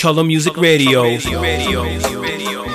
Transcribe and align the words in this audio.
Color 0.00 0.24
Music 0.24 0.56
Radio. 0.56 1.02
Color 1.02 1.10
music 1.10 1.34
radio. 1.34 2.69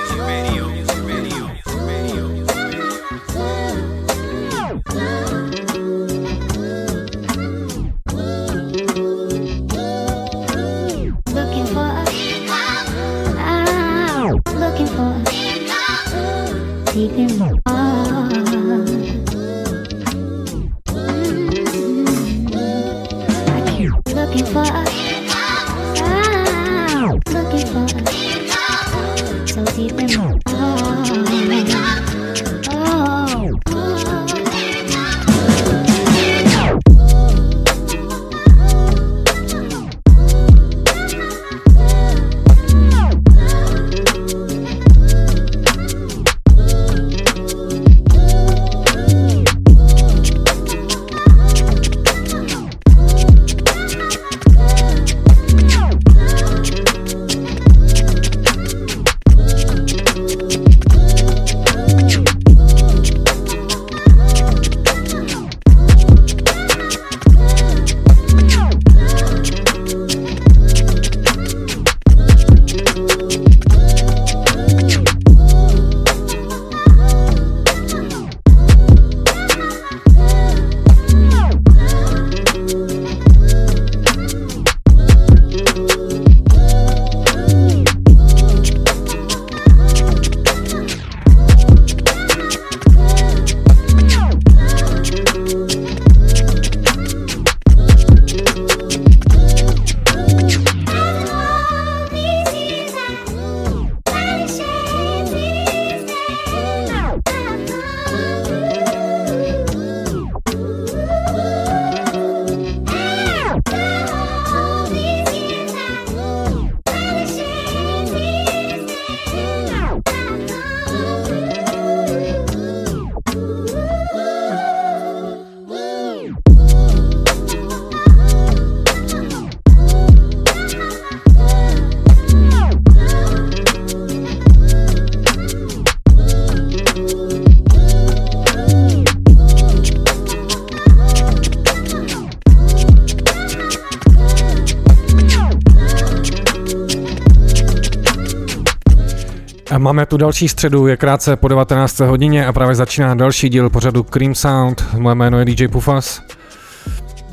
Máme 149.85 150.05
tu 150.05 150.17
další 150.17 150.47
středu, 150.47 150.87
je 150.87 150.97
krátce 150.97 151.35
po 151.35 151.47
19. 151.47 151.99
hodině 151.99 152.45
a 152.45 152.53
právě 152.53 152.75
začíná 152.75 153.15
další 153.15 153.49
díl 153.49 153.69
pořadu 153.69 154.03
Cream 154.03 154.35
Sound. 154.35 154.85
Moje 154.97 155.15
jméno 155.15 155.39
je 155.39 155.45
DJ 155.45 155.67
Pufas. 155.67 156.21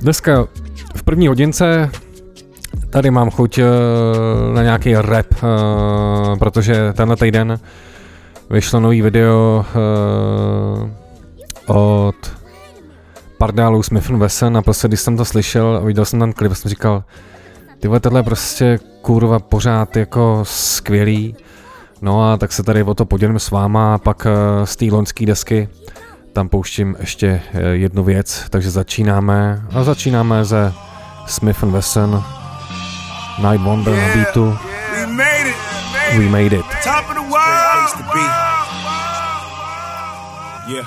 Dneska 0.00 0.46
v 0.96 1.02
první 1.02 1.28
hodince 1.28 1.90
tady 2.90 3.10
mám 3.10 3.30
chuť 3.30 3.58
eh, 3.58 3.64
na 4.54 4.62
nějaký 4.62 4.94
rap, 4.94 5.26
eh, 5.32 5.38
protože 6.38 6.92
tenhle 6.92 7.16
týden 7.16 7.60
vyšlo 8.50 8.80
nový 8.80 9.02
video 9.02 9.64
eh, 9.68 10.90
od 11.66 12.32
Pardálu 13.38 13.82
Smith 13.82 14.08
Wesson 14.08 14.56
a 14.56 14.62
prostě 14.62 14.88
když 14.88 15.00
jsem 15.00 15.16
to 15.16 15.24
slyšel 15.24 15.76
a 15.82 15.84
viděl 15.84 16.04
jsem 16.04 16.20
ten 16.20 16.32
klip, 16.32 16.54
jsem 16.54 16.68
říkal, 16.68 17.04
ty 17.80 17.88
vole, 17.88 18.00
tohle 18.00 18.22
prostě 18.22 18.78
kurva 19.02 19.38
pořád 19.38 19.96
jako 19.96 20.40
skvělý. 20.42 21.36
No 22.02 22.32
a 22.32 22.36
tak 22.36 22.52
se 22.52 22.62
tady 22.62 22.82
o 22.82 22.94
to 22.94 23.04
podělím 23.04 23.38
s 23.38 23.50
váma 23.50 23.94
a 23.94 23.98
pak 23.98 24.26
eh, 24.26 24.66
z 24.66 24.76
té 24.76 24.84
loňské 24.84 25.26
desky 25.26 25.68
tam 26.32 26.48
pouštím 26.48 26.96
ještě 27.00 27.42
eh, 27.54 27.60
jednu 27.62 28.04
věc, 28.04 28.44
takže 28.50 28.70
začínáme 28.70 29.62
a 29.74 29.84
začínáme 29.84 30.44
ze 30.44 30.72
Smith 31.26 31.62
Wesson 31.62 32.24
Night 33.38 33.64
Wonder 33.64 33.94
na 33.94 34.14
beatu 34.14 34.58
We 34.92 35.06
made 35.06 35.48
it. 35.48 35.56
We 36.18 36.28
Made 36.28 36.56
It. 36.56 36.64
Top 36.84 37.08
of 37.08 37.14
the 37.14 37.22
world. 37.22 37.72
Yeah. 40.68 40.86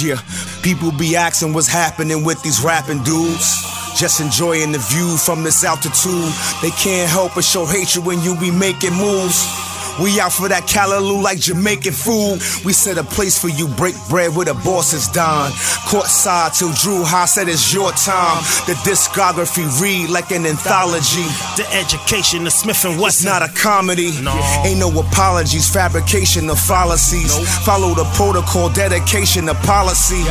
Yeah. 0.00 0.20
People 0.62 0.92
be 0.92 1.16
asking 1.16 1.52
what's 1.54 1.68
happening 1.68 2.26
with 2.26 2.42
these 2.42 2.62
rapping 2.62 3.02
dudes. 3.02 3.66
Just 3.96 4.20
enjoying 4.20 4.72
the 4.72 4.78
view 4.78 5.16
from 5.16 5.42
this 5.42 5.64
altitude. 5.64 6.32
They 6.62 6.70
can't 6.70 7.10
help 7.10 7.34
but 7.34 7.44
show 7.44 7.66
hatred 7.66 8.06
when 8.06 8.22
you 8.22 8.36
be 8.36 8.50
making 8.50 8.94
moves. 8.94 9.69
We 10.00 10.20
out 10.20 10.32
for 10.32 10.48
that 10.48 10.64
callaloo 10.64 11.22
like 11.22 11.40
Jamaican 11.40 11.92
food. 11.92 12.40
We 12.64 12.72
set 12.72 12.96
a 12.96 13.04
place 13.04 13.38
for 13.38 13.48
you, 13.48 13.68
break 13.68 13.94
bread 14.08 14.20
where 14.20 14.38
with 14.38 14.48
a 14.48 14.54
boss's 14.54 15.08
dime. 15.08 15.52
Courtside 15.88 16.56
till 16.58 16.72
Drew 16.72 17.04
High 17.04 17.26
said 17.26 17.48
it's 17.48 17.72
your 17.72 17.90
time. 17.92 18.42
The 18.66 18.74
discography 18.84 19.64
read 19.80 20.10
like 20.10 20.30
an 20.30 20.46
anthology. 20.46 21.24
The 21.56 21.66
education 21.72 22.46
of 22.46 22.52
Smith 22.52 22.84
and 22.84 23.00
It's 23.00 23.24
not 23.24 23.42
a 23.42 23.48
comedy. 23.54 24.12
No. 24.20 24.36
Ain't 24.64 24.80
no 24.80 24.88
apologies, 25.00 25.68
fabrication 25.72 26.50
of 26.50 26.58
fallacies. 26.58 27.32
Follow 27.64 27.94
the 27.94 28.04
protocol, 28.14 28.68
dedication 28.70 29.48
of 29.48 29.56
policy. 29.62 30.22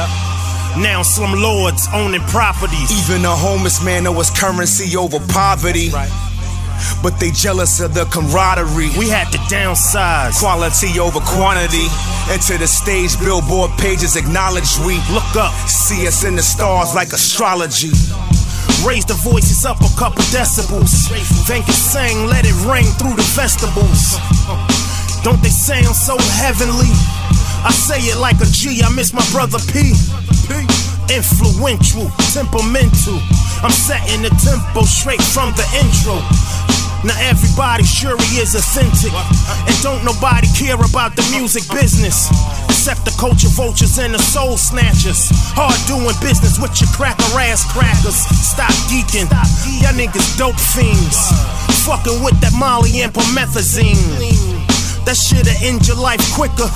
Now 0.78 1.02
some 1.02 1.34
lords 1.34 1.88
owning 1.94 2.22
properties. 2.30 2.90
Even 2.92 3.26
a 3.26 3.36
homeless 3.36 3.84
man 3.84 4.06
his 4.06 4.30
currency 4.30 4.96
over 4.96 5.20
poverty. 5.34 5.90
But 7.02 7.20
they 7.20 7.32
jealous 7.32 7.80
of 7.80 7.94
the 7.94 8.06
camaraderie. 8.06 8.92
We 8.98 9.10
had 9.10 9.32
to 9.32 9.40
downsize. 9.52 10.40
Quality 10.40 11.00
over 11.00 11.20
quantity. 11.20 11.88
Enter 12.30 12.58
the 12.58 12.68
stage, 12.68 13.18
billboard 13.20 13.72
pages 13.80 14.16
acknowledge 14.16 14.78
we 14.86 15.00
Look 15.10 15.36
up, 15.36 15.54
see 15.68 16.06
us 16.08 16.24
in 16.24 16.36
the 16.36 16.44
stars 16.44 16.94
like 16.94 17.10
astrology. 17.14 17.90
raise 18.86 19.06
the 19.06 19.18
voices 19.26 19.66
up 19.66 19.82
a 19.82 19.90
couple 19.98 20.22
decibels. 20.30 21.10
Think 21.48 21.66
and 21.66 21.76
sing, 21.76 22.28
let 22.28 22.46
it 22.46 22.54
ring 22.70 22.86
through 23.02 23.16
the 23.18 23.26
vegetables. 23.34 24.16
Don't 25.24 25.42
they 25.42 25.50
sound 25.50 25.96
so 25.96 26.16
heavenly? 26.38 26.88
I 27.66 27.72
say 27.74 28.00
it 28.08 28.18
like 28.20 28.40
a 28.40 28.46
G, 28.46 28.82
I 28.84 28.90
miss 28.94 29.12
my 29.14 29.26
brother 29.32 29.58
P. 29.74 29.92
Influential, 31.10 32.06
temperamental. 32.32 33.18
I'm 33.66 33.72
setting 33.74 34.22
the 34.22 34.30
tempo 34.40 34.86
straight 34.86 35.22
from 35.22 35.52
the 35.58 35.66
intro. 35.74 36.22
Now 37.04 37.16
everybody 37.24 37.84
sure 37.84 38.18
he 38.28 38.44
is 38.44 38.56
authentic. 38.56 39.14
And 39.14 39.76
don't 39.82 40.04
nobody 40.04 40.48
care 40.52 40.76
about 40.76 41.16
the 41.16 41.24
music 41.32 41.64
business. 41.72 42.28
Except 42.68 43.06
the 43.06 43.16
culture 43.20 43.48
vultures 43.48 44.00
and 44.00 44.14
the 44.14 44.20
soul 44.20 44.58
snatchers. 44.58 45.32
Hard 45.56 45.80
doing 45.88 46.16
business 46.20 46.60
with 46.60 46.76
your 46.82 46.92
cracker 46.92 47.40
ass 47.40 47.64
crackers. 47.72 48.20
Stop 48.44 48.72
geeking. 48.92 49.32
Y'all 49.80 49.96
niggas 49.96 50.38
dope 50.38 50.60
fiends. 50.60 51.32
Fucking 51.88 52.24
with 52.24 52.40
that 52.42 52.54
Molly 52.60 53.02
and 53.02 53.14
promethazine. 53.14 53.96
That 55.06 55.16
shit'll 55.16 55.56
end 55.64 55.88
your 55.88 55.98
life 55.98 56.22
quicker 56.36 56.68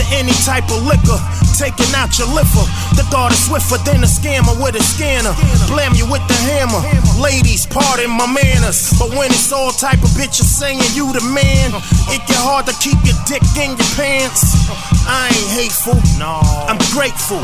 than 0.00 0.24
any 0.24 0.32
type 0.44 0.64
of 0.72 0.80
liquor. 0.84 1.18
Taking 1.60 1.92
out 1.94 2.16
your 2.16 2.28
liver. 2.32 2.64
The 2.96 3.04
guard 3.12 3.32
is 3.32 3.44
swifter 3.44 3.76
than 3.84 4.00
a 4.02 4.08
scammer 4.08 4.56
with 4.56 4.74
a 4.76 4.82
scanner. 4.82 5.34
Blam 5.68 5.92
you 5.94 6.08
with 6.08 6.24
the 6.28 6.38
hammer. 6.48 6.80
Ladies, 7.20 7.66
pardon 7.66 8.10
my 8.10 8.26
manners. 8.26 8.92
But 8.98 9.10
when 9.12 9.30
it's 9.30 9.52
all 9.52 9.70
type 9.70 10.02
of 10.02 10.10
bitches 10.16 10.48
saying 10.48 10.80
you 10.96 11.12
the 11.12 11.20
man, 11.20 11.76
it 12.08 12.24
get 12.24 12.40
hard 12.40 12.66
to 12.66 12.74
keep 12.80 12.96
your 13.04 13.16
dick 13.28 13.44
in 13.60 13.76
your 13.76 13.90
pants. 13.96 14.56
I 15.04 15.28
ain't 15.28 15.52
hateful. 15.52 16.00
No. 16.18 16.40
I'm 16.64 16.80
grateful. 16.96 17.40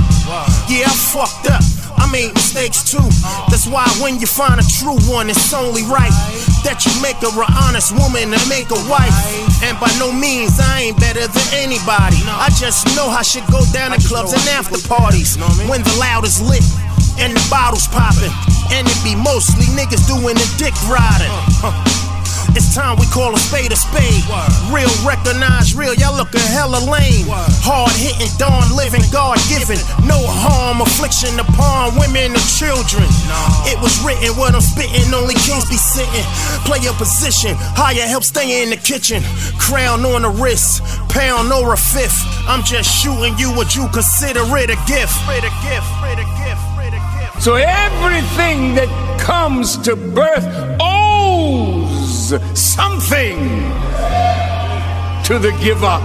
Yeah, 0.69 0.89
I 0.89 0.97
fucked 1.13 1.51
up. 1.53 1.86
I 1.99 2.09
made 2.13 2.33
mistakes 2.35 2.85
too. 2.85 3.05
That's 3.49 3.67
why 3.67 3.85
when 4.01 4.21
you 4.21 4.27
find 4.27 4.61
a 4.61 4.67
true 4.67 4.99
one, 5.09 5.31
it's 5.31 5.53
only 5.53 5.83
right 5.85 6.13
that 6.65 6.85
you 6.85 6.93
make 7.03 7.17
her 7.25 7.33
an 7.33 7.53
honest 7.57 7.95
woman 7.97 8.33
and 8.33 8.43
make 8.49 8.69
a 8.71 8.81
wife. 8.89 9.15
And 9.63 9.79
by 9.81 9.91
no 9.99 10.13
means, 10.13 10.59
I 10.61 10.91
ain't 10.91 10.99
better 11.01 11.27
than 11.27 11.47
anybody. 11.55 12.21
I 12.27 12.51
just 12.59 12.87
know 12.97 13.09
how 13.09 13.23
shit 13.23 13.45
go 13.49 13.65
down 13.73 13.95
in 13.95 14.01
clubs 14.03 14.33
and 14.33 14.43
after 14.53 14.77
parties 14.89 15.37
when 15.69 15.83
the 15.83 15.95
loud 15.99 16.25
is 16.25 16.41
lit 16.43 16.65
and 17.19 17.33
the 17.33 17.43
bottles 17.49 17.89
popping. 17.89 18.33
And 18.73 18.87
it 18.87 18.99
be 19.05 19.15
mostly 19.15 19.65
niggas 19.79 20.05
doing 20.11 20.35
the 20.35 20.49
dick 20.59 20.75
riding. 20.91 21.33
It's 22.57 22.75
time 22.75 22.97
we 22.97 23.05
call 23.13 23.35
a 23.35 23.39
spade 23.39 23.71
a 23.71 23.77
spade. 23.77 24.25
Real 24.73 24.89
recognize 25.05 25.77
real, 25.77 25.93
y'all 25.93 26.17
lookin' 26.17 26.41
hella 26.41 26.81
lame. 26.89 27.29
Hard 27.61 27.93
hitting, 27.93 28.33
dawn 28.41 28.65
living, 28.73 29.05
God 29.13 29.37
given. 29.53 29.77
No 30.09 30.17
harm, 30.25 30.81
affliction 30.81 31.37
upon 31.37 32.01
women 32.01 32.33
and 32.33 32.47
children. 32.57 33.05
It 33.69 33.77
was 33.85 34.01
written 34.01 34.33
what 34.41 34.57
I'm 34.57 34.65
spitting, 34.65 35.13
only 35.13 35.37
kings 35.45 35.69
be 35.69 35.77
sitting. 35.77 36.25
Play 36.65 36.81
your 36.81 36.97
position, 36.97 37.53
higher 37.77 38.09
help 38.09 38.25
stay 38.25 38.65
in 38.65 38.73
the 38.73 38.81
kitchen. 38.81 39.21
Crown 39.61 40.09
on 40.09 40.25
the 40.25 40.33
wrist, 40.33 40.81
pound 41.13 41.53
or 41.53 41.77
a 41.77 41.77
fifth. 41.77 42.25
I'm 42.49 42.65
just 42.65 42.89
shooting 42.89 43.37
you 43.37 43.53
what 43.53 43.77
you 43.77 43.85
consider 43.93 44.41
it 44.57 44.73
a 44.73 44.81
gift. 44.89 45.13
So 47.45 47.61
everything 47.61 48.81
that 48.81 48.89
comes 49.21 49.77
to 49.85 49.95
birth 49.95 50.49
something 52.55 53.39
to 55.25 55.39
the 55.39 55.53
giver. 55.63 56.01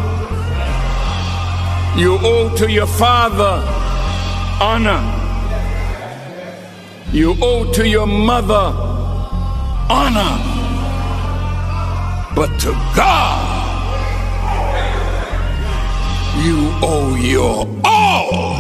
You 1.98 2.18
owe 2.22 2.54
to 2.58 2.72
your 2.72 2.88
father 2.88 3.64
honor. 4.62 5.02
You 7.12 7.36
owe 7.42 7.72
to 7.74 7.88
your 7.88 8.06
mother 8.06 8.74
honor. 9.90 10.38
But 12.36 12.60
to 12.62 12.72
God, 12.96 13.42
you 16.46 16.72
owe 16.82 17.16
your 17.16 17.68
all. 17.84 18.58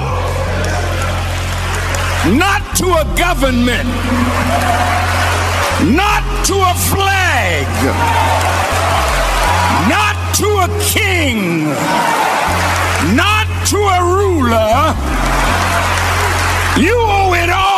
Not 2.37 2.75
to 2.77 2.85
a 2.85 3.05
government 3.17 3.89
not 5.81 6.30
to 6.51 6.57
a 6.57 6.73
flag, 6.73 7.65
not 9.87 10.17
to 10.35 10.47
a 10.65 10.67
king, 10.81 11.63
not 13.15 13.47
to 13.67 13.77
a 13.77 13.99
ruler. 14.17 14.93
You 16.75 16.97
owe 16.99 17.33
it 17.41 17.49
all 17.49 17.70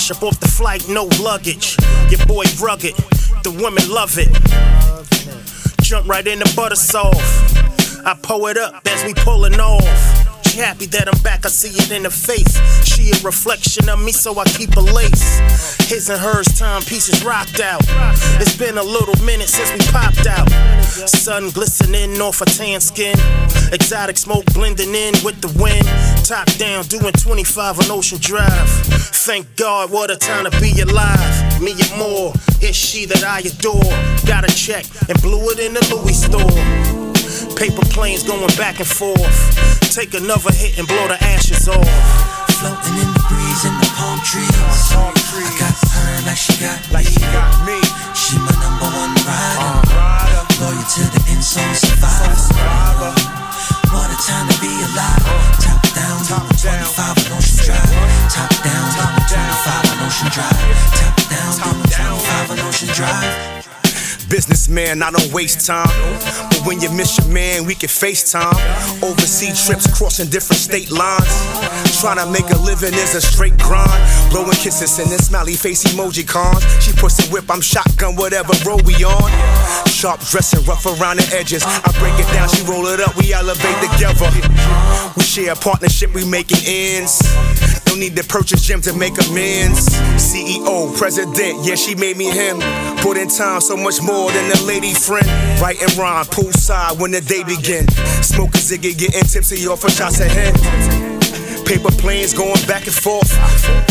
Fresh 0.00 0.16
up 0.16 0.22
off 0.22 0.40
the 0.40 0.48
flight, 0.48 0.88
no 0.88 1.04
luggage. 1.20 1.76
Your 2.08 2.24
boy 2.24 2.44
rugged, 2.58 2.96
the 3.42 3.50
women 3.50 3.86
love 3.90 4.16
it. 4.16 4.32
Jump 5.82 6.08
right 6.08 6.26
in 6.26 6.38
the 6.38 6.50
butter 6.56 6.74
soft. 6.74 7.18
I 8.06 8.16
pull 8.22 8.46
it 8.46 8.56
up 8.56 8.80
as 8.86 9.04
we 9.04 9.12
pulling 9.12 9.60
off. 9.60 10.19
She 10.50 10.58
happy 10.58 10.86
that 10.86 11.06
I'm 11.06 11.22
back, 11.22 11.46
I 11.46 11.48
see 11.48 11.70
it 11.70 11.92
in 11.92 12.02
her 12.02 12.10
face. 12.10 12.58
She 12.82 13.14
a 13.14 13.18
reflection 13.22 13.88
of 13.88 14.02
me, 14.02 14.10
so 14.10 14.36
I 14.36 14.42
keep 14.46 14.74
a 14.74 14.80
lace. 14.80 15.38
His 15.86 16.10
and 16.10 16.18
hers 16.18 16.46
timepieces 16.58 17.22
rocked 17.22 17.60
out. 17.60 17.82
It's 18.42 18.56
been 18.56 18.76
a 18.76 18.82
little 18.82 19.14
minute 19.24 19.48
since 19.48 19.70
we 19.70 19.78
popped 19.92 20.26
out. 20.26 20.50
Sun 21.06 21.50
glistening 21.50 22.20
off 22.20 22.40
her 22.40 22.46
tan 22.46 22.80
skin. 22.80 23.14
Exotic 23.70 24.16
smoke 24.16 24.44
blending 24.46 24.92
in 24.92 25.14
with 25.22 25.40
the 25.40 25.54
wind. 25.62 25.86
Top 26.26 26.50
down, 26.58 26.82
doing 26.86 27.12
25 27.12 27.78
on 27.78 27.90
Ocean 27.92 28.18
Drive. 28.18 28.68
Thank 29.22 29.54
God, 29.54 29.92
what 29.92 30.10
a 30.10 30.16
time 30.16 30.50
to 30.50 30.60
be 30.60 30.80
alive. 30.80 31.62
Me 31.62 31.78
and 31.78 31.94
more, 31.96 32.32
it's 32.58 32.76
she 32.76 33.06
that 33.06 33.22
I 33.22 33.38
adore. 33.46 33.94
Got 34.26 34.50
a 34.50 34.52
check 34.52 34.84
and 35.08 35.14
blew 35.22 35.50
it 35.50 35.60
in 35.60 35.74
the 35.74 35.94
Louis 35.94 36.18
store. 36.18 36.99
Paper 37.60 37.84
planes 37.92 38.24
going 38.24 38.48
back 38.56 38.80
and 38.80 38.88
forth. 38.88 39.20
Take 39.92 40.16
another 40.16 40.48
hit 40.48 40.80
and 40.80 40.88
blow 40.88 41.12
the 41.12 41.20
ashes 41.20 41.68
off. 41.68 41.84
Floating 42.56 42.96
in 42.96 43.08
the 43.12 43.20
breeze 43.28 43.62
in 43.68 43.76
the 43.84 43.90
palm 44.00 44.16
trees. 44.24 44.48
I 44.48 45.12
got 45.60 45.76
her 45.76 46.24
like 46.24 46.40
she 46.40 46.56
got 46.56 46.80
like 46.88 47.04
me. 47.04 47.12
She, 47.12 47.20
got 47.20 47.52
me. 47.68 47.76
she 48.16 48.40
my 48.40 48.56
number 48.64 48.88
one 48.88 49.12
rider. 49.28 49.76
Uh, 49.92 50.40
Loyal 50.56 50.80
to 50.80 51.04
the 51.12 51.20
end, 51.28 51.44
so 51.44 51.60
survivor. 51.76 53.12
What 53.92 54.08
a 54.08 54.16
time 54.24 54.48
to 54.48 54.56
be 54.64 54.72
alive. 54.96 55.20
Top 55.60 55.84
down, 55.92 56.16
top 56.24 56.48
down. 56.64 56.88
25 56.96 57.28
on 57.28 57.44
Ocean 57.44 57.60
Drive. 57.60 57.92
Top 58.32 58.48
down, 58.64 58.88
down 58.96 59.20
25 59.28 59.84
on 59.84 60.08
Ocean 60.08 60.32
Drive. 60.32 60.64
Top 60.96 61.12
down, 61.28 61.52
down 61.60 62.16
25 62.24 62.56
on 62.56 62.58
Ocean 62.64 62.88
Drive. 62.96 63.49
Businessman, 64.30 65.02
I 65.02 65.10
don't 65.10 65.32
waste 65.32 65.66
time. 65.66 65.90
But 66.50 66.62
when 66.64 66.80
you 66.80 66.88
miss 66.92 67.18
your 67.18 67.26
man, 67.26 67.66
we 67.66 67.74
can 67.74 67.88
FaceTime. 67.88 68.54
Overseas 69.02 69.66
trips 69.66 69.90
crossing 69.90 70.30
different 70.30 70.62
state 70.62 70.90
lines. 70.90 71.34
Trying 72.00 72.22
to 72.22 72.30
make 72.30 72.48
a 72.54 72.58
living 72.62 72.94
is 72.94 73.16
a 73.16 73.20
straight 73.20 73.58
grind. 73.58 73.90
Blowing 74.30 74.54
kisses 74.62 75.00
and 75.00 75.10
then 75.10 75.18
smiley 75.18 75.54
face 75.54 75.82
emoji 75.82 76.26
cons. 76.26 76.62
She 76.80 76.92
pussy 76.92 77.26
whip, 77.32 77.50
I'm 77.50 77.60
shotgun, 77.60 78.14
whatever 78.14 78.54
road 78.64 78.86
we 78.86 78.94
on. 79.02 79.30
Sharp 79.88 80.20
dressing, 80.20 80.64
rough 80.64 80.86
around 80.86 81.18
the 81.18 81.28
edges. 81.34 81.64
I 81.66 81.90
break 81.98 82.14
it 82.14 82.32
down, 82.32 82.48
she 82.48 82.62
roll 82.62 82.86
it 82.86 83.00
up, 83.00 83.16
we 83.16 83.32
elevate 83.32 83.76
together. 83.82 84.30
We 85.16 85.24
share 85.24 85.52
a 85.52 85.56
partnership, 85.56 86.14
we 86.14 86.24
making 86.24 86.62
ends. 86.64 87.18
Don't 87.90 87.98
need 87.98 88.14
to 88.14 88.22
purchase 88.22 88.62
gym 88.62 88.80
to 88.82 88.92
make 88.94 89.18
amends. 89.18 89.90
CEO, 90.14 90.96
president, 90.96 91.66
yeah, 91.66 91.74
she 91.74 91.96
made 91.96 92.16
me 92.16 92.30
him. 92.30 92.62
Put 93.02 93.16
in 93.16 93.26
time 93.26 93.60
so 93.60 93.76
much 93.76 94.00
more 94.00 94.30
than 94.30 94.46
a 94.46 94.62
lady 94.62 94.94
friend. 94.94 95.26
Right 95.58 95.74
Writing 95.74 95.98
rhyme, 95.98 96.24
poolside 96.26 97.00
when 97.00 97.10
the 97.10 97.20
day 97.20 97.42
begin. 97.42 97.88
Smoking 98.22 98.62
ziggy, 98.62 98.96
getting 98.96 99.26
tipsy 99.26 99.66
off 99.66 99.82
of 99.82 99.90
shots 99.90 100.20
ahead. 100.20 100.54
Paper 101.66 101.90
planes 101.98 102.32
going 102.32 102.62
back 102.70 102.86
and 102.86 102.94
forth. 102.94 103.26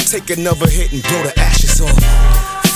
Take 0.08 0.29
another 0.29 0.70
hit 0.70 0.94
and 0.94 1.03
blow 1.03 1.24
the 1.27 1.36
ashes 1.36 1.82
off. 1.82 1.91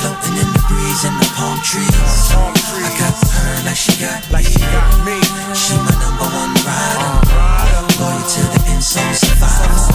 Floating 0.04 0.36
in 0.36 0.50
the 0.52 0.64
breeze 0.68 1.08
and 1.08 1.16
the 1.24 1.30
palm 1.40 1.56
trees. 1.64 1.88
I 2.36 2.92
got 3.00 3.16
her 3.16 3.64
like 3.64 3.80
she 3.80 3.96
got 3.96 4.28
like 4.30 4.44
she 4.44 4.60
got 4.60 4.92
me. 5.08 5.16
She 5.56 5.72
my 5.88 5.96
number 6.04 6.28
one 6.28 6.52
rider. 6.68 7.16
Uh, 7.32 7.64
Loyal 7.96 8.28
to 8.28 8.42
the 8.60 8.72
end, 8.76 8.84
so 8.84 9.00
survivor. 9.14 9.93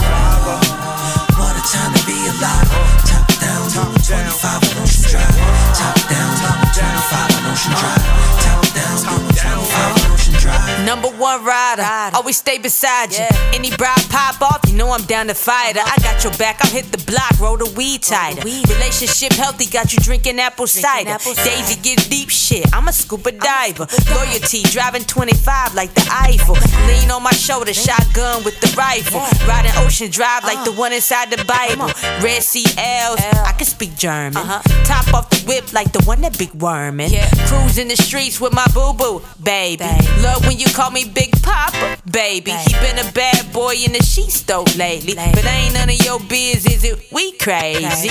Number 10.89 11.09
one 11.19 11.43
rider, 11.43 11.83
always 12.15 12.37
stay 12.37 12.57
beside 12.57 13.11
you. 13.11 13.25
Any 13.53 13.69
bride 13.75 14.05
pop 14.09 14.41
off, 14.41 14.61
you 14.67 14.75
know 14.75 14.91
I'm 14.91 15.03
down 15.03 15.27
to 15.27 15.35
fight 15.35 15.75
her. 15.75 15.83
I 15.85 15.95
got 16.01 16.23
your 16.23 16.33
back, 16.37 16.63
I'll 16.63 16.71
hit 16.71 16.91
the 16.91 17.03
block, 17.05 17.39
roll 17.39 17.57
the 17.57 17.71
weed 17.75 18.01
tighter. 18.01 18.41
Relationship 18.41 19.33
healthy, 19.33 19.65
got 19.65 19.91
you 19.93 19.99
drinking 19.99 20.39
apple 20.39 20.67
cider. 20.67 21.17
Daisy 21.43 21.79
get 21.81 22.09
deep 22.09 22.29
shit, 22.29 22.65
I'm 22.73 22.87
a 22.87 22.93
scuba 22.93 23.31
diver. 23.31 23.87
Loyalty, 24.15 24.63
driving 24.63 25.03
25 25.03 25.75
like 25.75 25.93
the 25.93 26.07
Eiffel. 26.09 26.55
Lean 26.87 27.11
on 27.11 27.21
my 27.21 27.31
shoulder, 27.31 27.73
shotgun 27.73 28.43
with 28.43 28.59
the 28.61 28.73
rifle. 28.77 29.21
Riding 29.47 29.71
Ocean 29.77 30.09
Drive 30.09 30.43
like 30.43 30.63
the 30.63 30.71
one 30.71 30.93
inside 30.93 31.29
the 31.31 31.43
Bible. 31.43 31.91
Red 32.23 32.43
Sea 32.43 32.65
L's, 32.77 33.19
I 33.19 33.53
can 33.57 33.65
speak 33.65 33.95
German. 33.97 34.43
Top 34.85 35.13
off 35.13 35.29
the 35.29 35.43
whip 35.47 35.73
like 35.73 35.91
the 35.91 36.03
one 36.05 36.21
that 36.21 36.37
big 36.37 36.51
wormin'. 36.51 37.11
Cruising 37.47 37.87
the 37.89 37.97
streets 37.97 38.39
with 38.39 38.53
my 38.53 38.65
boo 38.73 38.93
boo, 38.93 39.21
baby. 39.43 39.83
Love 40.21 40.45
when 40.47 40.57
you 40.57 40.67
call 40.67 40.91
me 40.91 41.08
Big 41.13 41.31
Papa, 41.41 41.97
baby. 42.09 42.51
He 42.51 42.73
been 42.79 42.99
a 42.99 43.11
bad 43.11 43.51
boy 43.53 43.75
in 43.85 43.93
the 43.93 44.03
sheets 44.03 44.41
though 44.41 44.65
lately. 44.77 45.15
But 45.15 45.45
ain't 45.45 45.73
none 45.73 45.89
of 45.89 45.99
your 46.05 46.19
biz, 46.19 46.65
is 46.65 46.83
it? 46.83 47.11
We 47.11 47.33
crazy. 47.37 48.09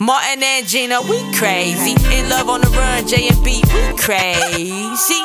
Martin 0.00 0.42
and 0.42 0.66
Gina, 0.66 1.02
we 1.02 1.18
crazy. 1.34 1.96
In 2.14 2.28
love 2.28 2.48
on 2.48 2.60
the 2.60 2.70
run, 2.70 3.06
J 3.06 3.28
and 3.28 3.44
B, 3.44 3.62
we 3.74 3.82
crazy. 3.96 5.22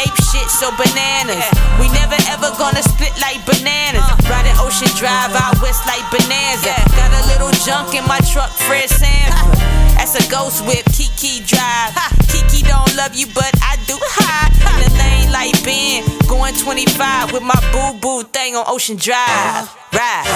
Ape 0.00 0.16
shit, 0.32 0.48
so 0.48 0.70
bananas. 0.76 1.44
We 1.78 1.88
never 1.92 2.16
ever 2.28 2.50
gonna 2.56 2.82
split 2.82 3.12
like 3.20 3.44
bananas. 3.44 4.04
Riding 4.28 4.56
Ocean 4.58 4.88
Drive 4.96 5.34
out 5.34 5.60
west 5.60 5.86
like 5.86 6.04
Bonanza. 6.10 6.74
Got 6.96 7.12
a 7.12 7.22
little 7.28 7.52
junk 7.64 7.94
in 7.94 8.06
my 8.06 8.20
truck, 8.20 8.50
Fred 8.50 8.88
Sanford. 8.88 9.79
That's 10.12 10.26
a 10.26 10.28
ghost 10.28 10.66
whip, 10.66 10.82
Kiki 10.90 11.38
Drive. 11.46 11.94
Kiki 12.26 12.66
don't 12.66 12.96
love 12.96 13.14
you, 13.14 13.26
but 13.30 13.46
I 13.62 13.78
do. 13.86 13.94
High 13.94 14.50
in 14.50 14.82
the 14.82 14.90
lane 14.98 15.30
like 15.30 15.54
Ben, 15.62 16.02
going 16.26 16.52
25 16.58 17.30
with 17.30 17.44
my 17.44 17.54
boo 17.70 17.94
boo 18.00 18.26
thing 18.26 18.56
on 18.56 18.64
Ocean 18.66 18.96
Drive. 18.96 19.70
Ride. 19.94 20.26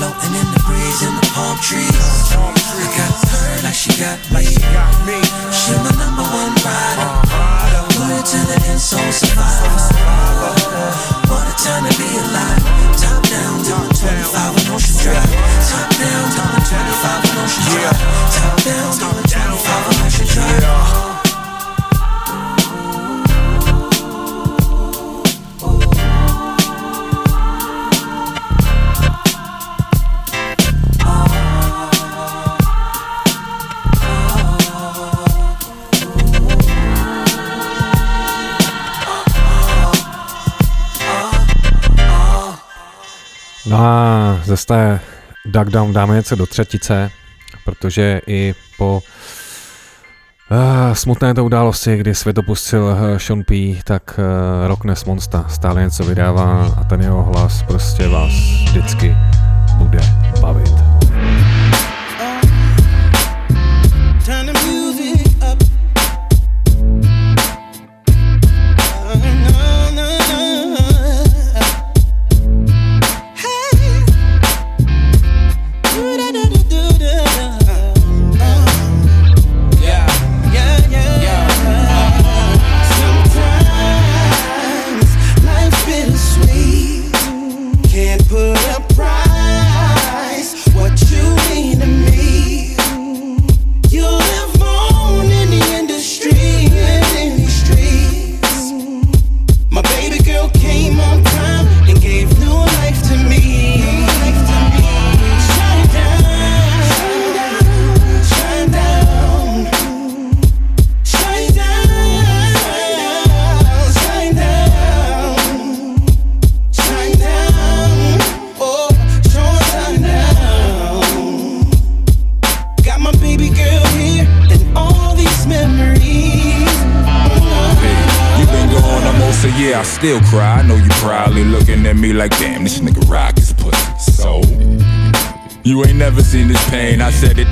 Floating 0.00 0.32
in 0.32 0.48
the 0.56 0.60
breeze 0.64 1.04
in 1.04 1.12
the 1.12 1.28
palm 1.36 1.60
trees. 1.60 1.92
I 1.92 2.88
got 2.96 3.12
her 3.28 3.68
like 3.68 3.76
she 3.76 3.92
got 4.00 4.16
me. 4.32 4.48
She 4.48 5.76
my 5.76 5.92
number 6.00 6.24
one 6.32 6.56
rider. 6.64 7.12
Loyal 8.00 8.24
to 8.24 8.38
the 8.48 8.64
end, 8.64 8.80
soul 8.80 9.12
survivor. 9.12 10.22
Time 11.58 11.84
to 11.84 11.98
be 11.98 12.08
alive. 12.16 12.62
Top 12.96 13.22
down, 13.28 13.62
down 13.62 13.88
25 13.94 14.68
on 14.68 14.74
Ocean 14.74 14.96
Drive. 14.98 15.32
Top 15.68 15.90
down, 15.90 16.24
down 16.36 16.58
25 16.64 17.30
on 17.30 17.44
Ocean 17.44 17.64
Drive. 17.70 17.98
Top 18.32 18.56
down, 18.64 18.98
down 18.98 19.22
25 19.22 19.88
on 19.88 20.06
Ocean 20.06 20.26
Drive. 20.26 21.11
No 43.66 43.76
a 43.78 44.40
ze 44.44 44.56
té 44.66 45.00
Duck 45.46 45.70
Down 45.70 45.92
dáme 45.92 46.14
něco 46.14 46.36
do 46.36 46.46
třetice, 46.46 47.10
protože 47.64 48.20
i 48.26 48.54
po 48.78 49.02
uh, 50.50 50.92
smutné 50.92 51.34
to 51.34 51.44
události, 51.44 51.96
kdy 51.96 52.14
svět 52.14 52.38
opustil 52.38 52.82
uh, 52.82 53.18
Sean 53.18 53.42
P., 53.44 53.54
tak 53.84 54.18
uh, 54.18 54.68
Rockness 54.68 55.04
Monsta 55.04 55.44
stále 55.48 55.82
něco 55.82 56.04
vydává 56.04 56.74
a 56.80 56.84
ten 56.84 57.00
jeho 57.00 57.22
hlas 57.22 57.62
prostě 57.62 58.08
vás 58.08 58.32
vždycky 58.64 59.16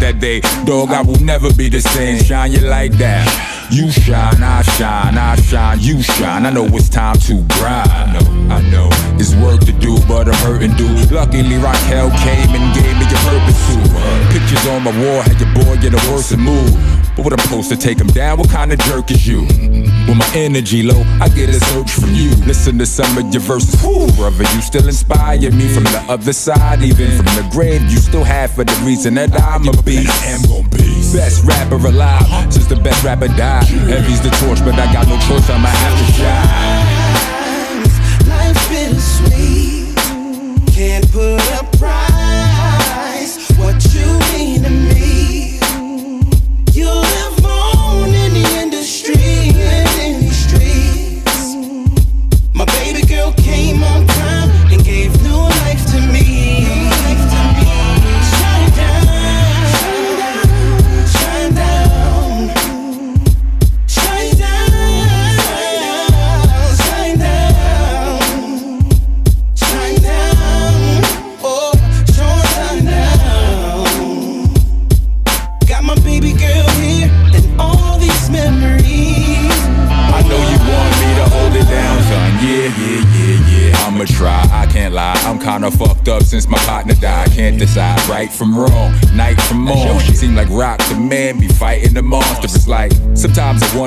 that 0.01 0.19
day. 0.19 0.41
Dog, 0.65 0.91
I 0.91 1.03
will 1.03 1.21
never 1.21 1.53
be 1.55 1.69
the 1.69 1.81
same. 1.81 2.23
Shine 2.23 2.53
your 2.53 2.69
light 2.69 2.97
down. 2.99 3.27
You 3.71 3.91
shine, 3.91 4.43
I 4.43 4.63
shine, 4.63 5.17
I 5.17 5.37
shine, 5.37 5.79
you 5.79 6.03
shine. 6.03 6.45
I 6.45 6.51
know 6.51 6.67
it's 6.67 6.89
time 6.89 7.17
to 7.31 7.41
grind. 7.55 7.89
I 7.89 8.13
know, 8.13 8.55
I 8.55 8.61
know. 8.71 8.89
It's 9.15 9.35
work 9.37 9.61
to 9.61 9.73
do, 9.73 9.95
but 10.09 10.27
I'm 10.27 10.35
hurting, 10.43 10.75
dude. 10.75 11.13
Luckily, 11.13 11.57
Raquel 11.57 12.11
came 12.19 12.51
and 12.51 12.75
gave 12.75 12.97
me 12.99 13.07
a 13.07 13.19
purpose 13.31 13.61
too. 13.71 13.83
Pictures 14.35 14.67
on 14.67 14.83
my 14.83 14.91
wall 14.91 15.23
had 15.23 15.39
your 15.39 15.55
boy 15.55 15.77
get 15.79 15.95
a 15.95 16.03
worse 16.11 16.35
mood. 16.37 16.75
What 17.23 17.35
I'm 17.35 17.39
supposed 17.41 17.69
to 17.69 17.77
take 17.77 17.99
him 17.99 18.07
down? 18.09 18.39
What 18.39 18.49
kind 18.49 18.73
of 18.73 18.79
jerk 18.81 19.11
is 19.11 19.27
you? 19.27 19.43
When 20.07 20.17
my 20.17 20.31
energy 20.35 20.83
low, 20.83 21.03
I 21.21 21.29
get 21.29 21.51
a 21.51 21.61
search 21.61 21.91
from 21.93 22.15
you. 22.15 22.31
Listen 22.47 22.79
to 22.79 22.87
some 22.87 23.19
of 23.19 23.33
your 23.33 23.43
verses. 23.43 23.81
Whew, 23.83 24.11
brother, 24.13 24.45
you 24.55 24.63
still 24.63 24.87
inspire 24.87 25.39
me 25.53 25.69
from 25.69 25.85
the 25.85 26.05
other 26.09 26.33
side. 26.33 26.83
Even 26.83 27.11
from 27.17 27.27
the 27.27 27.47
grave, 27.53 27.83
you 27.83 27.99
still 27.99 28.25
have 28.25 28.53
for 28.53 28.65
the 28.65 28.73
reason 28.87 29.15
that 29.15 29.33
I'm 29.41 29.69
a 29.69 29.83
beast. 29.83 30.11
I 30.25 30.31
am 30.31 30.43
gonna 30.49 30.69
be. 30.71 30.91
Best 31.13 31.45
rapper 31.45 31.77
alive, 31.77 32.53
since 32.53 32.67
the 32.67 32.77
best 32.77 33.05
rapper 33.05 33.29
died. 33.29 33.65
Heavy's 33.65 34.23
the 34.23 34.31
torch, 34.31 34.61
but 34.61 34.75
I 34.75 34.93
got 34.93 35.07
no 35.07 35.19
choice, 35.29 35.49
I'ma 35.51 35.69
have 35.69 36.07
to 36.07 36.13
shine. 36.13 36.80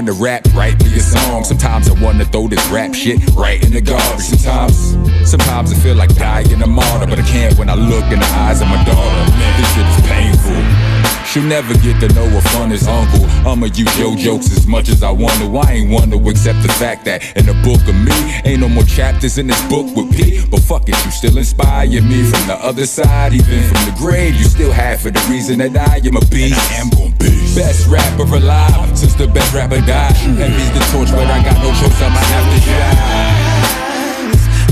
Sometimes 0.06 0.20
wanna 0.20 0.24
rap, 0.24 0.54
write 0.54 0.84
me 0.84 0.96
a 0.96 1.00
song. 1.00 1.44
Sometimes 1.44 1.90
I 1.90 1.94
wanna 2.02 2.26
throw 2.26 2.48
this 2.48 2.66
rap 2.68 2.94
shit 2.94 3.20
right 3.36 3.64
in 3.64 3.72
the 3.72 3.82
garbage. 3.82 4.26
Sometimes, 4.26 5.30
sometimes 5.30 5.72
I 5.72 5.76
feel 5.76 5.96
like 5.96 6.14
dying 6.16 6.62
a 6.62 6.68
martyr, 6.68 7.08
but 7.08 7.20
I 7.20 7.24
can't 7.24 7.58
when 7.58 7.70
I 7.70 7.76
look 7.76 8.04
in 8.12 8.20
the 8.20 8.32
eyes 8.44 8.62
of 8.62 8.68
my 8.68 8.84
daughter. 8.84 9.32
Man, 9.32 9.62
This 9.62 9.74
shit 9.74 9.88
is 9.88 10.08
painful. 10.08 11.04
She'll 11.26 11.44
never 11.44 11.74
get 11.76 12.00
to 12.02 12.14
know 12.14 12.26
what 12.36 12.44
fun 12.50 12.72
is 12.72 12.88
uncle. 12.88 13.26
I'ma 13.48 13.68
use 13.68 13.98
your 13.98 14.16
jokes 14.16 14.52
as 14.52 14.68
much 14.68 14.90
as 14.90 15.02
I 15.02 15.10
want 15.10 15.34
to. 15.40 15.58
I 15.58 15.72
ain't 15.72 15.90
want 15.90 16.12
to 16.12 16.30
accept 16.30 16.62
the 16.62 16.72
fact 16.74 17.06
that 17.06 17.24
in 17.36 17.46
the 17.46 17.56
book 17.64 17.82
of 17.88 17.96
me, 17.96 18.14
ain't 18.46 18.60
no 18.60 18.70
more 18.70 18.84
chapters 18.84 19.38
in 19.38 19.48
this 19.48 19.62
book 19.68 19.88
with 19.96 20.16
P. 20.16 20.46
But 20.52 20.60
fuck 20.60 20.84
it, 20.90 21.06
you 21.06 21.12
still 21.12 21.38
inspire 21.38 21.88
me 21.88 22.24
from 22.24 22.46
the 22.46 22.58
other 22.62 22.86
side. 22.86 23.34
Even 23.34 23.64
from 23.64 23.82
the 23.86 23.96
grave, 23.98 24.36
you 24.36 24.44
still 24.44 24.72
have 24.72 25.02
for 25.02 25.10
the 25.12 25.26
reason 25.32 25.58
that 25.60 25.76
I 25.76 26.06
am 26.06 26.18
a 26.18 26.26
beast. 26.26 26.60
I 26.72 26.76
am 26.76 26.90
gonna 26.90 27.16
be 27.18 27.33
best 27.56 27.88
rapper 27.88 28.24
alive 28.24 28.98
since 28.98 29.14
the 29.16 29.28
best 29.28 29.54
rapper 29.54 29.80
died. 29.82 30.16
Heavy's 30.16 30.72
the 30.72 30.80
torch, 30.92 31.12
but 31.12 31.28
I 31.28 31.44
got 31.44 31.58
no 31.62 31.70
choice, 31.80 32.02
I'ma 32.02 32.20
have 32.34 32.48
to 32.54 32.60
drive. 32.66 33.54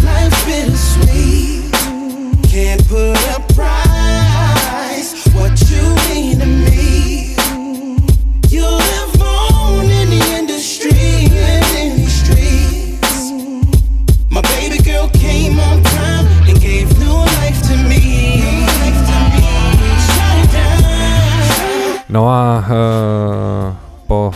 Life 0.04 0.48
is 0.48 0.80
sweet. 0.94 1.72
can't 2.50 2.88
put 2.88 3.18
a 3.36 3.54
price. 3.54 3.81
Uh, 22.60 23.76
po 24.08 24.32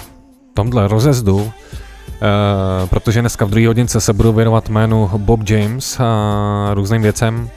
tomhle 0.53 0.87
rozezdu, 0.87 1.35
uh, 1.35 1.51
protože 2.89 3.21
dneska 3.21 3.45
v 3.45 3.49
druhé 3.49 3.67
hodince 3.67 4.01
se 4.01 4.13
budu 4.13 4.33
věnovat 4.33 4.69
jménu 4.69 5.09
Bob 5.17 5.49
James 5.49 5.99
a 5.99 6.69
různým 6.73 7.01
věcem, 7.01 7.49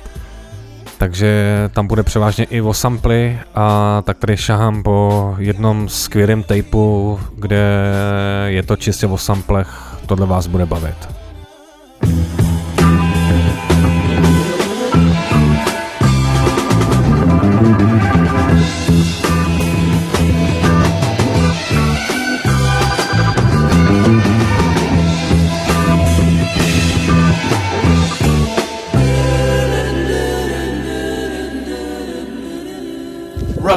takže 0.98 1.54
tam 1.72 1.86
bude 1.86 2.02
převážně 2.02 2.44
i 2.44 2.60
o 2.60 2.74
samply 2.74 3.38
a 3.54 4.02
tak 4.04 4.18
tady 4.18 4.36
šahám 4.36 4.82
po 4.82 5.34
jednom 5.38 5.88
skvělém 5.88 6.42
tapeu, 6.42 7.20
kde 7.36 7.92
je 8.46 8.62
to 8.62 8.76
čistě 8.76 9.06
o 9.06 9.18
samplech, 9.18 9.96
tohle 10.06 10.26
vás 10.26 10.46
bude 10.46 10.66
bavit. 10.66 11.17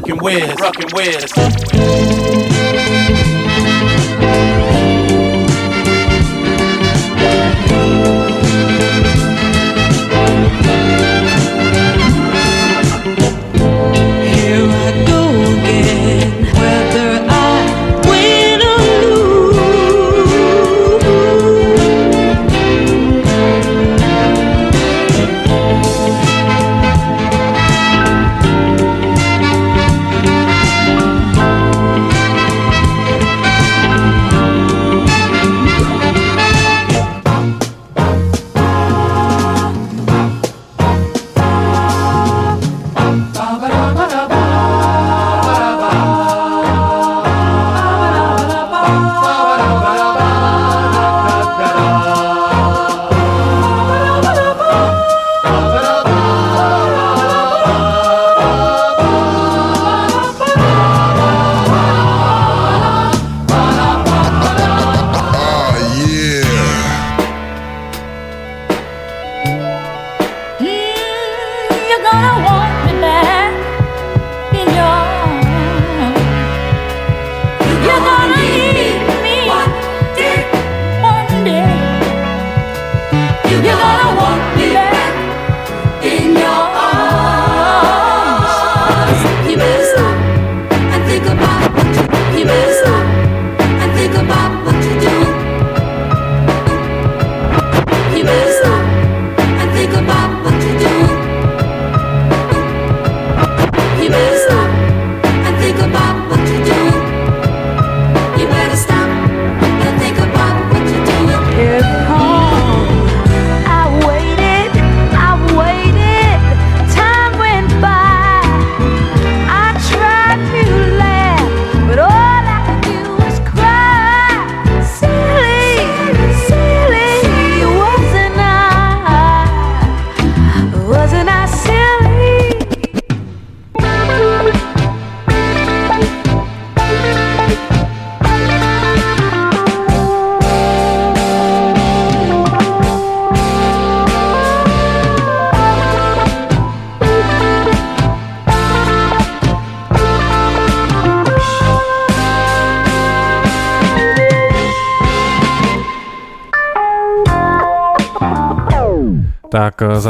Rockin' 0.01 0.17
with, 0.17 0.60
rockin' 0.60 0.88
with. 0.96 2.20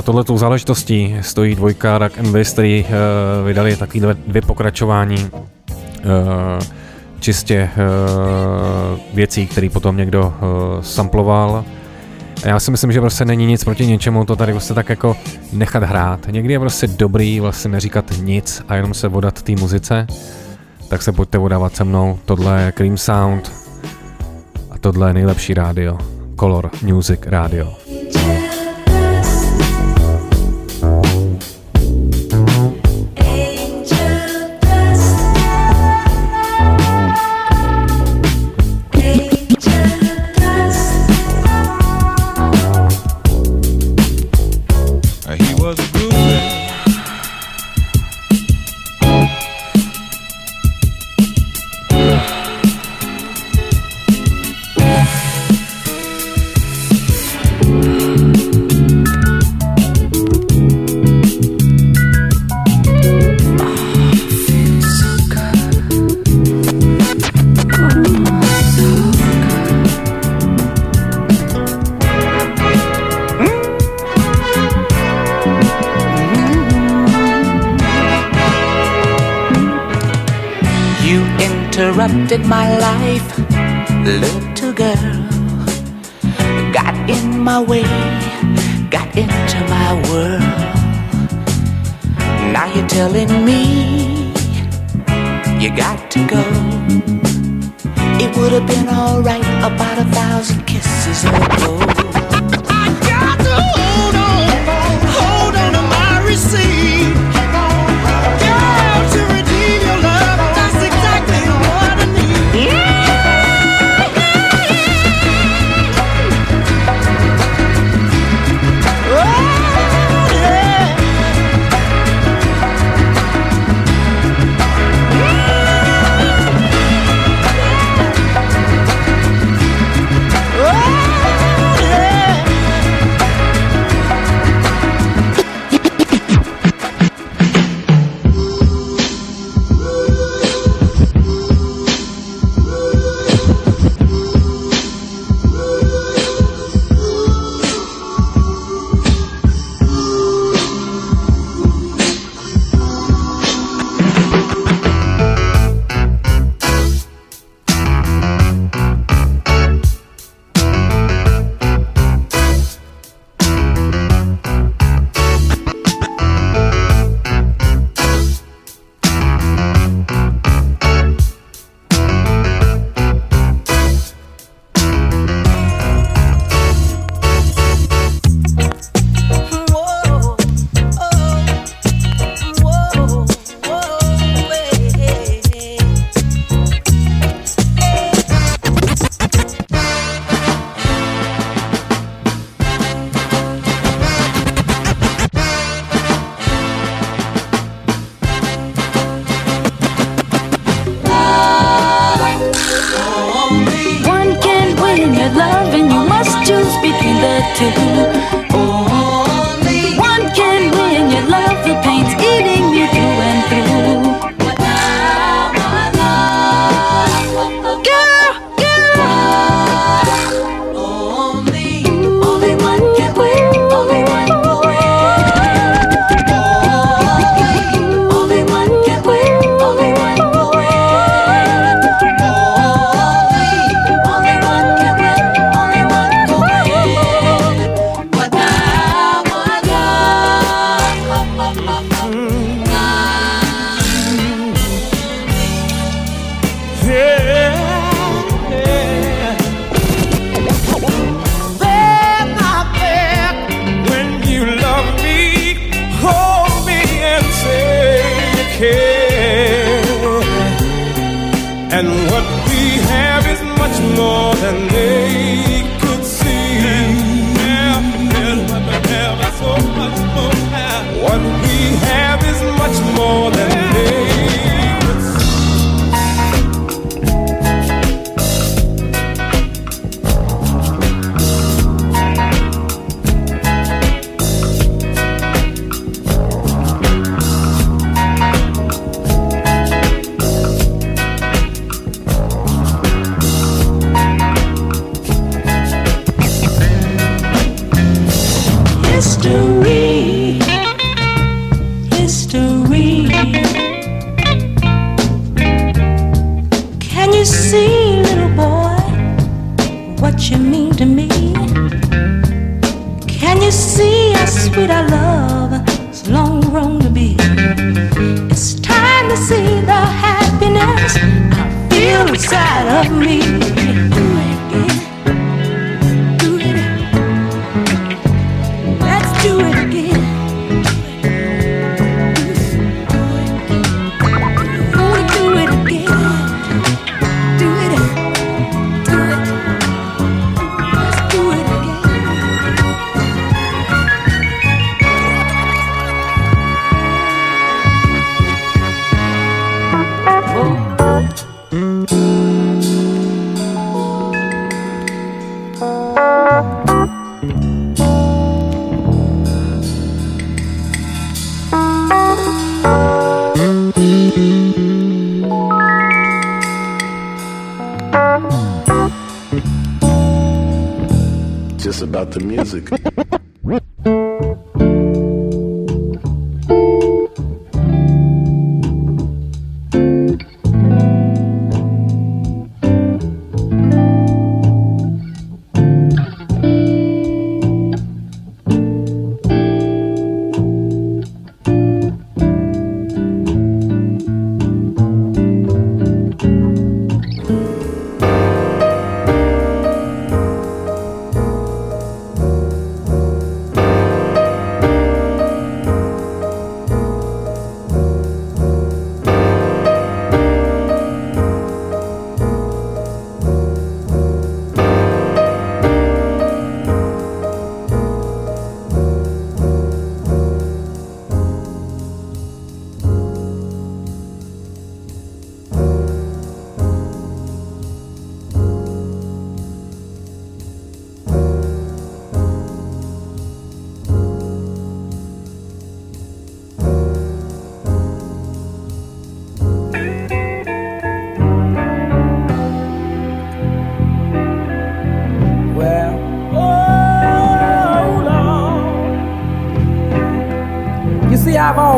Tohletou 0.02 0.38
záležitostí 0.38 1.16
stojí 1.22 1.56
dvojka 1.56 1.98
Rack 1.98 2.20
and 2.20 2.28
Wiz, 2.28 2.54
který 2.54 2.84
uh, 2.84 3.48
vydali 3.48 3.76
takový 3.76 4.02
dvě, 4.28 4.42
pokračování 4.42 5.30
uh, 5.34 5.40
čistě 7.20 7.70
uh, 7.76 9.00
věcí, 9.14 9.48
které 9.48 9.70
potom 9.70 9.98
někdo 9.98 10.22
uh, 10.24 10.82
samploval. 10.82 11.66
A 12.44 12.48
já 12.48 12.60
si 12.60 12.72
myslím, 12.72 12.92
že 12.92 13.02
prostě 13.02 13.26
není 13.26 13.46
nic 13.46 13.64
proti 13.64 13.88
něčemu 13.88 14.26
to 14.26 14.36
tady 14.36 14.52
prostě 14.52 14.74
tak 14.74 14.90
jako 14.90 15.18
nechat 15.54 15.84
hrát. 15.84 16.28
Někdy 16.32 16.54
je 16.54 16.60
prostě 16.60 16.88
dobrý 16.88 17.40
vlastně 17.40 17.72
neříkat 17.72 18.06
nic 18.22 18.62
a 18.68 18.76
jenom 18.76 18.94
se 18.94 19.08
vodat 19.08 19.42
té 19.42 19.52
muzice. 19.52 20.08
Tak 20.88 21.02
se 21.02 21.12
pojďte 21.12 21.38
vodávat 21.38 21.76
se 21.76 21.84
mnou. 21.84 22.20
Tohle 22.26 22.62
je 22.62 22.72
Cream 22.72 22.98
Sound 22.98 23.52
a 24.72 24.78
tohle 24.78 25.10
je 25.10 25.14
nejlepší 25.14 25.54
rádio. 25.54 25.98
Color 26.40 26.70
Music 26.84 27.20
Radio. 27.26 27.74
Uh, 28.16 28.40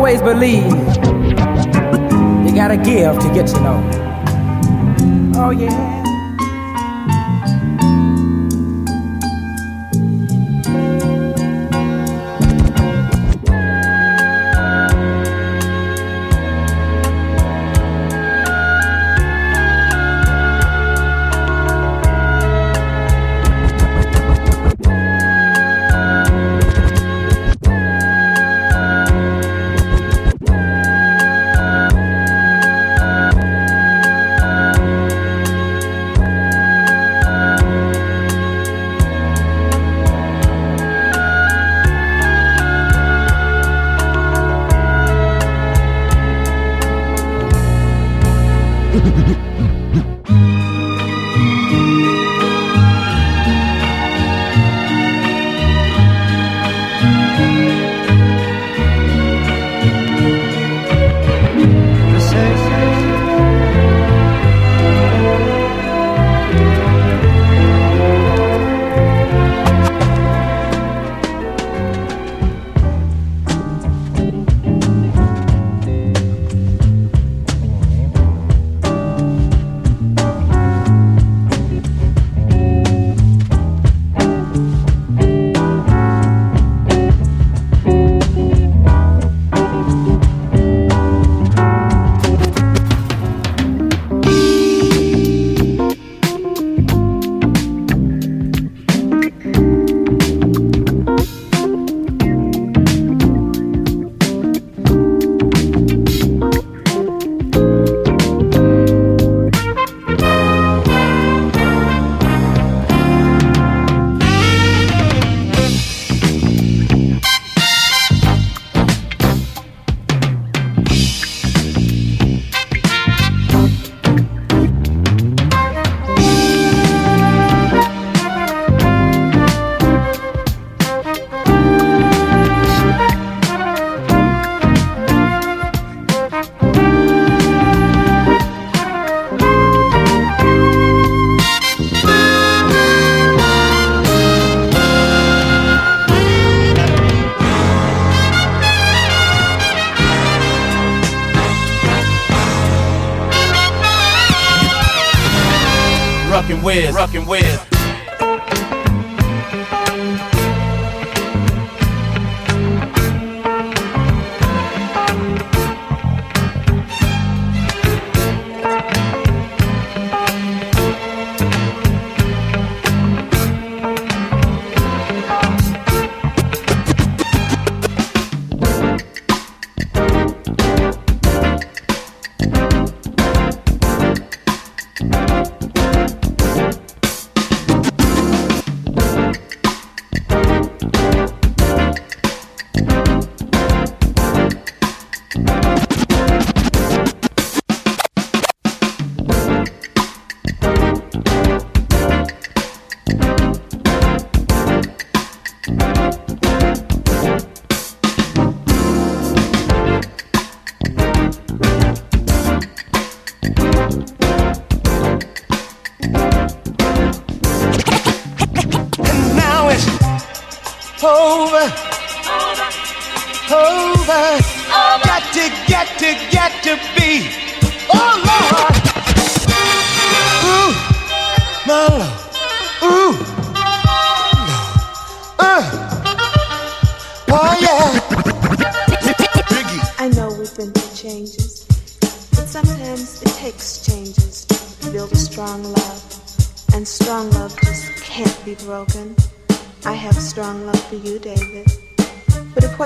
always 0.04 0.22
believe 0.22 0.66
you 2.46 2.54
gotta 2.54 2.76
give 2.76 3.18
to 3.20 3.34
get 3.34 3.48
to 3.48 3.58
know. 3.62 3.80
Oh, 5.34 5.52
yeah. 5.52 6.03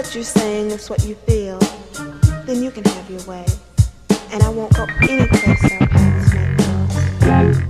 what 0.07 0.15
you're 0.15 0.23
saying 0.23 0.71
is 0.71 0.89
what 0.89 1.03
you 1.03 1.15
feel, 1.15 1.59
then 2.45 2.63
you 2.63 2.71
can 2.71 2.81
have 2.85 3.11
your 3.11 3.21
way. 3.23 3.45
And 4.31 4.41
I 4.41 4.47
won't 4.47 4.73
go 4.73 4.87
any 5.01 5.27
place 5.27 5.71
our 5.73 5.87
paths 5.87 6.33
might 6.33 7.57
cross. 7.57 7.66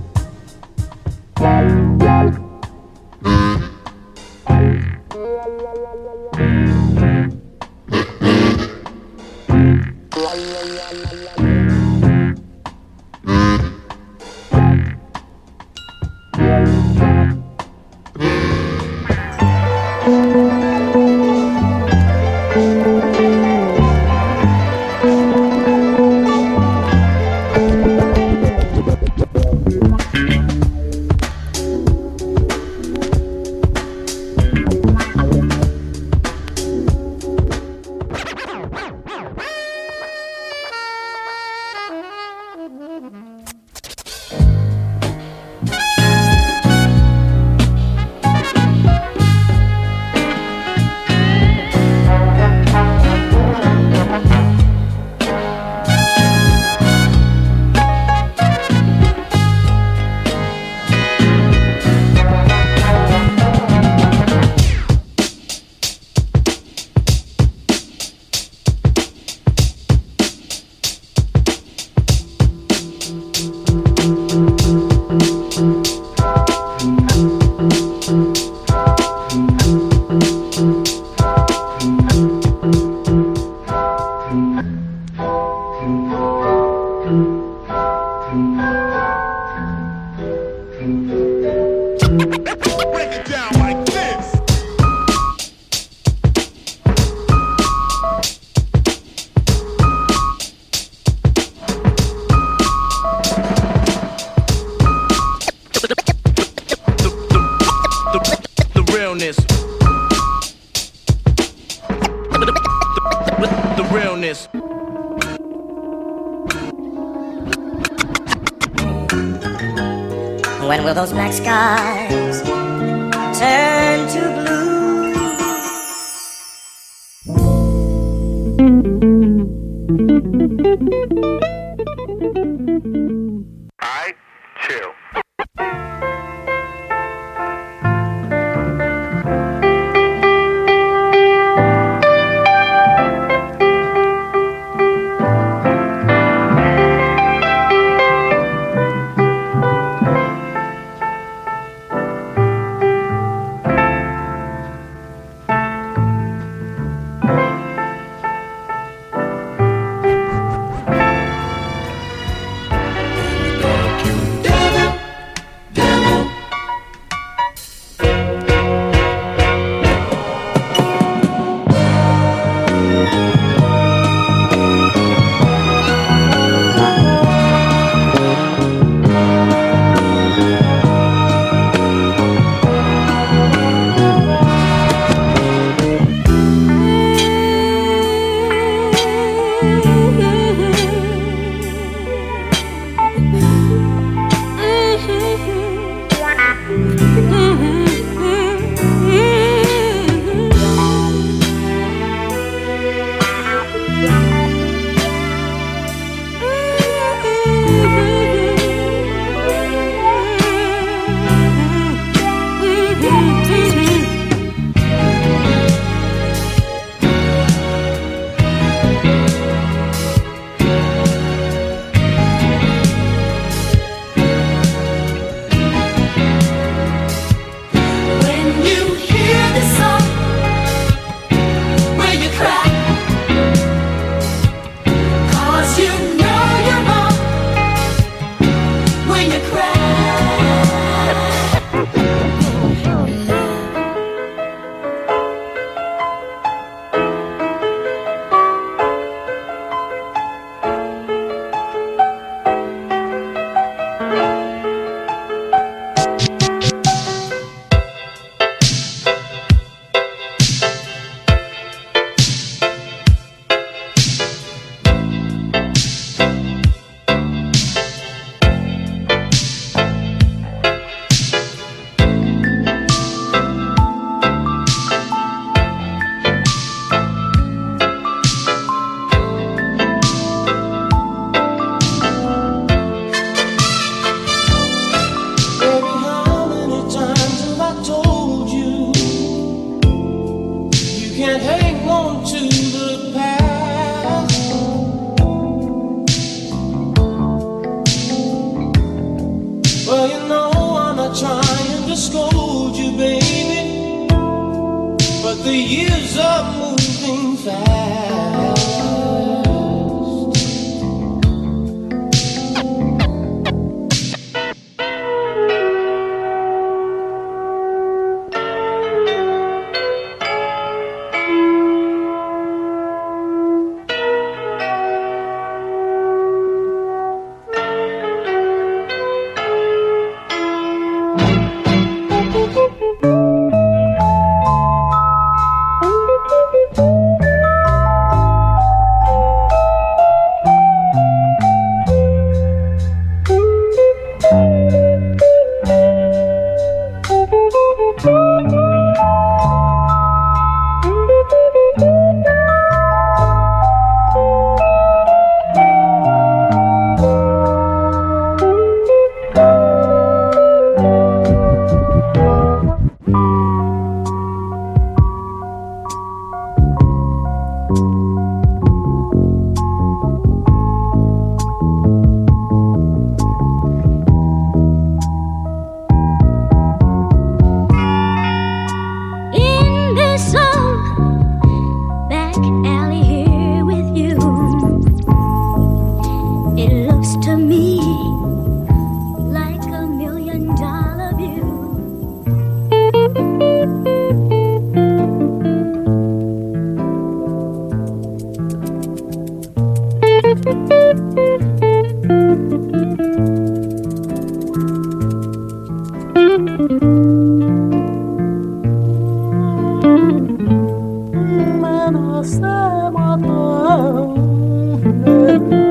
Bye. 415.38 415.67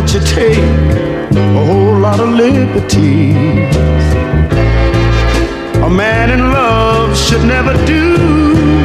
let 0.00 0.14
you 0.14 0.20
take 0.20 0.58
a 1.36 1.64
whole 1.66 1.98
lot 1.98 2.20
of 2.20 2.28
liberties. 2.28 3.74
A 5.82 5.90
man 5.90 6.30
in 6.30 6.52
love 6.52 7.18
should 7.18 7.44
never 7.44 7.72
do 7.84 8.77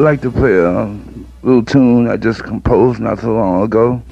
would 0.00 0.06
like 0.06 0.22
to 0.22 0.30
play 0.30 0.56
a 0.56 0.86
little 1.42 1.62
tune 1.62 2.08
I 2.08 2.16
just 2.16 2.42
composed 2.42 3.00
not 3.00 3.20
so 3.20 3.34
long 3.34 3.64
ago. 3.64 4.02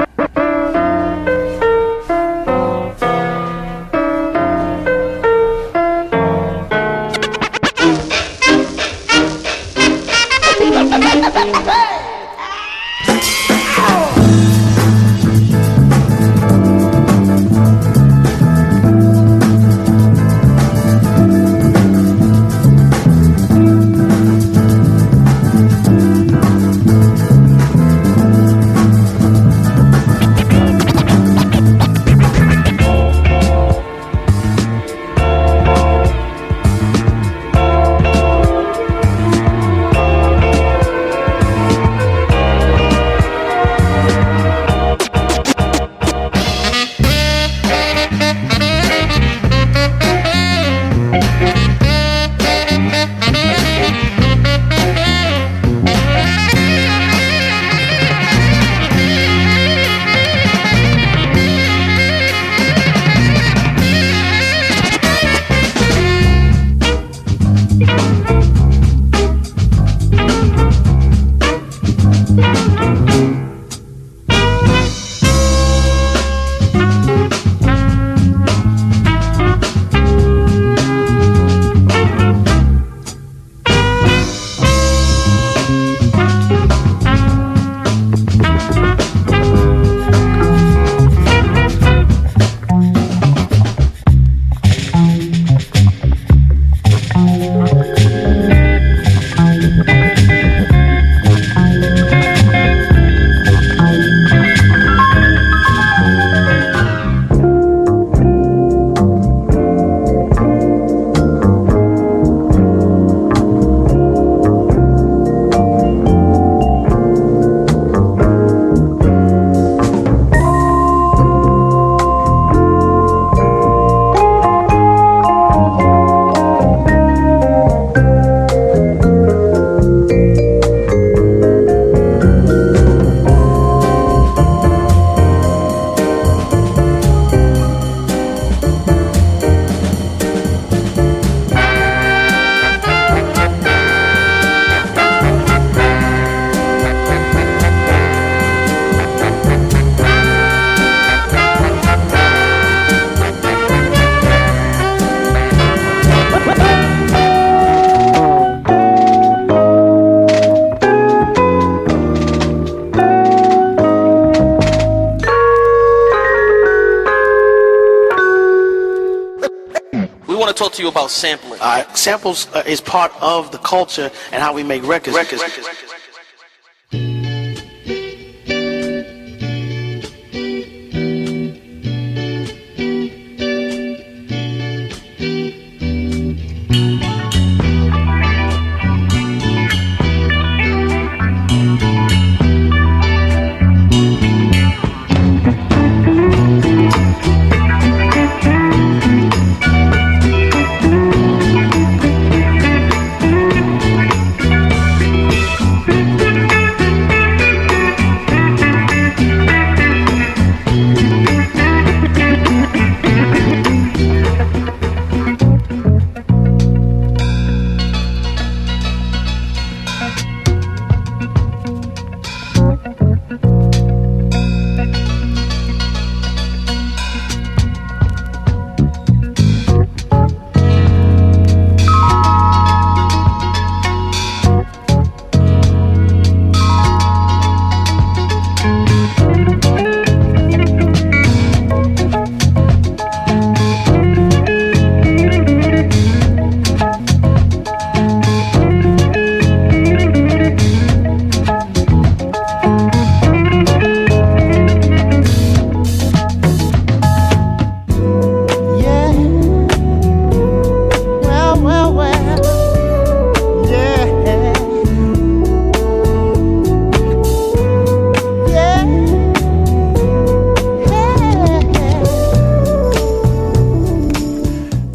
About 170.88 171.10
sampling. 171.10 171.60
Right, 171.60 171.86
samples 171.96 172.52
uh, 172.54 172.62
is 172.66 172.80
part 172.80 173.12
of 173.20 173.50
the 173.52 173.58
culture 173.58 174.10
and 174.32 174.42
how 174.42 174.52
we 174.54 174.62
make 174.62 174.82
records. 174.86 175.16
records. 175.16 175.42
Yeah. 175.42 175.72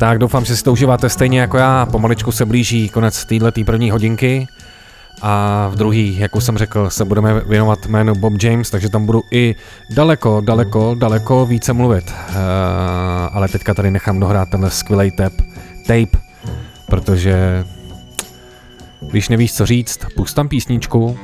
Tak 0.03 0.19
doufám, 0.19 0.45
že 0.45 0.55
si 0.55 0.63
to 0.63 0.71
užíváte 0.71 1.09
stejně 1.09 1.39
jako 1.39 1.57
já. 1.57 1.85
Pomaličku 1.85 2.31
se 2.31 2.45
blíží 2.45 2.89
konec 2.89 3.25
této 3.25 3.63
první 3.65 3.91
hodinky. 3.91 4.47
A 5.21 5.67
v 5.71 5.75
druhý, 5.75 6.19
jak 6.19 6.35
už 6.35 6.43
jsem 6.43 6.57
řekl, 6.57 6.89
se 6.89 7.05
budeme 7.05 7.39
věnovat 7.39 7.85
jménu 7.85 8.15
Bob 8.15 8.43
James, 8.43 8.69
takže 8.69 8.89
tam 8.89 9.05
budu 9.05 9.21
i 9.31 9.55
daleko, 9.95 10.41
daleko, 10.41 10.95
daleko 10.95 11.45
více 11.45 11.73
mluvit. 11.73 12.11
Uh, 12.11 12.35
ale 13.31 13.47
teďka 13.47 13.73
tady 13.73 13.91
nechám 13.91 14.19
dohrát 14.19 14.49
tenhle 14.49 14.71
skvělý 14.71 15.11
tap, 15.11 15.33
tape, 15.87 16.17
protože 16.85 17.65
Když 19.01 19.29
nevíš, 19.29 19.53
co 19.53 19.65
říct, 19.65 19.99
pust 20.15 20.35
tam 20.35 20.47
písničku. 20.47 21.17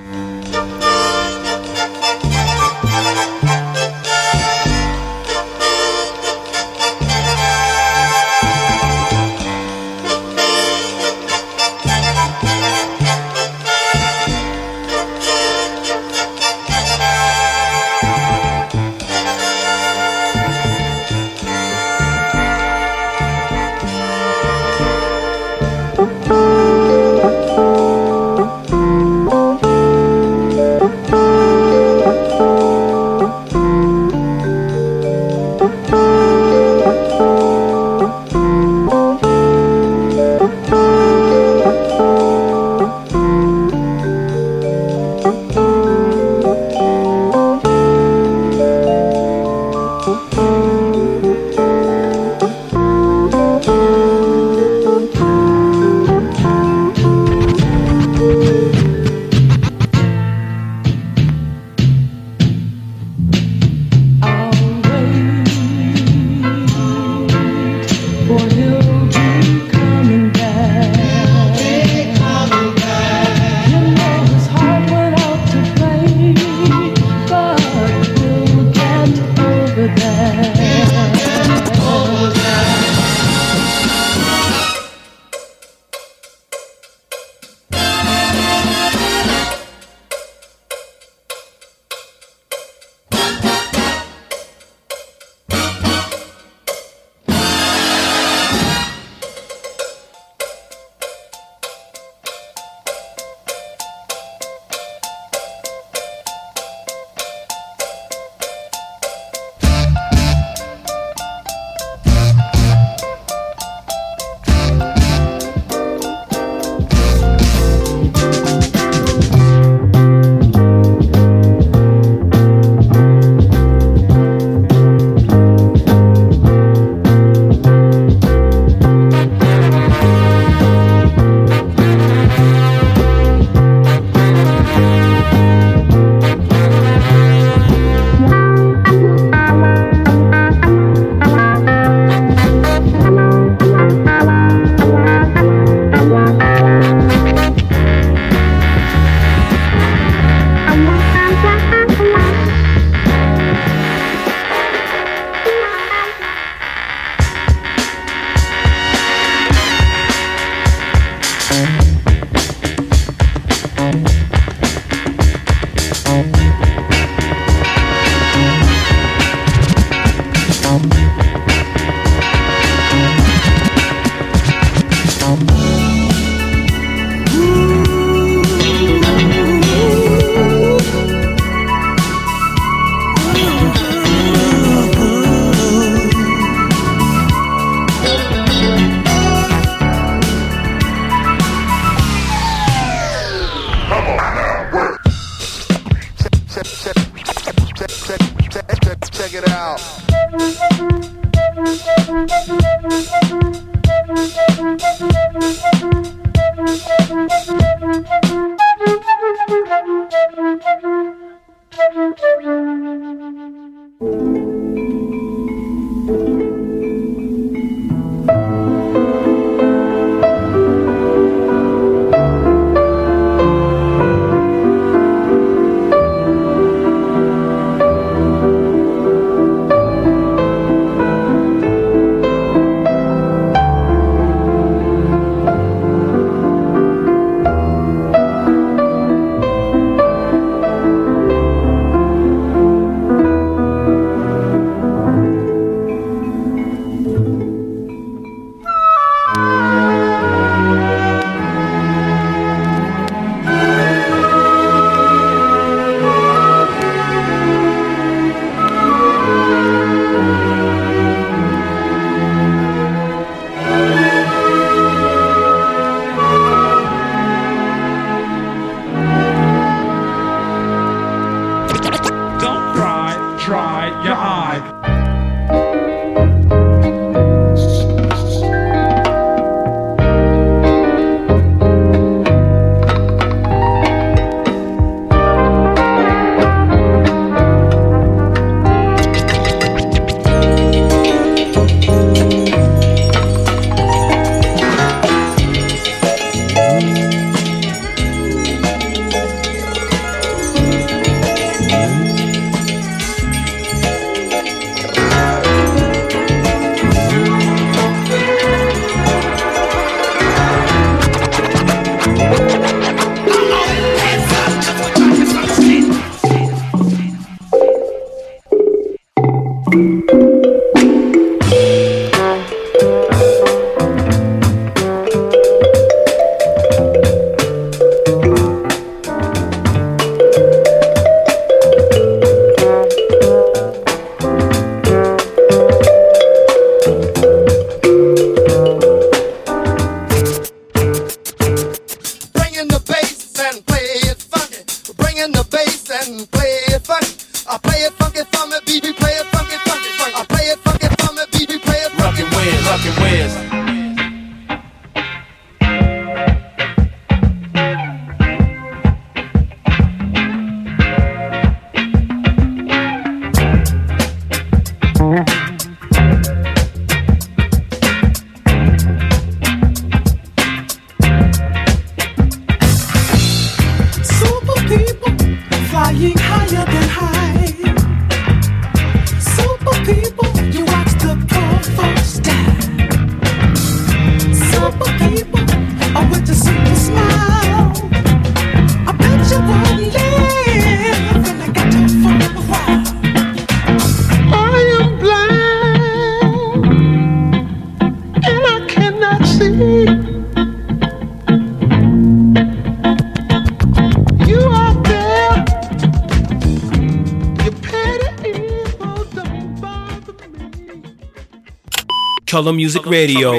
Color 412.40 412.54
Music 412.54 412.86
Radio. 412.86 413.34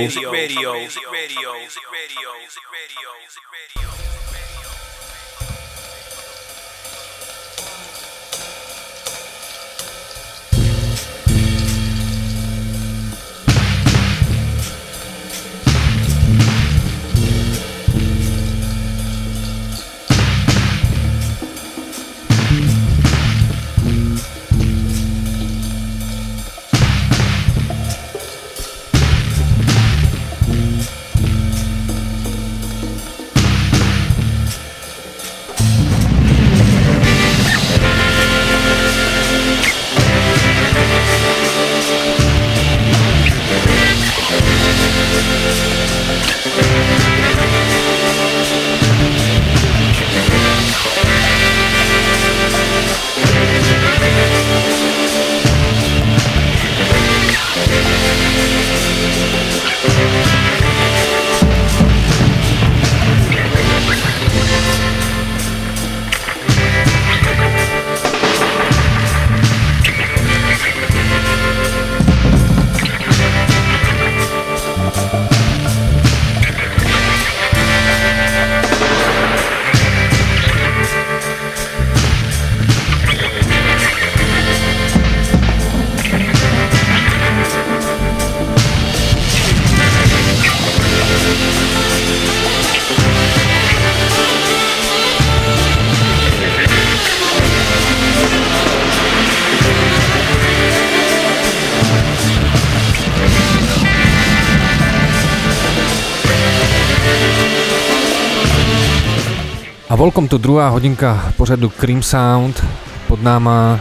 Welcome 110.00 110.28
to 110.28 110.38
druhá 110.38 110.68
hodinka 110.68 111.32
pořadu 111.36 111.68
Cream 111.68 112.02
Sound. 112.02 112.64
Pod 113.08 113.22
náma 113.22 113.80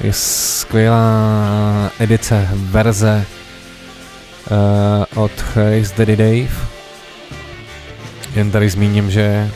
je 0.00 0.12
skvělá 0.12 1.90
edice, 1.98 2.48
verze 2.52 3.26
uh, 5.14 5.22
od 5.24 5.32
Race 5.56 5.94
Daddy 5.98 6.16
Dave. 6.16 6.66
Jen 8.34 8.50
tady 8.50 8.70
zmíním, 8.70 9.10
že 9.10 9.50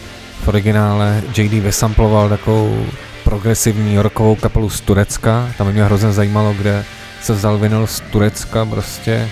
v 0.45 0.49
originále 0.49 1.23
JD 1.37 1.53
vysamploval 1.53 2.29
takovou 2.29 2.87
progresivní 3.25 3.99
rockovou 3.99 4.35
kapelu 4.35 4.71
z 4.71 4.81
Turecka. 4.81 5.53
Tam 5.59 5.73
mě 5.73 5.85
hrozně 5.85 6.13
zajímalo, 6.13 6.53
kde 6.53 6.85
se 7.23 7.33
vzal 7.33 7.59
vinyl 7.59 7.87
z 7.87 8.01
Turecka 8.01 8.65
prostě 8.65 9.29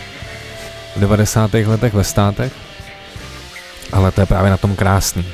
v 0.97 1.01
90. 1.01 1.55
letech 1.55 1.95
ve 1.95 2.05
státech. 2.05 2.53
Ale 3.93 4.13
to 4.13 4.21
je 4.21 4.27
právě 4.27 4.51
na 4.51 4.57
tom 4.57 4.77
krásný. 4.77 5.25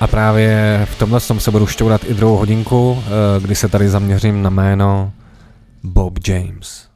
A 0.00 0.06
právě 0.06 0.80
v 0.90 0.98
tomhle 0.98 1.20
tom 1.20 1.40
se 1.40 1.50
budu 1.50 1.66
šťourat 1.66 2.04
i 2.04 2.14
druhou 2.14 2.36
hodinku, 2.36 3.02
eh, 3.06 3.40
kdy 3.40 3.54
se 3.54 3.68
tady 3.68 3.88
zaměřím 3.88 4.42
na 4.42 4.50
jméno 4.50 5.12
Bob 5.82 6.18
James. 6.28 6.89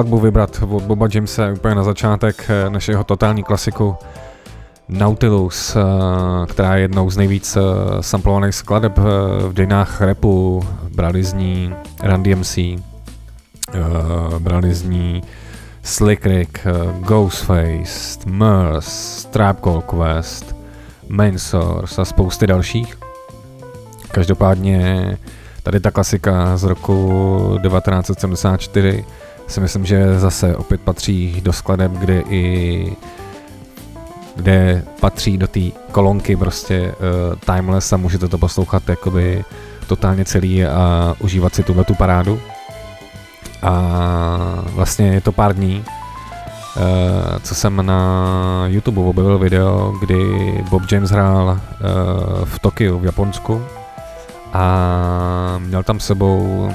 Skladbu 0.00 0.18
vybrat 0.20 0.62
od 0.70 0.82
Boba 0.82 1.08
Jamese 1.14 1.52
úplně 1.52 1.74
na 1.74 1.82
začátek 1.82 2.46
eh, 2.48 2.70
našeho 2.70 3.04
totální 3.04 3.42
klasiku 3.42 3.96
Nautilus, 4.88 5.76
eh, 5.76 5.80
která 6.46 6.76
je 6.76 6.82
jednou 6.82 7.10
z 7.10 7.16
nejvíc 7.16 7.56
eh, 7.56 7.60
samplovaných 8.00 8.54
skladeb 8.54 8.98
v 9.48 9.52
dějinách 9.52 10.00
rapu. 10.00 10.62
Brali 10.94 11.24
z 11.24 11.32
ní 11.32 11.74
Run 12.02 12.22
DMC, 12.22 12.58
brali 14.38 14.74
z 14.74 14.82
ní 14.82 15.22
Slick 15.82 16.26
Rick, 16.26 16.58
Ghostface, 17.00 18.18
Murs, 18.26 19.24
Trap 19.24 19.60
Call 19.60 19.82
Quest, 19.82 20.56
Main 21.08 21.38
Source 21.38 22.02
a 22.02 22.04
spousty 22.04 22.46
dalších. 22.46 22.98
Každopádně 24.10 25.18
Tady 25.62 25.80
ta 25.80 25.90
klasika 25.90 26.56
z 26.56 26.64
roku 26.64 27.08
1974 27.62 29.04
si 29.50 29.60
myslím, 29.60 29.86
že 29.86 30.18
zase 30.18 30.56
opět 30.56 30.80
patří 30.80 31.40
do 31.40 31.52
skladeb, 31.52 31.92
kde 31.92 32.20
i 32.20 32.96
kde 34.36 34.84
patří 35.00 35.38
do 35.38 35.48
té 35.48 35.60
kolonky 35.92 36.36
prostě 36.36 36.92
uh, 36.92 37.54
Timeless 37.54 37.92
a 37.92 37.96
můžete 37.96 38.28
to 38.28 38.38
poslouchat 38.38 38.88
jakoby 38.88 39.44
totálně 39.86 40.24
celý 40.24 40.64
a 40.64 41.14
užívat 41.18 41.54
si 41.54 41.62
tuhle 41.62 41.84
tu 41.84 41.94
parádu. 41.94 42.40
A 43.62 44.64
vlastně 44.74 45.06
je 45.06 45.20
to 45.20 45.32
pár 45.32 45.54
dní, 45.54 45.84
uh, 45.84 46.82
co 47.42 47.54
jsem 47.54 47.86
na 47.86 48.64
YouTube 48.66 49.00
objevil 49.00 49.38
video, 49.38 49.94
kdy 50.00 50.24
Bob 50.70 50.82
James 50.92 51.10
hrál 51.10 51.46
uh, 51.46 52.44
v 52.44 52.58
Tokiu 52.58 52.98
v 52.98 53.04
Japonsku 53.04 53.62
a 54.52 55.54
měl 55.58 55.82
tam 55.82 56.00
sebou 56.00 56.70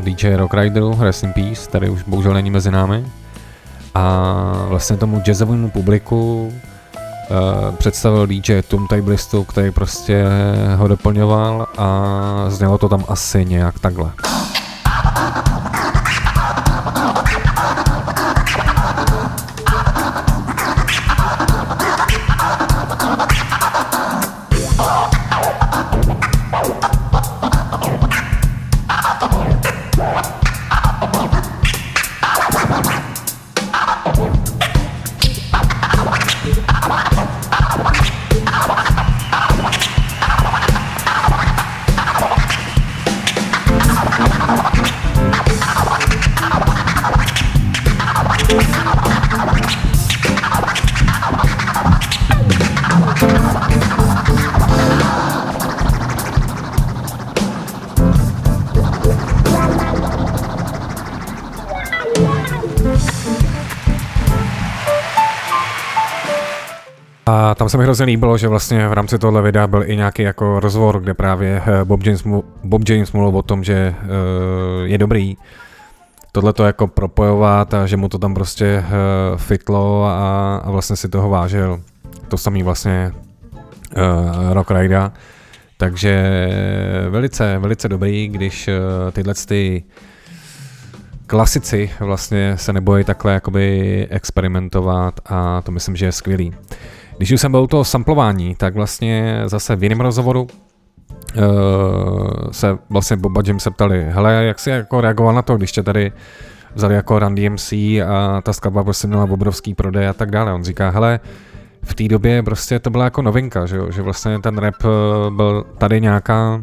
DJ 0.00 0.34
Rock 0.34 0.54
Rideru, 0.54 0.96
Rest 1.00 1.24
in 1.24 1.32
Peace, 1.32 1.70
tady 1.70 1.88
už 1.88 2.02
bohužel 2.02 2.34
není 2.34 2.50
mezi 2.50 2.70
námi. 2.70 3.04
A 3.94 4.64
vlastně 4.68 4.96
tomu 4.96 5.22
jazzovému 5.26 5.70
publiku 5.70 6.46
uh, 6.46 7.74
představil 7.76 8.26
DJ 8.26 8.62
Tom 8.62 8.86
Tablistu, 8.86 9.44
který 9.44 9.70
prostě 9.70 10.24
ho 10.76 10.88
doplňoval 10.88 11.66
a 11.78 12.44
znělo 12.48 12.78
to 12.78 12.88
tam 12.88 13.04
asi 13.08 13.44
nějak 13.44 13.78
takhle. 13.78 14.12
Se 67.72 67.78
mi 67.78 67.84
hrozně 67.84 68.04
líbilo, 68.04 68.38
že 68.38 68.48
vlastně 68.48 68.88
v 68.88 68.92
rámci 68.92 69.18
tohle 69.18 69.42
videa 69.42 69.66
byl 69.66 69.90
i 69.90 69.96
nějaký 69.96 70.22
jako 70.22 70.60
rozhovor, 70.60 71.00
kde 71.00 71.14
právě 71.14 71.62
eh, 71.66 71.84
Bob 71.84 72.02
James, 72.02 72.24
Bob 72.64 72.88
James 72.88 73.12
mluvil 73.12 73.38
o 73.38 73.42
tom, 73.42 73.64
že 73.64 73.94
uh, 74.02 74.06
je 74.84 74.98
dobrý 74.98 75.36
tohle 76.32 76.52
to 76.52 76.64
jako 76.64 76.86
propojovat 76.86 77.74
a 77.74 77.86
že 77.86 77.96
mu 77.96 78.08
to 78.08 78.18
tam 78.18 78.34
prostě 78.34 78.84
uh, 78.86 79.38
fitlo 79.38 80.04
a, 80.04 80.56
a 80.56 80.70
vlastně 80.70 80.96
si 80.96 81.08
toho 81.08 81.30
vážil. 81.30 81.80
To 82.28 82.36
samý 82.36 82.62
vlastně 82.62 83.12
uh, 83.96 84.52
Rock 84.52 84.70
Rida. 84.70 85.12
Takže 85.76 86.48
velice, 87.10 87.58
velice 87.58 87.88
dobrý, 87.88 88.28
když 88.28 88.70
tyhle 89.12 89.34
ty 89.46 89.84
klasici 91.26 91.90
vlastně 92.00 92.56
se 92.56 92.72
nebojí 92.72 93.04
takhle 93.04 93.32
jakoby 93.32 94.06
experimentovat 94.10 95.20
a 95.26 95.62
to 95.62 95.72
myslím, 95.72 95.96
že 95.96 96.06
je 96.06 96.12
skvělý. 96.12 96.54
Když 97.16 97.32
už 97.32 97.40
jsem 97.40 97.50
byl 97.50 97.62
u 97.62 97.66
toho 97.66 97.84
samplování, 97.84 98.54
tak 98.54 98.74
vlastně 98.74 99.42
zase 99.46 99.76
v 99.76 99.82
jiném 99.82 100.00
rozhovoru 100.00 100.42
uh, 100.42 100.48
se 102.50 102.78
vlastně 102.90 103.16
Boba 103.16 103.42
Jim 103.46 103.60
se 103.60 103.70
ptali, 103.70 104.06
hele, 104.08 104.44
jak 104.44 104.58
jsi 104.58 104.70
jako 104.70 105.00
reagoval 105.00 105.34
na 105.34 105.42
to, 105.42 105.56
když 105.56 105.72
tě 105.72 105.82
tady 105.82 106.12
vzali 106.74 106.94
jako 106.94 107.18
Run 107.18 107.34
DMC 107.34 107.72
a 107.72 108.40
ta 108.42 108.52
skladba 108.52 108.84
prostě 108.84 109.08
měla 109.08 109.24
obrovský 109.24 109.74
prodej 109.74 110.08
a 110.08 110.12
tak 110.12 110.30
dále. 110.30 110.52
On 110.52 110.64
říká, 110.64 110.90
hele, 110.90 111.20
v 111.82 111.94
té 111.94 112.08
době 112.08 112.42
prostě 112.42 112.78
to 112.78 112.90
byla 112.90 113.04
jako 113.04 113.22
novinka, 113.22 113.66
že, 113.66 113.76
jo? 113.76 113.90
že 113.90 114.02
vlastně 114.02 114.38
ten 114.38 114.58
rap 114.58 114.74
eh, 114.84 115.30
byl 115.30 115.64
tady 115.78 116.00
nějaká 116.00 116.62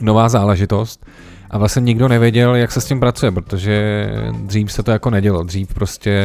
nová 0.00 0.28
záležitost 0.28 1.06
a 1.50 1.58
vlastně 1.58 1.80
nikdo 1.80 2.08
nevěděl, 2.08 2.54
jak 2.54 2.72
se 2.72 2.80
s 2.80 2.84
tím 2.84 3.00
pracuje, 3.00 3.32
protože 3.32 4.06
dřív 4.32 4.72
se 4.72 4.82
to 4.82 4.90
jako 4.90 5.10
nedělo. 5.10 5.42
Dřív 5.42 5.74
prostě 5.74 6.24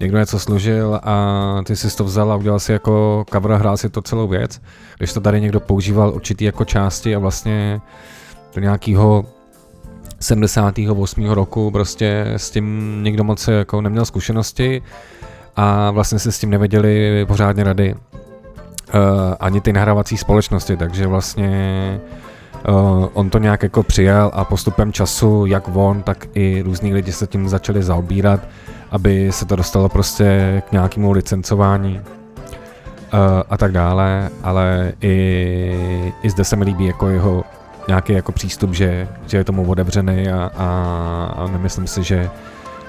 někdo 0.00 0.18
něco 0.18 0.38
složil 0.38 1.00
a 1.02 1.62
ty 1.64 1.76
si 1.76 1.96
to 1.96 2.04
vzal 2.04 2.32
a 2.32 2.36
udělal 2.36 2.58
si 2.58 2.72
jako 2.72 3.24
cover 3.32 3.52
a 3.52 3.56
hrál 3.56 3.76
si 3.76 3.88
to 3.88 4.02
celou 4.02 4.28
věc. 4.28 4.60
Když 4.98 5.12
to 5.12 5.20
tady 5.20 5.40
někdo 5.40 5.60
používal 5.60 6.14
určitý 6.14 6.44
jako 6.44 6.64
části 6.64 7.16
a 7.16 7.18
vlastně 7.18 7.80
do 8.54 8.60
nějakého 8.60 9.24
78. 10.20 11.30
roku 11.30 11.70
prostě 11.70 12.32
s 12.36 12.50
tím 12.50 12.98
nikdo 13.02 13.24
moc 13.24 13.48
jako 13.48 13.80
neměl 13.80 14.04
zkušenosti 14.04 14.82
a 15.56 15.90
vlastně 15.90 16.18
si 16.18 16.32
s 16.32 16.38
tím 16.38 16.50
nevěděli 16.50 17.24
pořádně 17.28 17.64
rady. 17.64 17.94
Uh, 17.94 19.00
ani 19.40 19.60
ty 19.60 19.72
nahrávací 19.72 20.16
společnosti, 20.16 20.76
takže 20.76 21.06
vlastně 21.06 22.00
Uh, 22.68 23.08
on 23.12 23.30
to 23.30 23.38
nějak 23.38 23.62
jako 23.62 23.82
přijal 23.82 24.30
a 24.34 24.44
postupem 24.44 24.92
času, 24.92 25.46
jak 25.46 25.76
on, 25.76 26.02
tak 26.02 26.26
i 26.34 26.62
různí 26.62 26.94
lidi 26.94 27.12
se 27.12 27.26
tím 27.26 27.48
začali 27.48 27.82
zaobírat, 27.82 28.48
aby 28.90 29.32
se 29.32 29.44
to 29.46 29.56
dostalo 29.56 29.88
prostě 29.88 30.62
k 30.68 30.72
nějakému 30.72 31.12
licencování 31.12 32.00
uh, 32.00 33.20
a 33.50 33.56
tak 33.56 33.72
dále, 33.72 34.30
ale 34.42 34.92
i, 35.00 36.12
i 36.22 36.30
zde 36.30 36.44
se 36.44 36.56
mi 36.56 36.64
líbí 36.64 36.86
jako 36.86 37.08
jeho 37.08 37.44
nějaký 37.88 38.12
jako 38.12 38.32
přístup, 38.32 38.74
že, 38.74 39.08
že 39.26 39.36
je 39.36 39.44
tomu 39.44 39.70
otevřený 39.70 40.28
a, 40.28 40.50
a, 40.56 40.66
a 41.36 41.46
nemyslím 41.46 41.86
si, 41.86 42.02
že 42.02 42.30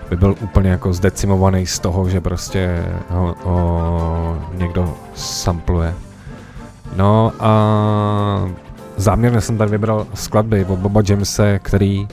by 0.10 0.18
byl 0.18 0.36
úplně 0.42 0.70
jako 0.70 0.94
zdecimovaný 0.94 1.66
z 1.66 1.80
toho, 1.80 2.10
že 2.10 2.22
prostě 2.22 2.86
ho, 3.10 3.36
ho 3.44 4.38
někdo 4.54 4.94
sampluje. 5.16 5.94
No 6.96 7.32
a 7.40 8.50
záměrně 8.98 9.42
jsem 9.42 9.58
tady 9.58 9.72
vybral 9.72 10.08
skladby 10.14 10.66
od 10.66 10.80
Boba 10.80 11.02
Jamese, 11.10 11.60
který 11.60 12.08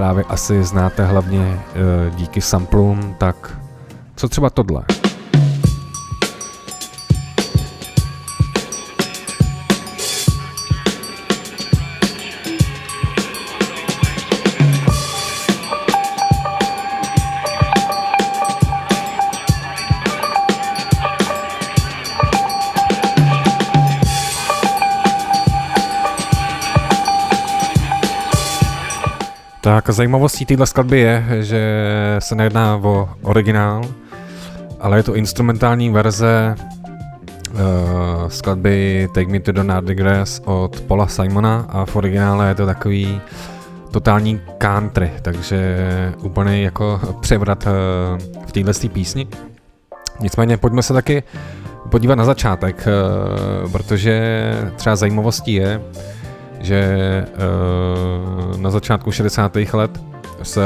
právě 0.00 0.24
asi 0.28 0.64
znáte 0.64 1.04
hlavně 1.04 1.40
e, 1.40 2.10
díky 2.10 2.40
samplům, 2.40 3.14
tak 3.18 3.60
co 4.16 4.28
třeba 4.28 4.50
tohle? 4.50 4.82
Tak 29.62 29.90
zajímavostí 29.90 30.46
téhle 30.46 30.66
skladby 30.66 31.00
je, 31.00 31.24
že 31.40 31.86
se 32.18 32.34
nejedná 32.34 32.76
o 32.76 33.08
originál, 33.22 33.82
ale 34.80 34.98
je 34.98 35.02
to 35.02 35.14
instrumentální 35.14 35.90
verze 35.90 36.54
uh, 37.52 37.58
skladby 38.28 39.08
Take 39.14 39.32
Me 39.32 39.40
to 39.40 39.52
the 39.52 39.62
Nardy 39.62 39.94
Grass 39.94 40.40
od 40.44 40.80
Paula 40.80 41.06
Simona 41.06 41.66
a 41.68 41.84
v 41.84 41.96
originále 41.96 42.48
je 42.48 42.54
to 42.54 42.66
takový 42.66 43.20
totální 43.90 44.40
country, 44.58 45.10
takže 45.22 45.86
úplně 46.22 46.62
jako 46.62 47.00
převrat 47.20 47.66
uh, 47.66 47.72
v 48.46 48.52
téhle 48.52 48.72
písni. 48.92 49.28
Nicméně 50.20 50.56
pojďme 50.56 50.82
se 50.82 50.92
taky 50.92 51.22
podívat 51.88 52.14
na 52.14 52.24
začátek, 52.24 52.88
uh, 53.64 53.72
protože 53.72 54.52
třeba 54.76 54.96
zajímavostí 54.96 55.52
je, 55.52 55.80
že 56.60 57.24
uh, 58.52 58.56
na 58.60 58.70
začátku 58.70 59.12
60. 59.12 59.56
let 59.72 60.00
se 60.42 60.60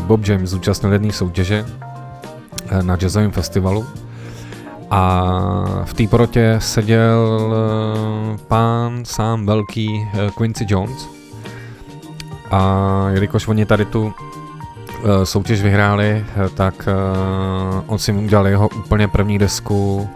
Bob 0.00 0.26
James 0.28 0.50
zúčastnil 0.50 0.92
jedné 0.92 1.12
soutěže 1.12 1.64
uh, 1.64 2.82
na 2.82 2.96
jazzovém 2.96 3.30
festivalu 3.30 3.86
a 4.90 5.24
v 5.84 5.94
té 5.94 6.06
porotě 6.06 6.56
seděl 6.58 7.40
uh, 7.48 8.36
pán 8.36 9.04
sám 9.04 9.46
velký 9.46 10.08
Quincy 10.38 10.66
Jones 10.68 11.08
a 12.50 13.06
jelikož 13.10 13.48
oni 13.48 13.66
tady 13.66 13.84
tu 13.84 14.12
soutěž 15.24 15.62
vyhráli, 15.62 16.24
tak 16.54 16.88
on 17.86 17.98
si 17.98 18.12
udělal 18.12 18.46
jeho 18.46 18.68
úplně 18.68 19.08
první 19.08 19.38
desku 19.38 20.08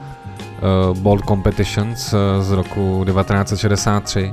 Bold 0.93 1.25
Competitions 1.25 2.15
z 2.41 2.51
roku 2.51 3.05
1963 3.05 4.33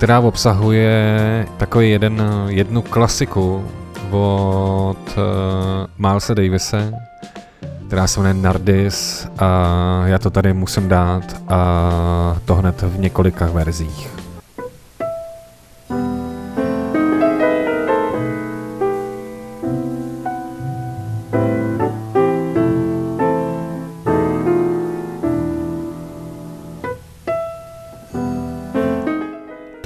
která 0.00 0.20
obsahuje 0.20 1.46
takový 1.56 1.90
jeden, 1.90 2.22
jednu 2.48 2.82
klasiku 2.82 3.64
od 4.10 4.96
uh, 5.16 5.22
Milesa 5.98 6.34
Davise, 6.34 6.92
která 7.86 8.06
se 8.06 8.20
jmenuje 8.20 8.42
Nardis 8.42 9.28
a 9.38 10.02
já 10.06 10.18
to 10.18 10.30
tady 10.30 10.52
musím 10.52 10.88
dát 10.88 11.42
a 11.48 12.36
to 12.44 12.54
hned 12.54 12.82
v 12.82 12.98
několika 12.98 13.46
verzích. 13.46 14.10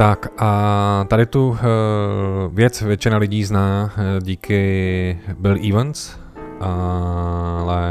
Tak 0.05 0.28
a 0.39 1.05
tady 1.09 1.26
tu 1.26 1.48
uh, 1.48 1.56
věc 2.52 2.82
většina 2.82 3.16
lidí 3.16 3.44
zná 3.44 3.93
uh, 3.98 4.22
díky 4.22 5.18
Bill 5.39 5.59
Evans, 5.68 6.16
ale 6.60 7.82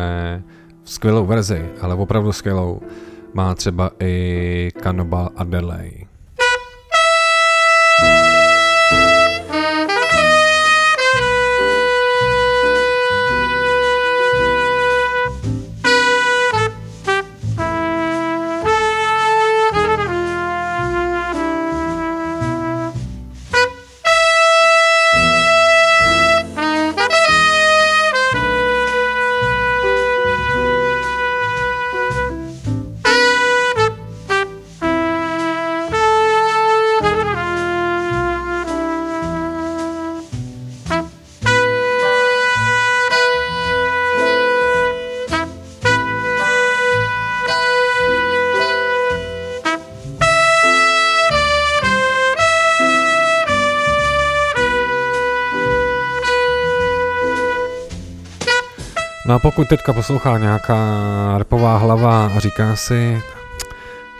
skvělou 0.83 1.25
verzi, 1.25 1.69
ale 1.81 1.95
opravdu 1.95 2.31
skvělou, 2.31 2.81
má 3.33 3.55
třeba 3.55 3.91
i 3.99 4.69
Cannibal 4.83 5.29
Adderley. 5.35 6.07
Pokud 59.43 59.67
teďka 59.67 59.93
poslouchá 59.93 60.37
nějaká 60.37 60.77
repová 61.37 61.77
hlava 61.77 62.25
a 62.25 62.39
říká 62.39 62.75
si, 62.75 63.21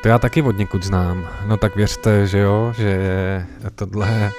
to 0.02 0.08
já 0.08 0.20
taky 0.20 0.42
od 0.42 0.58
někud 0.58 0.84
znám, 0.84 1.28
no 1.46 1.58
tak 1.58 1.76
věřte, 1.76 2.28
že 2.28 2.38
jo, 2.38 2.74
že 2.78 3.46
tohle 3.76 4.32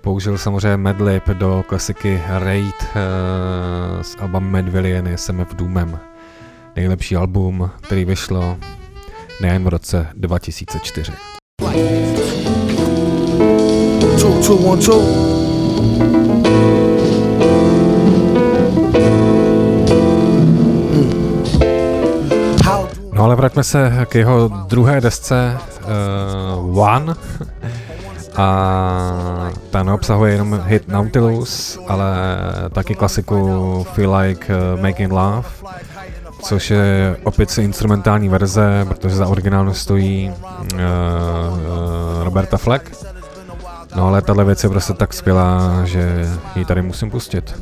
použil 0.00 0.38
samozřejmě 0.38 0.76
Madlib 0.76 1.28
do 1.28 1.64
klasiky 1.68 2.22
Raid 2.28 2.74
uh, 2.82 4.02
s 4.02 4.16
alba 4.20 4.38
Madvillion 4.38 5.08
SMF 5.16 5.54
Doomem. 5.54 5.98
Nejlepší 6.76 7.16
album, 7.16 7.70
který 7.80 8.04
vyšlo 8.04 8.58
nejen 9.42 9.64
v 9.64 9.68
roce 9.68 10.06
2004. 10.14 11.12
Two, 14.20 14.42
two, 14.42 14.56
one, 14.56 14.82
two. 14.82 15.37
No 23.18 23.24
ale 23.24 23.36
vraťme 23.36 23.64
se 23.64 24.06
k 24.08 24.14
jeho 24.14 24.48
druhé 24.48 25.00
desce 25.00 25.58
uh, 26.62 26.78
One. 26.78 27.14
A 28.36 29.50
ta 29.70 29.82
neobsahuje 29.82 30.32
jenom 30.32 30.62
hit 30.66 30.88
Nautilus, 30.88 31.78
ale 31.88 32.06
taky 32.72 32.94
klasiku 32.94 33.86
Feel 33.92 34.14
Like 34.14 34.46
uh, 34.46 34.80
Making 34.80 35.12
Love, 35.12 35.48
což 36.42 36.70
je 36.70 37.16
opět 37.24 37.58
instrumentální 37.58 38.28
verze, 38.28 38.84
protože 38.88 39.16
za 39.16 39.26
originálnu 39.26 39.74
stojí 39.74 40.32
uh, 40.72 40.78
Roberta 42.24 42.56
Fleck. 42.56 42.96
No 43.96 44.06
ale 44.06 44.22
tahle 44.22 44.44
věc 44.44 44.64
je 44.64 44.70
prostě 44.70 44.92
tak 44.92 45.14
skvělá, 45.14 45.84
že 45.84 46.28
ji 46.56 46.64
tady 46.64 46.82
musím 46.82 47.10
pustit. 47.10 47.54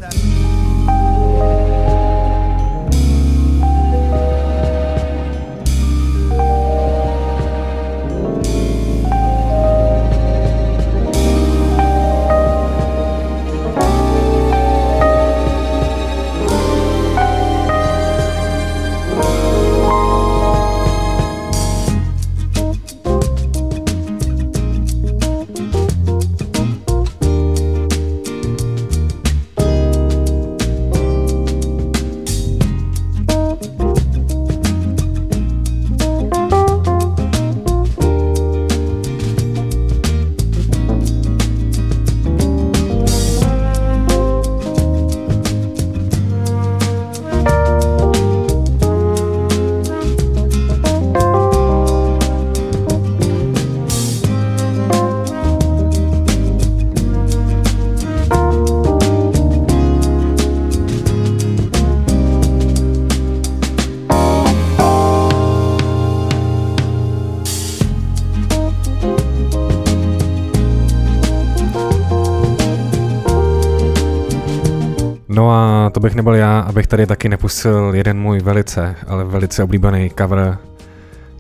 Abych 76.76 76.86
tady 76.86 77.06
taky 77.06 77.28
nepustil 77.28 77.90
jeden 77.94 78.20
můj 78.20 78.40
velice, 78.40 78.96
ale 79.06 79.24
velice 79.24 79.62
oblíbený 79.62 80.10
cover, 80.18 80.58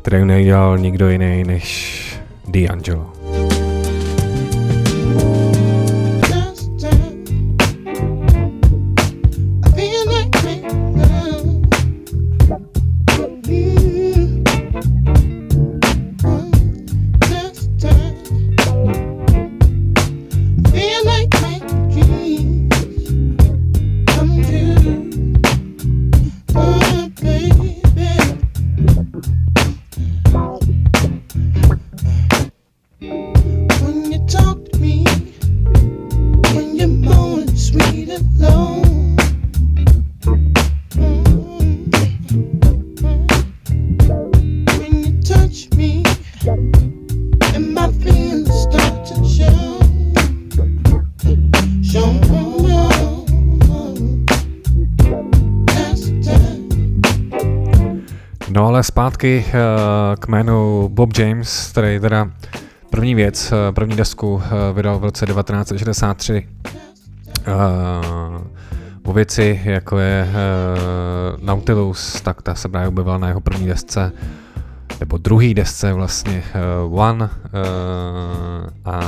který 0.02 0.24
neudělal 0.24 0.78
nikdo 0.78 1.08
jiný 1.08 1.44
než 1.44 2.20
D'Angelo. 2.48 3.15
Zpátky 59.16 59.44
uh, 59.46 59.52
k 60.20 60.28
jménu 60.28 60.88
Bob 60.88 61.18
James, 61.18 61.68
který 61.70 62.00
teda 62.00 62.30
první 62.90 63.14
věc, 63.14 63.52
uh, 63.52 63.74
první 63.74 63.96
desku 63.96 64.34
uh, 64.34 64.42
vydal 64.72 64.98
v 64.98 65.04
roce 65.04 65.26
1963. 65.26 66.48
Uh, 67.48 68.42
o 69.04 69.12
věci, 69.12 69.60
jako 69.64 69.98
je 69.98 70.28
Nautilus, 71.42 72.20
tak 72.20 72.42
ta 72.42 72.54
se 72.54 72.68
právě 72.68 72.88
objevila 72.88 73.18
na 73.18 73.28
jeho 73.28 73.40
první 73.40 73.66
desce, 73.66 74.12
nebo 75.00 75.18
druhý 75.18 75.54
desce 75.54 75.92
vlastně, 75.92 76.42
uh, 76.86 77.00
One. 77.00 77.24
Uh, 77.24 77.30
a 78.84 79.00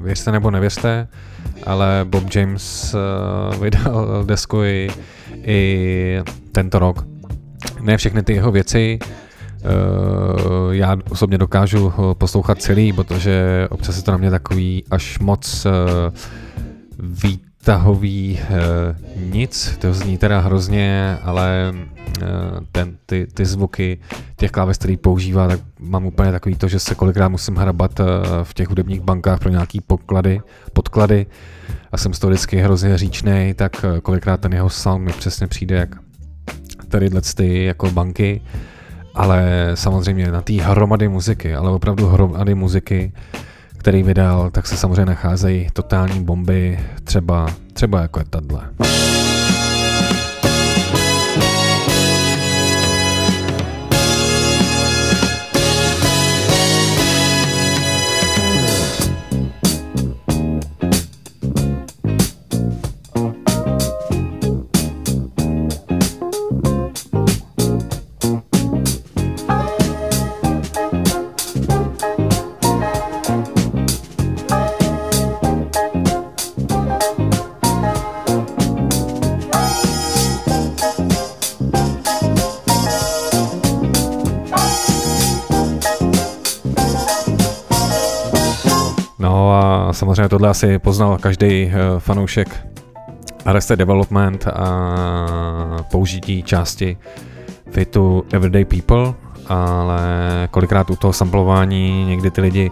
věřte 0.00 0.32
nebo 0.32 0.50
nevěřte, 0.50 1.08
ale 1.66 2.00
Bob 2.04 2.34
James 2.34 2.94
uh, 2.94 3.62
vydal 3.62 4.24
desku 4.24 4.62
i, 4.62 4.88
i 5.42 6.22
tento 6.52 6.78
rok. 6.78 7.06
Ne 7.80 7.96
všechny 7.96 8.22
ty 8.22 8.32
jeho 8.32 8.52
věci, 8.52 8.98
já 10.70 10.96
osobně 11.10 11.38
dokážu 11.38 11.92
ho 11.96 12.14
poslouchat 12.14 12.62
celý, 12.62 12.92
protože 12.92 13.66
občas 13.70 13.96
je 13.96 14.02
to 14.02 14.10
na 14.10 14.16
mě 14.16 14.30
takový 14.30 14.84
až 14.90 15.18
moc 15.18 15.66
uh, 15.66 15.72
výtahový 16.98 18.40
nic, 19.16 19.76
to 19.78 19.94
zní 19.94 20.18
teda 20.18 20.40
hrozně, 20.40 21.18
ale 21.22 21.74
ten, 22.72 22.96
ty, 23.06 23.26
ty 23.34 23.46
zvuky 23.46 23.98
těch 24.36 24.50
kláves, 24.50 24.78
který 24.78 24.96
používá, 24.96 25.48
tak 25.48 25.60
mám 25.80 26.06
úplně 26.06 26.32
takový 26.32 26.54
to, 26.54 26.68
že 26.68 26.78
se 26.78 26.94
kolikrát 26.94 27.28
musím 27.28 27.56
hrabat 27.56 28.00
v 28.42 28.54
těch 28.54 28.68
hudebních 28.68 29.00
bankách 29.00 29.38
pro 29.38 29.50
nějaký 29.50 29.80
podklady, 29.80 30.40
podklady. 30.72 31.26
A 31.92 31.96
jsem 31.96 32.14
z 32.14 32.18
toho 32.18 32.30
vždycky 32.30 32.56
hrozně 32.56 32.98
říčnej, 32.98 33.54
tak 33.54 33.84
kolikrát 34.02 34.40
ten 34.40 34.52
jeho 34.52 34.70
sound 34.70 35.04
mi 35.04 35.12
přesně 35.12 35.46
přijde 35.46 35.76
jak 35.76 35.96
tadyhle 36.88 37.20
ty 37.36 37.64
jako 37.64 37.90
banky, 37.90 38.42
ale 39.14 39.70
samozřejmě 39.74 40.30
na 40.32 40.42
té 40.42 40.52
hromady 40.52 41.08
muziky, 41.08 41.54
ale 41.54 41.70
opravdu 41.70 42.06
hromady 42.08 42.54
muziky, 42.54 43.12
který 43.78 44.02
vydal, 44.02 44.50
tak 44.50 44.66
se 44.66 44.76
samozřejmě 44.76 45.04
nacházejí 45.04 45.68
totální 45.72 46.24
bomby, 46.24 46.78
třeba, 47.04 47.46
třeba 47.72 48.00
jako 48.00 48.18
je 48.18 48.24
tahle. 48.30 48.60
Tohle 90.28 90.48
asi 90.48 90.78
poznal 90.78 91.18
každý 91.18 91.72
fanoušek 91.98 92.66
Arrested 93.44 93.78
Development 93.78 94.46
a 94.46 95.84
použití 95.90 96.42
části 96.42 96.96
fitu 97.70 98.24
Everyday 98.32 98.64
People, 98.64 99.14
ale 99.48 100.00
kolikrát 100.50 100.90
u 100.90 100.96
toho 100.96 101.12
samplování 101.12 102.04
někdy 102.04 102.30
ty 102.30 102.40
lidi 102.40 102.70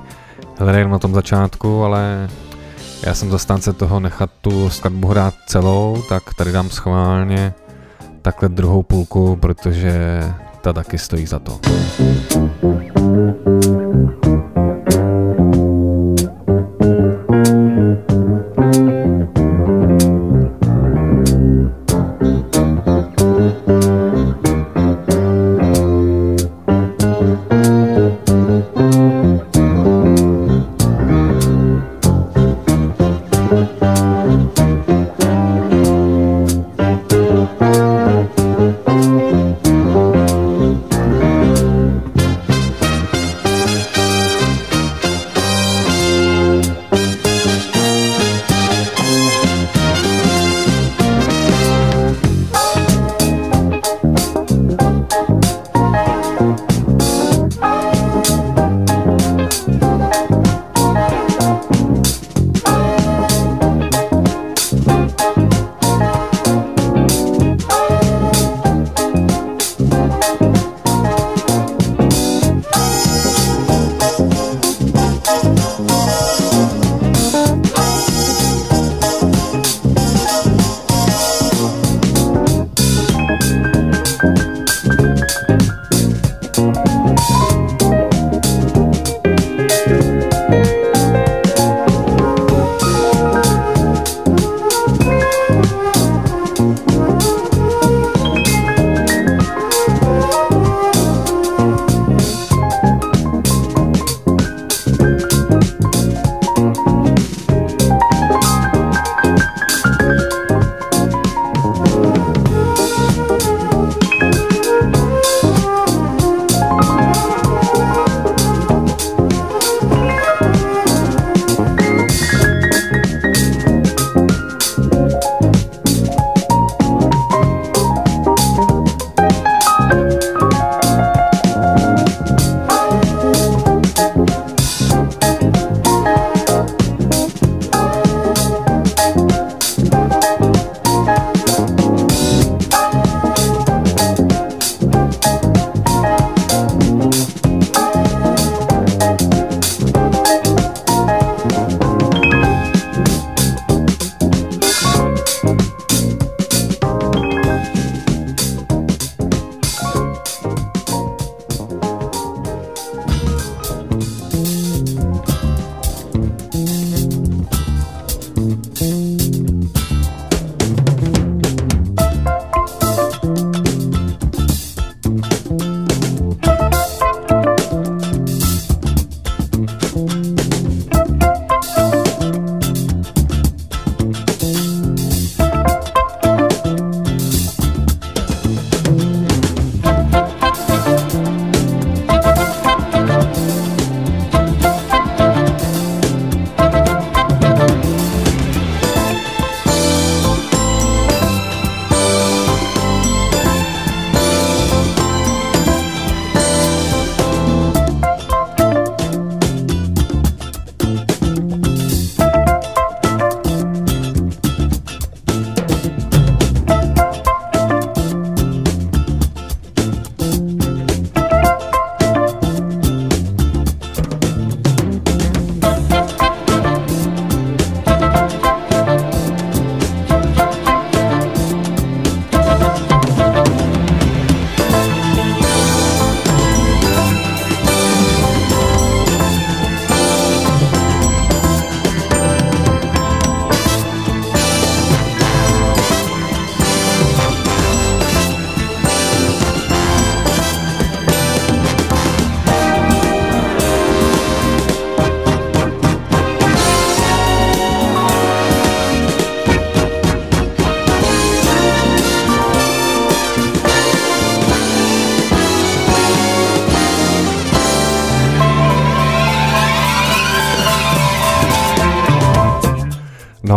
hledají 0.59 0.89
na 0.89 0.99
tom 0.99 1.15
začátku, 1.15 1.85
ale 1.85 2.29
já 3.07 3.15
jsem 3.15 3.31
zastánce 3.31 3.73
toho 3.73 4.01
nechat 4.01 4.31
tu 4.41 4.71
skladbu 4.71 5.09
hrát 5.09 5.35
celou, 5.47 6.03
tak 6.09 6.23
tady 6.35 6.53
dám 6.53 6.71
schválně 6.71 7.55
takhle 8.23 8.49
druhou 8.49 8.83
půlku, 8.83 9.37
protože 9.37 10.23
ta 10.61 10.73
taky 10.73 10.99
stojí 10.99 11.27
za 11.27 11.39
to. 11.39 11.59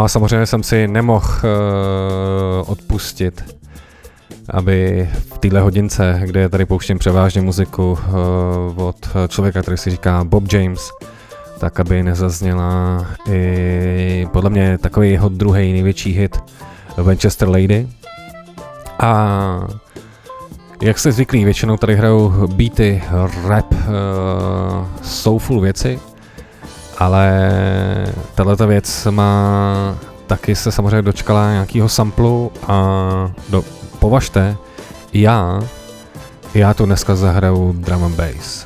A 0.06 0.08
samozřejmě 0.08 0.46
jsem 0.46 0.64
si 0.64 0.88
nemohl 0.88 1.28
uh, 1.44 2.72
odpustit, 2.72 3.58
aby 4.50 5.10
v 5.34 5.38
téhle 5.38 5.60
hodince, 5.60 6.22
kde 6.26 6.50
tady 6.50 6.66
pouštím 6.66 7.00
převážně 7.00 7.42
muziku 7.42 7.92
uh, 7.92 8.84
od 8.84 9.08
člověka, 9.28 9.62
který 9.62 9.78
si 9.78 9.90
říká 9.90 10.24
Bob 10.24 10.54
James, 10.54 10.92
tak 11.60 11.80
aby 11.80 12.04
nezazněla 12.04 13.06
i 13.32 14.28
podle 14.32 14.50
mě 14.50 14.78
takový 14.78 15.12
jeho 15.12 15.30
druhý 15.30 15.74
největší 15.74 16.12
hit 16.12 16.38
Manchester 17.04 17.50
Lady. 17.50 17.88
A 19.00 19.68
jak 20.82 21.00
jste 21.00 21.12
zvyklí, 21.12 21.46
většinou 21.46 21.78
tady 21.78 21.96
hrajou 21.96 22.48
beaty, 22.48 23.04
rap, 23.46 23.74
uh, 23.74 23.78
soulful 25.02 25.62
věci, 25.62 26.00
ale 26.98 27.52
tato 28.36 28.68
věc 28.68 29.08
má 29.12 29.96
taky 30.28 30.56
se 30.56 30.72
samozřejmě 30.72 31.02
dočkala 31.02 31.52
nějakého 31.52 31.90
samplu 31.90 32.52
a 32.68 33.32
do, 33.50 33.64
považte, 34.00 34.58
já, 35.14 35.60
já 36.54 36.74
tu 36.74 36.86
dneska 36.86 37.16
zahraju 37.16 37.74
drum 37.78 38.04
and 38.04 38.16
bass. 38.16 38.66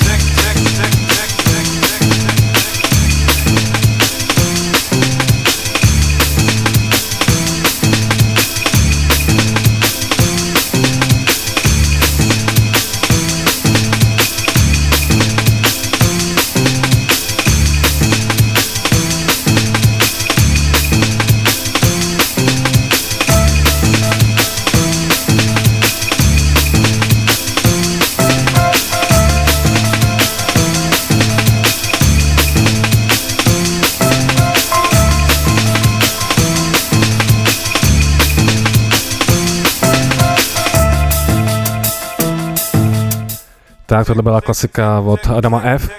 Tak 44.01 44.07
tohle 44.07 44.23
byla 44.23 44.41
klasika 44.41 44.99
od 44.99 45.27
Adama 45.27 45.61
F. 45.63 45.89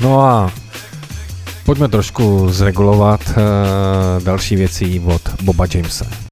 No 0.00 0.20
a 0.20 0.52
pojďme 1.64 1.88
trošku 1.88 2.48
zregulovat 2.50 3.20
uh, 3.28 3.34
další 4.24 4.56
věcí 4.56 5.00
od 5.00 5.42
Boba 5.42 5.66
Jamesa. 5.74 6.29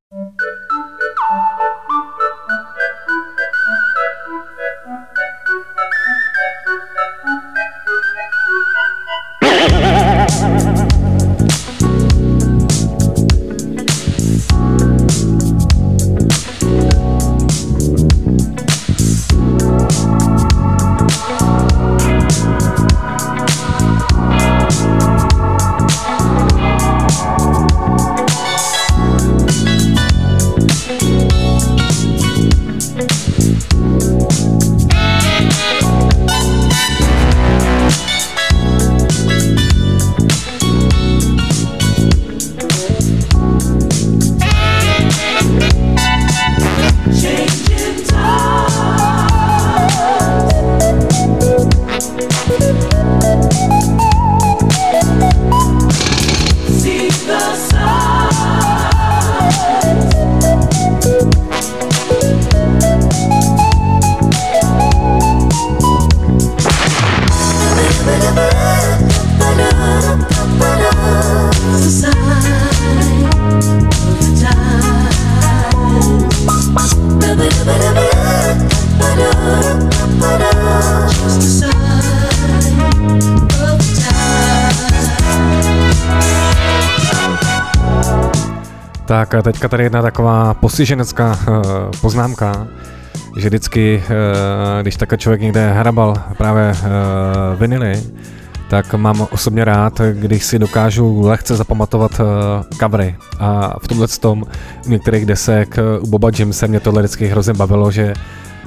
Teďka 89.52 89.68
tady 89.68 89.82
jedna 89.82 90.02
taková 90.02 90.54
postiženecká 90.54 91.38
uh, 91.48 91.56
poznámka, 92.00 92.68
že 93.36 93.48
vždycky, 93.48 94.02
uh, 94.04 94.82
když 94.82 94.96
takhle 94.96 95.18
člověk 95.18 95.40
někde 95.40 95.72
hrabal 95.72 96.14
právě 96.38 96.72
uh, 96.72 97.60
vinily, 97.60 98.02
tak 98.70 98.94
mám 98.94 99.26
osobně 99.30 99.64
rád, 99.64 100.00
když 100.12 100.44
si 100.44 100.58
dokážu 100.58 101.20
lehce 101.20 101.56
zapamatovat 101.56 102.20
covery. 102.80 103.16
A 103.38 103.74
v 103.82 103.88
tomhle 103.88 104.08
tom 104.08 104.44
u 104.86 104.90
některých 104.90 105.26
desek 105.26 105.76
u 106.00 106.06
Boba 106.06 106.30
Jimse 106.38 106.68
mě 106.68 106.80
tohle 106.80 107.02
vždycky 107.02 107.26
hrozně 107.26 107.54
bavilo, 107.54 107.90
že 107.90 108.14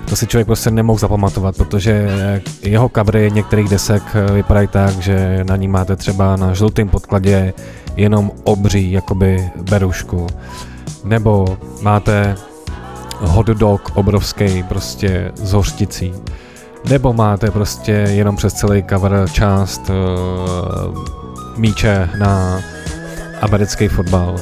to 0.09 0.15
si 0.15 0.27
člověk 0.27 0.47
prostě 0.47 0.71
nemohl 0.71 0.99
zapamatovat, 0.99 1.57
protože 1.57 2.09
jeho 2.61 2.91
covery 2.95 3.31
některých 3.33 3.69
desek 3.69 4.03
vypadají 4.33 4.67
tak, 4.67 4.99
že 4.99 5.43
na 5.43 5.55
ní 5.55 5.67
máte 5.67 5.95
třeba 5.95 6.35
na 6.35 6.53
žlutém 6.53 6.89
podkladě 6.89 7.53
jenom 7.95 8.31
obří 8.43 8.91
jakoby 8.91 9.49
berušku. 9.69 10.27
Nebo 11.03 11.57
máte 11.82 12.36
hot 13.19 13.48
dog 13.48 13.91
obrovský 13.94 14.64
prostě 14.64 15.32
s 15.36 15.53
hořticí. 15.53 16.14
Nebo 16.90 17.14
máte 17.14 17.52
prostě 17.52 17.91
jenom 17.91 18.36
přes 18.36 18.53
celý 18.53 18.84
cover 18.90 19.26
část 19.32 19.82
uh, 19.90 20.98
míče 21.57 22.10
na 22.18 22.60
americký 23.41 23.88
fotbal. 23.88 24.36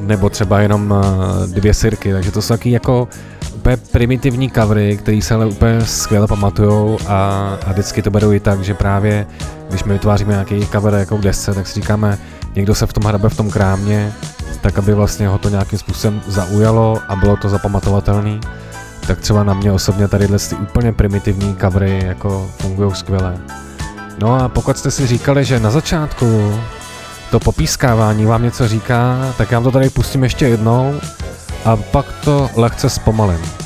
Nebo 0.00 0.30
třeba 0.30 0.60
jenom 0.60 0.90
uh, 0.90 1.46
dvě 1.46 1.74
sirky, 1.74 2.12
takže 2.12 2.32
to 2.32 2.42
jsou 2.42 2.54
taky 2.54 2.70
jako 2.70 3.08
úplně 3.54 3.76
primitivní 3.76 4.50
covery, 4.50 4.96
které 4.96 5.22
se 5.22 5.34
ale 5.34 5.46
úplně 5.46 5.80
skvěle 5.84 6.26
pamatujou 6.26 6.98
a, 7.06 7.50
a 7.66 7.72
vždycky 7.72 8.02
to 8.02 8.10
berou 8.10 8.32
i 8.32 8.40
tak, 8.40 8.64
že 8.64 8.74
právě 8.74 9.26
když 9.68 9.84
my 9.84 9.92
vytváříme 9.92 10.32
nějaký 10.32 10.66
cover 10.66 10.94
jako 10.94 11.16
v 11.16 11.20
desce, 11.20 11.54
tak 11.54 11.66
si 11.66 11.80
říkáme, 11.80 12.18
někdo 12.56 12.74
se 12.74 12.86
v 12.86 12.92
tom 12.92 13.04
hrabe 13.04 13.28
v 13.28 13.36
tom 13.36 13.50
krámě, 13.50 14.12
tak 14.60 14.78
aby 14.78 14.94
vlastně 14.94 15.28
ho 15.28 15.38
to 15.38 15.48
nějakým 15.48 15.78
způsobem 15.78 16.20
zaujalo 16.26 17.02
a 17.08 17.16
bylo 17.16 17.36
to 17.36 17.48
zapamatovatelné, 17.48 18.40
tak 19.06 19.20
třeba 19.20 19.44
na 19.44 19.54
mě 19.54 19.72
osobně 19.72 20.08
tady 20.08 20.28
ty 20.28 20.56
úplně 20.56 20.92
primitivní 20.92 21.56
covery 21.60 22.04
jako 22.04 22.50
fungují 22.58 22.94
skvěle. 22.94 23.38
No 24.18 24.34
a 24.34 24.48
pokud 24.48 24.78
jste 24.78 24.90
si 24.90 25.06
říkali, 25.06 25.44
že 25.44 25.60
na 25.60 25.70
začátku 25.70 26.60
to 27.30 27.40
popískávání 27.40 28.26
vám 28.26 28.42
něco 28.42 28.68
říká, 28.68 29.34
tak 29.38 29.50
já 29.50 29.58
vám 29.58 29.64
to 29.64 29.70
tady 29.70 29.90
pustím 29.90 30.22
ještě 30.22 30.48
jednou 30.48 31.00
a 31.64 31.76
pak 31.76 32.06
to 32.24 32.50
lehce 32.56 32.90
zpomalím. 32.90 33.65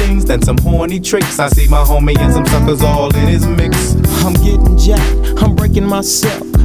things 0.00 0.24
than 0.24 0.40
some 0.42 0.58
horny 0.58 0.98
tricks. 1.00 1.38
I 1.38 1.48
see 1.48 1.68
my 1.68 1.84
homie 1.84 2.18
and 2.18 2.32
some 2.32 2.46
suckers 2.46 2.82
all 2.82 3.14
in 3.14 3.26
his 3.28 3.46
mix. 3.46 3.94
I'm 4.24 4.34
getting 4.34 4.76
jacked, 4.76 5.42
I'm 5.42 5.54
breaking 5.54 5.86
myself. 5.86 6.49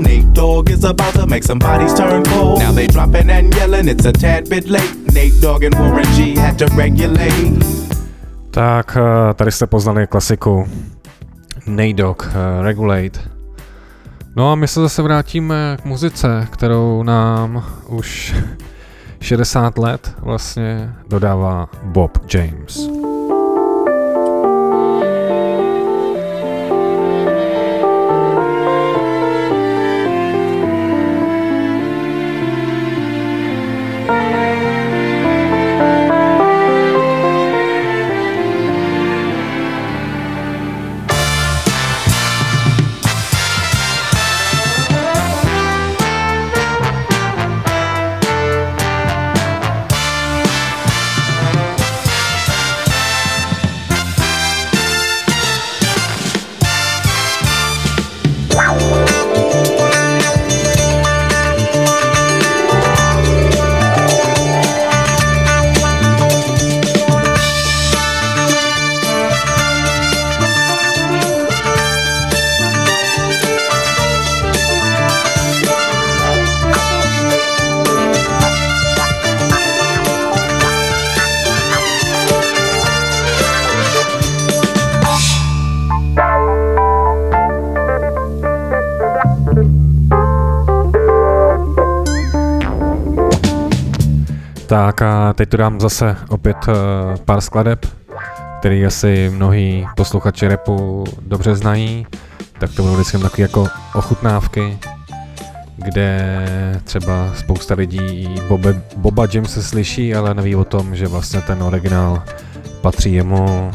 Nate 0.00 0.32
Dogg 0.32 0.70
is 0.70 0.84
about 0.84 1.14
to 1.14 1.26
make 1.26 1.42
some 1.44 1.58
bodies 1.58 1.94
turn 1.94 2.22
cold. 2.22 2.58
Now 2.58 2.72
they 2.72 2.86
dropping 2.86 3.30
and 3.30 3.54
yelling, 3.54 3.88
it's 3.88 4.04
a 4.06 4.12
tad 4.12 4.48
bit 4.48 4.68
late. 4.68 4.96
Nate 5.14 5.40
Dogg 5.40 5.64
and 5.64 5.74
Warren 5.74 6.06
G 6.14 6.36
had 6.38 6.58
to 6.58 6.66
regulate. 6.76 7.66
Tak 8.50 8.96
eh, 8.96 9.34
tady 9.34 9.52
jste 9.52 9.66
poznali 9.66 10.06
klasiku 10.06 10.66
Nejdok, 11.66 12.22
uh, 12.26 12.64
Regulate. 12.64 13.20
No 14.36 14.52
a 14.52 14.54
my 14.54 14.68
se 14.68 14.80
zase 14.80 15.02
vrátíme 15.02 15.76
k 15.82 15.84
muzice, 15.84 16.48
kterou 16.50 17.02
nám 17.02 17.64
už 17.88 18.34
60 19.20 19.78
let 19.78 20.14
vlastně 20.20 20.94
dodává 21.08 21.68
Bob 21.82 22.18
James. 22.34 22.88
Teď 95.42 95.48
tu 95.48 95.56
dám 95.56 95.80
zase 95.80 96.16
opět 96.28 96.56
uh, 96.68 96.74
pár 97.24 97.40
skladeb, 97.40 97.86
který 98.58 98.86
asi 98.86 99.30
mnohí 99.34 99.86
posluchači 99.96 100.48
repu 100.48 101.04
dobře 101.22 101.54
znají, 101.54 102.06
tak 102.58 102.70
to 102.74 102.82
budou 102.82 102.94
vždycky 102.94 103.18
taky 103.18 103.42
jako 103.42 103.68
ochutnávky, 103.94 104.78
kde 105.76 106.46
třeba 106.84 107.34
spousta 107.34 107.74
lidí 107.74 108.34
Bobe, 108.48 108.82
Boba 108.96 109.26
se 109.44 109.62
slyší, 109.62 110.14
ale 110.14 110.34
neví 110.34 110.56
o 110.56 110.64
tom, 110.64 110.96
že 110.96 111.06
vlastně 111.06 111.40
ten 111.40 111.62
originál 111.62 112.22
patří 112.80 113.14
jemu, 113.14 113.70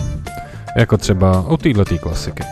jako 0.75 0.97
třeba 0.97 1.41
u 1.49 1.57
této 1.57 1.97
klasiky. 1.97 2.43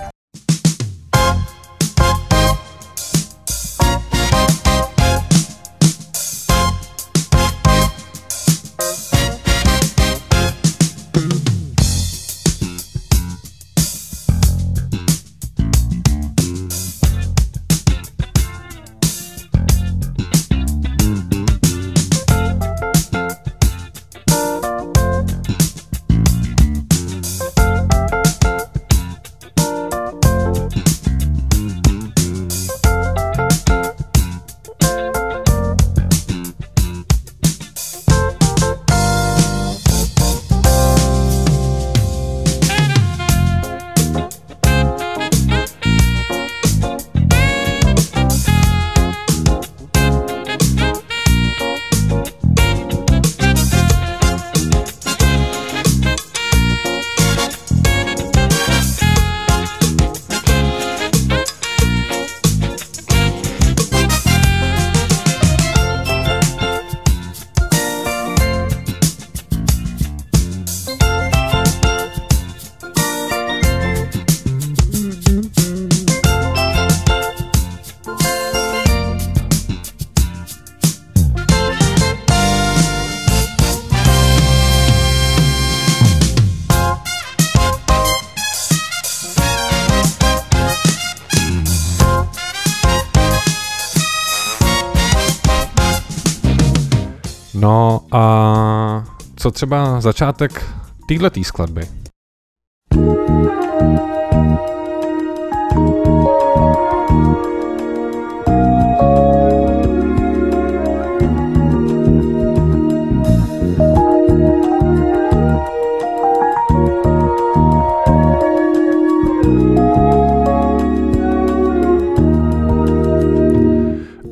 Třeba 99.56 100.02
začátek 100.02 100.66
této 101.08 101.44
skladby? 101.44 101.88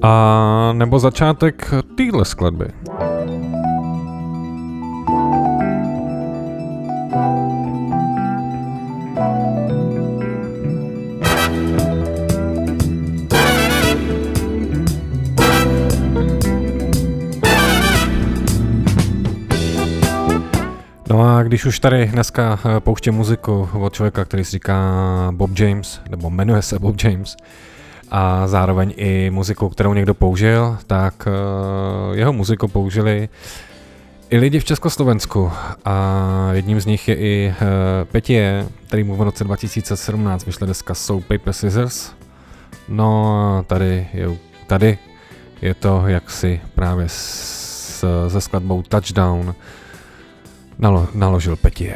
A 0.02 0.74
nebo 0.74 1.00
začátek 1.00 1.74
téhle 1.98 2.26
skladby. 2.26 2.66
Když 21.64 21.74
už 21.74 21.80
tady 21.80 22.06
dneska 22.06 22.60
eh, 22.66 22.80
pouštím 22.80 23.14
muziku 23.14 23.70
od 23.74 23.94
člověka, 23.94 24.26
který 24.26 24.44
si 24.44 24.52
říká 24.52 24.76
Bob 25.32 25.60
James, 25.60 26.02
nebo 26.10 26.30
jmenuje 26.30 26.62
se 26.62 26.80
Bob 26.80 27.04
James, 27.04 27.38
a 28.12 28.48
zároveň 28.48 28.94
i 28.98 29.30
muziku, 29.30 29.70
kterou 29.70 29.94
někdo 29.94 30.14
použil, 30.14 30.78
tak 30.88 31.28
uh, 31.28 32.18
jeho 32.18 32.34
muziku 32.34 32.68
použili 32.68 33.30
i 34.30 34.38
lidi 34.38 34.60
v 34.60 34.64
Československu 34.64 35.52
a 35.86 36.50
jedním 36.52 36.82
z 36.82 36.86
nich 36.86 37.08
je 37.08 37.16
i 37.16 37.54
uh, 37.62 37.66
Petie, 38.12 38.68
který 38.88 39.04
mu 39.04 39.16
v 39.16 39.22
roce 39.22 39.44
2017 39.44 40.46
vyšla 40.46 40.68
deska 40.68 40.94
Soul 40.94 41.22
Paper 41.22 41.54
Scissors. 41.54 42.12
No 42.88 43.38
a 43.40 43.64
tady 43.64 44.08
je, 44.14 44.38
tady 44.68 44.98
je 45.62 45.74
to 45.74 46.04
jaksi 46.08 46.62
právě 46.76 47.06
s, 47.10 48.28
se 48.28 48.42
skladbou 48.42 48.82
Touchdown 48.82 49.56
nalo, 50.80 51.08
naložil 51.14 51.56
Petie. 51.56 51.96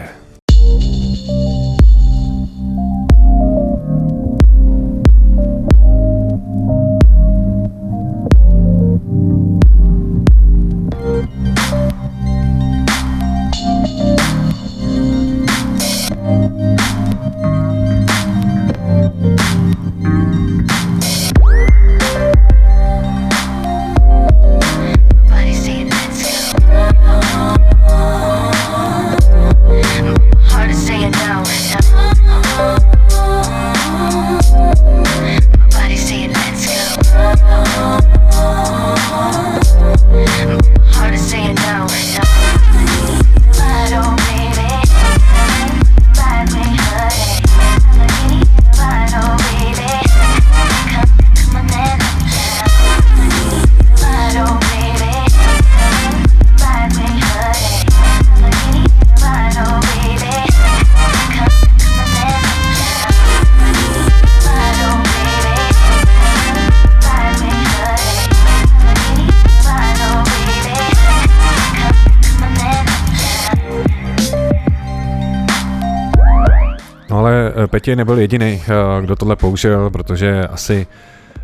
Petě 77.88 77.96
nebyl 77.96 78.20
jediný, 78.20 78.62
eh, 78.68 79.02
kdo 79.02 79.16
tohle 79.16 79.36
použil, 79.36 79.90
protože 79.90 80.48
asi 80.48 80.88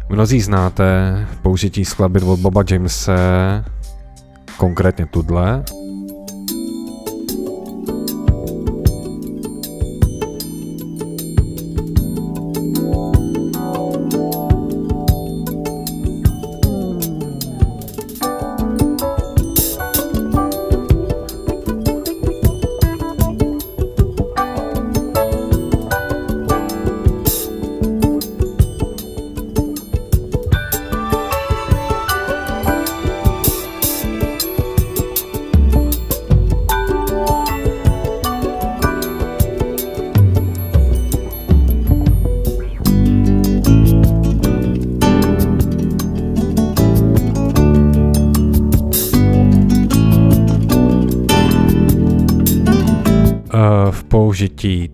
mnozí 0.09 0.41
znáte 0.41 0.85
použití 1.41 1.85
skladby 1.85 2.19
od 2.21 2.39
Boba 2.39 2.63
Jamese, 2.71 3.13
konkrétně 4.57 5.05
tudle. 5.05 5.63
Použití 54.33 54.89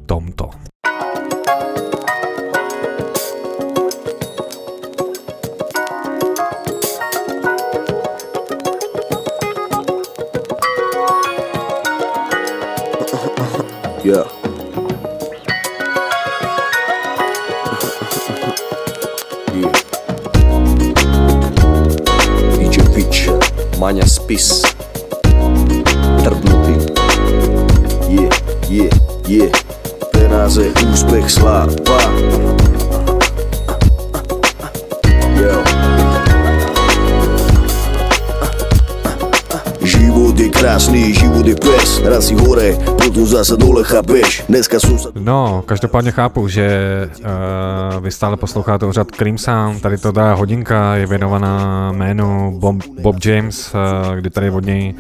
potom 43.20 43.38
zase 43.38 43.58
dole, 43.58 43.84
chápeš? 43.84 44.44
Dneska 44.50 44.80
se... 44.80 44.88
No, 45.16 45.64
každopádně 45.66 46.12
chápu, 46.12 46.48
že 46.48 47.10
uh, 47.20 48.04
vy 48.04 48.12
stále 48.12 48.38
posloucháte 48.38 48.86
pořád 48.86 49.12
Cream 49.12 49.38
Sound, 49.38 49.82
tady 49.82 49.98
to 49.98 50.12
dá 50.12 50.34
hodinka, 50.34 50.96
je 50.96 51.06
věnovaná 51.06 51.92
jménu 51.92 52.60
Bob, 52.60 52.76
Bob 53.02 53.26
James, 53.26 53.74
uh, 53.74 54.16
kdy 54.16 54.30
tady 54.30 54.50
od 54.50 54.66
něj 54.66 54.94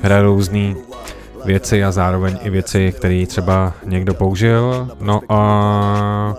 hraje 0.00 0.22
různý 0.22 0.76
věci 1.44 1.84
a 1.84 1.92
zároveň 1.92 2.38
i 2.42 2.50
věci, 2.50 2.92
které 2.96 3.24
třeba 3.26 3.72
někdo 3.84 4.14
použil. 4.14 4.88
No 5.00 5.20
a 5.28 6.34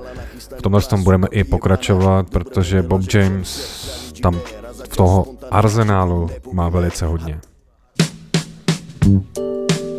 v 0.58 0.62
tomhle 0.62 0.82
tom 0.82 1.04
budeme 1.04 1.28
i 1.32 1.44
pokračovat, 1.44 2.30
protože 2.30 2.82
Bob 2.82 3.02
James 3.14 3.78
tam 4.22 4.40
v 4.84 4.96
toho 4.98 5.26
arzenálu 5.52 6.30
má 6.52 6.70
velice 6.70 7.06
hodně. 7.06 7.40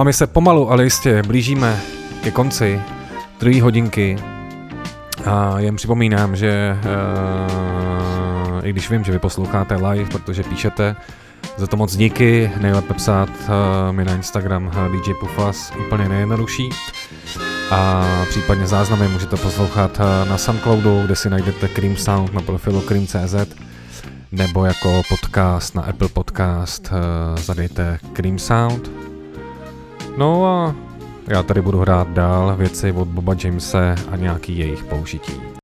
my 0.06 0.12
se 0.12 0.26
pomalu, 0.26 0.70
ale 0.70 0.84
jistě 0.84 1.22
blížíme 1.22 1.80
ke 2.22 2.30
konci 2.30 2.80
druhé 3.40 3.62
hodinky. 3.62 4.16
A 5.24 5.60
jen 5.60 5.76
připomínám, 5.76 6.36
že 6.36 6.78
uh, 8.58 8.66
i 8.66 8.72
když 8.72 8.90
vím, 8.90 9.04
že 9.04 9.12
vy 9.12 9.18
posloucháte 9.18 9.74
live, 9.74 10.10
protože 10.10 10.42
píšete, 10.42 10.96
za 11.56 11.66
to 11.66 11.76
moc 11.76 11.96
díky, 11.96 12.50
nejlépe 12.60 12.94
psát 12.94 13.28
uh, 13.28 13.46
mi 13.90 14.04
na 14.04 14.14
Instagram 14.14 14.66
uh, 14.66 14.72
DJ 14.72 15.14
Pufas, 15.20 15.72
úplně 15.86 16.08
nejjednodušší. 16.08 16.70
A 17.70 18.04
případně 18.28 18.66
záznamy 18.66 19.08
můžete 19.08 19.36
poslouchat 19.36 19.98
uh, 19.98 20.28
na 20.28 20.38
Soundcloudu, 20.38 21.02
kde 21.04 21.16
si 21.16 21.30
najdete 21.30 21.68
Cream 21.68 21.96
Sound 21.96 22.34
na 22.34 22.40
profilu 22.40 22.80
cream.cz 22.80 23.34
nebo 24.32 24.64
jako 24.64 25.02
podcast 25.08 25.74
na 25.74 25.82
Apple 25.82 26.08
Podcast 26.08 26.90
uh, 26.92 27.42
zadejte 27.42 27.98
Cream 28.12 28.38
Sound. 28.38 28.90
No 30.16 30.46
a 30.46 30.74
já 31.28 31.42
tady 31.42 31.62
budu 31.62 31.78
hrát 31.78 32.08
dál 32.08 32.56
věci 32.56 32.92
od 32.92 33.08
Boba 33.08 33.34
Jamese 33.44 33.94
a 34.10 34.16
nějaký 34.16 34.58
jejich 34.58 34.84
použití. 34.84 35.55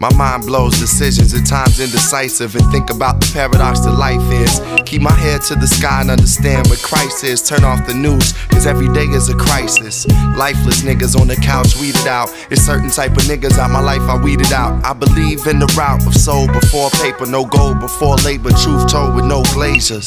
My 0.00 0.10
mind 0.14 0.46
blows 0.46 0.78
decisions, 0.78 1.34
at 1.34 1.44
times 1.44 1.78
indecisive, 1.78 2.56
and 2.56 2.64
think 2.72 2.88
about 2.88 3.20
the 3.20 3.30
paradox 3.34 3.80
that 3.80 3.92
life 3.92 4.24
is. 4.32 4.58
Keep 4.88 5.02
my 5.02 5.12
head 5.12 5.42
to 5.42 5.54
the 5.54 5.66
sky 5.66 6.00
and 6.00 6.10
understand 6.10 6.68
what 6.68 6.78
Christ 6.78 7.22
is. 7.22 7.42
Turn 7.42 7.64
off 7.64 7.86
the 7.86 7.92
news, 7.92 8.32
cause 8.48 8.66
every 8.66 8.88
day 8.94 9.04
is 9.04 9.28
a 9.28 9.36
crisis. 9.36 10.06
Lifeless 10.38 10.80
niggas 10.80 11.20
on 11.20 11.28
the 11.28 11.36
couch, 11.36 11.76
weeded 11.76 12.06
out. 12.06 12.30
It's 12.50 12.62
certain 12.62 12.88
type 12.88 13.12
of 13.12 13.24
niggas 13.24 13.58
out 13.58 13.70
my 13.70 13.80
life, 13.82 14.00
I 14.00 14.16
weeded 14.16 14.54
out. 14.54 14.82
I 14.86 14.94
believe 14.94 15.46
in 15.46 15.58
the 15.58 15.70
route 15.76 16.06
of 16.06 16.14
soul 16.14 16.46
before 16.46 16.88
paper, 17.02 17.26
no 17.26 17.44
gold 17.44 17.78
before 17.78 18.16
labor, 18.24 18.52
truth 18.52 18.88
told 18.88 19.14
with 19.14 19.26
no 19.26 19.42
glaziers. 19.52 20.06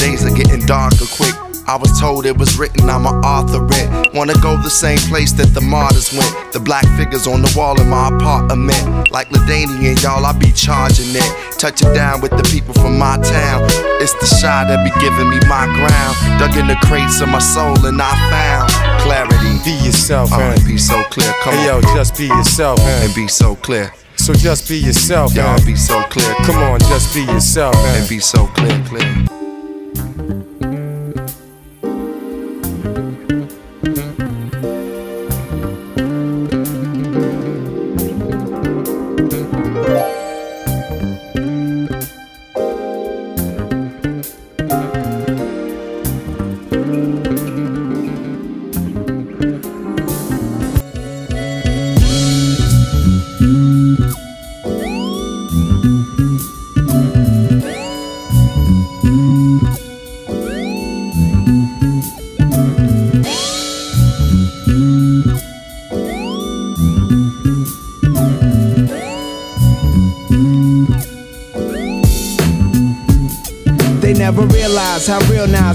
Days 0.00 0.24
are 0.24 0.34
getting 0.34 0.64
darker 0.64 1.04
quick. 1.04 1.47
I 1.68 1.76
was 1.76 2.00
told 2.00 2.24
it 2.24 2.36
was 2.36 2.56
written, 2.56 2.88
I'm 2.88 3.04
an 3.04 3.14
author 3.22 3.60
it. 3.76 4.14
Wanna 4.14 4.32
go 4.40 4.56
the 4.56 4.70
same 4.70 4.96
place 5.12 5.32
that 5.32 5.52
the 5.52 5.60
martyrs 5.60 6.10
went. 6.16 6.52
The 6.54 6.60
black 6.60 6.86
figures 6.96 7.26
on 7.26 7.42
the 7.42 7.52
wall 7.54 7.78
in 7.78 7.88
my 7.90 8.08
apartment. 8.08 9.10
Like 9.12 9.28
Ladanian, 9.28 10.00
y'all, 10.02 10.24
I 10.24 10.32
be 10.32 10.50
charging 10.52 11.12
it. 11.12 11.28
Touching 11.58 11.92
down 11.92 12.22
with 12.22 12.30
the 12.32 12.42
people 12.44 12.72
from 12.72 12.98
my 12.98 13.18
town. 13.18 13.68
It's 14.00 14.14
the 14.16 14.24
shy 14.40 14.64
that 14.64 14.80
be 14.80 14.88
giving 14.98 15.28
me 15.28 15.36
my 15.44 15.66
ground. 15.76 16.16
Dug 16.40 16.56
in 16.56 16.68
the 16.68 16.76
crates 16.88 17.20
of 17.20 17.28
my 17.28 17.38
soul 17.38 17.76
and 17.84 18.00
I 18.00 18.16
found 18.32 18.72
clarity. 19.04 19.60
Be 19.62 19.76
yourself, 19.84 20.32
uh, 20.32 20.38
man. 20.38 20.56
and 20.56 20.64
be 20.64 20.78
so 20.78 21.02
clear. 21.12 21.30
Come 21.42 21.52
Hey, 21.52 21.68
on. 21.68 21.82
yo, 21.82 21.94
just 21.94 22.16
be 22.16 22.28
yourself, 22.28 22.78
man. 22.78 23.04
And 23.04 23.14
be 23.14 23.28
so 23.28 23.56
clear. 23.56 23.92
So 24.16 24.32
just 24.32 24.68
be 24.68 24.78
yourself, 24.78 25.34
Y'all 25.34 25.60
be 25.66 25.76
so 25.76 26.02
clear. 26.04 26.34
Come 26.48 26.56
on, 26.56 26.80
just 26.80 27.14
be 27.14 27.22
yourself, 27.22 27.74
man. 27.76 28.00
And 28.00 28.08
be 28.08 28.18
so 28.20 28.46
clear, 28.48 28.82
clear. 28.88 29.37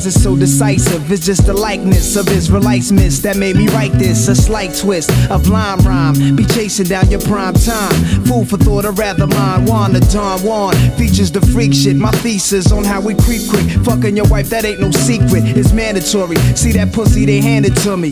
Nas 0.03 0.15
is 0.15 0.23
so 0.23 0.35
decisive. 0.35 1.11
It's 1.11 1.25
just 1.25 1.45
the 1.45 1.53
likeness 1.53 2.15
of 2.15 2.27
Israelites 2.29 2.91
miss 2.91 3.19
that 3.19 3.37
made 3.37 3.55
me 3.55 3.67
write 3.69 3.93
this. 3.93 4.27
A 4.27 4.35
slight 4.35 4.75
twist 4.75 5.09
of 5.29 5.47
lime 5.47 5.79
rhyme. 5.79 6.35
Be 6.35 6.45
chasing 6.45 6.87
down 6.87 7.09
your 7.09 7.21
prime 7.21 7.53
time. 7.53 7.93
Fool 8.25 8.43
for 8.43 8.57
thought, 8.57 8.85
or 8.85 8.91
rather 8.91 9.27
mine. 9.27 9.65
Juan, 9.65 9.93
the 9.93 10.01
Don 10.11 10.39
Juan 10.41 10.73
features 10.97 11.31
the 11.31 11.41
freak 11.41 11.73
shit. 11.73 11.95
My 11.95 12.11
thesis 12.23 12.71
on 12.71 12.83
how 12.83 13.01
we 13.01 13.13
creep 13.15 13.47
quick. 13.49 13.69
Fucking 13.85 14.17
your 14.17 14.27
wife, 14.27 14.49
that 14.49 14.65
ain't 14.65 14.81
no 14.81 14.91
secret. 14.91 15.43
It's 15.57 15.71
mandatory. 15.71 16.35
See 16.55 16.71
that 16.73 16.91
pussy, 16.91 17.25
they 17.25 17.39
handed 17.39 17.75
to 17.77 17.95
me. 17.95 18.11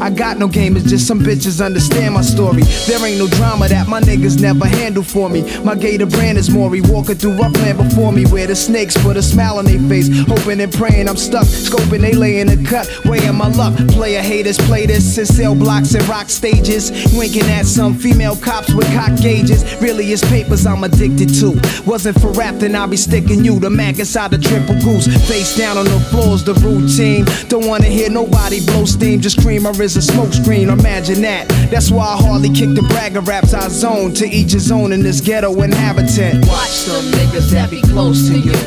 I 0.00 0.10
got 0.10 0.38
no 0.38 0.46
game, 0.48 0.76
it's 0.76 0.88
just 0.88 1.06
some 1.06 1.20
bitches 1.20 1.64
understand 1.64 2.14
my 2.14 2.22
story. 2.22 2.62
There 2.86 3.04
ain't 3.04 3.18
no 3.18 3.26
drama 3.26 3.68
that 3.68 3.88
my 3.88 4.00
niggas 4.00 4.40
never 4.40 4.66
handle 4.66 5.02
for 5.02 5.28
me. 5.28 5.42
My 5.62 5.74
gator 5.74 6.06
brand 6.06 6.38
is 6.38 6.50
Maury, 6.50 6.80
walking 6.80 7.16
through 7.16 7.36
rough 7.38 7.54
land 7.56 7.78
before 7.78 8.12
me, 8.12 8.24
where 8.26 8.46
the 8.46 8.54
snakes 8.54 8.96
put 9.02 9.16
a 9.16 9.22
smile 9.22 9.58
on 9.58 9.64
their 9.64 9.80
face, 9.88 10.08
hoping 10.26 10.60
and 10.60 10.72
praying 10.72 11.08
I'm 11.08 11.16
stuck, 11.16 11.46
scoping 11.46 12.00
they 12.00 12.12
lay 12.12 12.40
in 12.40 12.46
the 12.46 12.68
cut, 12.68 12.88
weighing 13.04 13.34
my 13.34 13.48
luck. 13.48 13.74
Player 13.88 14.22
haters 14.22 14.58
play 14.58 14.86
this 14.86 15.18
in 15.18 15.26
cell 15.26 15.54
blocks 15.54 15.94
and 15.94 16.06
rock 16.08 16.28
stages, 16.28 16.90
winking 17.16 17.48
at 17.50 17.66
some 17.66 17.94
female 17.94 18.36
cops 18.36 18.72
with 18.74 18.86
cock 18.94 19.18
gauges. 19.20 19.64
Really, 19.80 20.04
it's 20.12 20.22
papers 20.28 20.66
I'm 20.66 20.84
addicted 20.84 21.32
to. 21.40 21.58
Wasn't 21.86 22.20
for 22.20 22.30
rap, 22.32 22.56
then 22.56 22.76
I'll 22.76 22.88
be 22.88 22.96
sticking 22.96 23.44
you. 23.44 23.58
The 23.58 23.70
Mac 23.70 23.98
inside 23.98 24.30
the 24.30 24.38
triple 24.38 24.78
goose, 24.82 25.06
face 25.28 25.56
down 25.56 25.78
on 25.78 25.86
the 25.86 26.00
floors, 26.10 26.44
the 26.44 26.54
routine. 26.54 27.24
Don't 27.48 27.66
wanna 27.66 27.86
hear 27.86 28.10
nobody 28.10 28.64
blow 28.66 28.84
steam, 28.84 29.20
just 29.20 29.40
scream 29.40 29.66
or 29.66 29.72
is 29.86 29.96
a 29.96 30.02
smoke 30.02 30.32
screen. 30.32 30.68
Imagine 30.68 31.22
that. 31.22 31.48
That's 31.70 31.92
why 31.92 32.06
I 32.06 32.16
hardly 32.16 32.50
kick 32.50 32.74
the 32.74 32.82
bragger 32.90 33.20
raps 33.20 33.54
I 33.54 33.68
zone 33.68 34.12
to 34.14 34.26
each 34.26 34.50
his 34.50 34.72
own 34.72 34.90
in 34.90 35.00
this 35.00 35.20
ghetto 35.20 35.62
inhabitant. 35.62 36.44
Watch 36.44 36.86
them 36.86 37.04
niggas 37.14 37.50
that 37.52 37.70
be 37.70 37.80
close 37.82 38.26
to 38.28 38.36
you. 38.36 38.58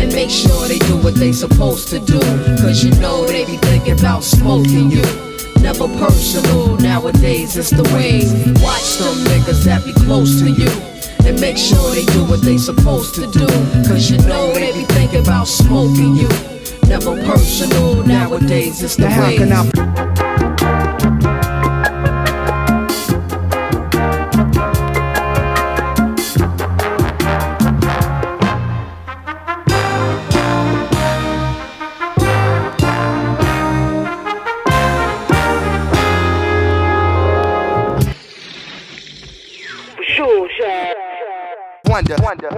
And 0.00 0.10
make 0.14 0.30
sure 0.30 0.66
they 0.68 0.78
do 0.78 0.96
what 0.96 1.14
they 1.14 1.32
supposed 1.32 1.88
to 1.88 1.98
do. 2.00 2.18
Cause 2.64 2.82
you 2.82 2.90
know 3.02 3.26
they 3.26 3.44
be 3.44 3.58
thinking 3.58 4.00
about 4.00 4.24
smoking 4.24 4.90
you. 4.90 5.04
Never 5.60 5.86
personal, 6.00 6.78
nowadays 6.78 7.54
it's 7.58 7.70
the 7.70 7.84
way. 7.92 8.24
Watch 8.64 8.96
them 8.96 9.16
niggas 9.28 9.64
that 9.64 9.84
be 9.84 9.92
close 9.92 10.40
to 10.40 10.48
you. 10.48 10.72
And 11.28 11.38
make 11.38 11.58
sure 11.58 11.90
they 11.92 12.06
do 12.16 12.24
what 12.24 12.40
they 12.40 12.56
supposed 12.56 13.14
to 13.16 13.30
do. 13.30 13.46
Cause 13.84 14.10
you 14.10 14.16
know 14.26 14.54
they 14.54 14.72
be 14.72 14.84
thinking 14.96 15.20
about 15.20 15.48
smoking 15.48 16.16
you. 16.16 16.28
Never 16.88 17.14
personal, 17.24 18.02
nowadays 18.04 18.82
it's 18.82 18.96
the 18.96 19.08
Now 19.08 19.20
way. 19.20 20.11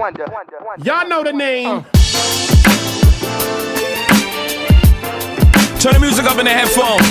Wonder. 0.05 0.25
Y'all 0.83 1.07
know 1.07 1.23
the 1.23 1.33
name. 1.33 1.81
Turn 5.81 5.93
the 5.93 5.99
music 5.99 6.25
up 6.29 6.37
in 6.37 6.45
the 6.45 6.53
headphone. 6.53 7.01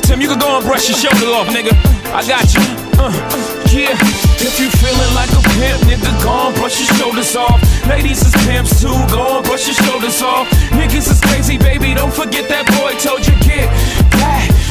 Tim, 0.00 0.22
you 0.22 0.28
can 0.28 0.38
go 0.38 0.56
and 0.56 0.64
brush 0.64 0.88
your 0.88 0.96
shoulder 0.96 1.28
off, 1.36 1.48
nigga. 1.52 1.76
I 2.16 2.24
got 2.24 2.48
you. 2.56 2.64
Uh, 2.96 3.12
yeah. 3.68 3.92
If 4.40 4.56
you 4.56 4.70
feeling 4.80 5.12
like 5.12 5.28
a 5.36 5.42
pimp, 5.60 5.84
nigga, 5.84 6.08
go 6.24 6.48
and 6.48 6.56
brush 6.56 6.80
your 6.80 6.96
shoulders 6.96 7.36
off. 7.36 7.60
Ladies 7.86 8.24
is 8.24 8.32
pimps 8.48 8.80
too, 8.80 8.96
go 9.12 9.36
and 9.36 9.44
brush 9.44 9.66
your 9.68 9.76
shoulders 9.84 10.22
off. 10.22 10.48
Niggas 10.72 11.12
is 11.12 11.20
crazy, 11.20 11.58
baby, 11.58 11.92
don't 11.92 12.14
forget 12.14 12.48
that 12.48 12.64
boy 12.80 12.96
told 13.04 13.26
you 13.26 13.36
get 13.44 13.68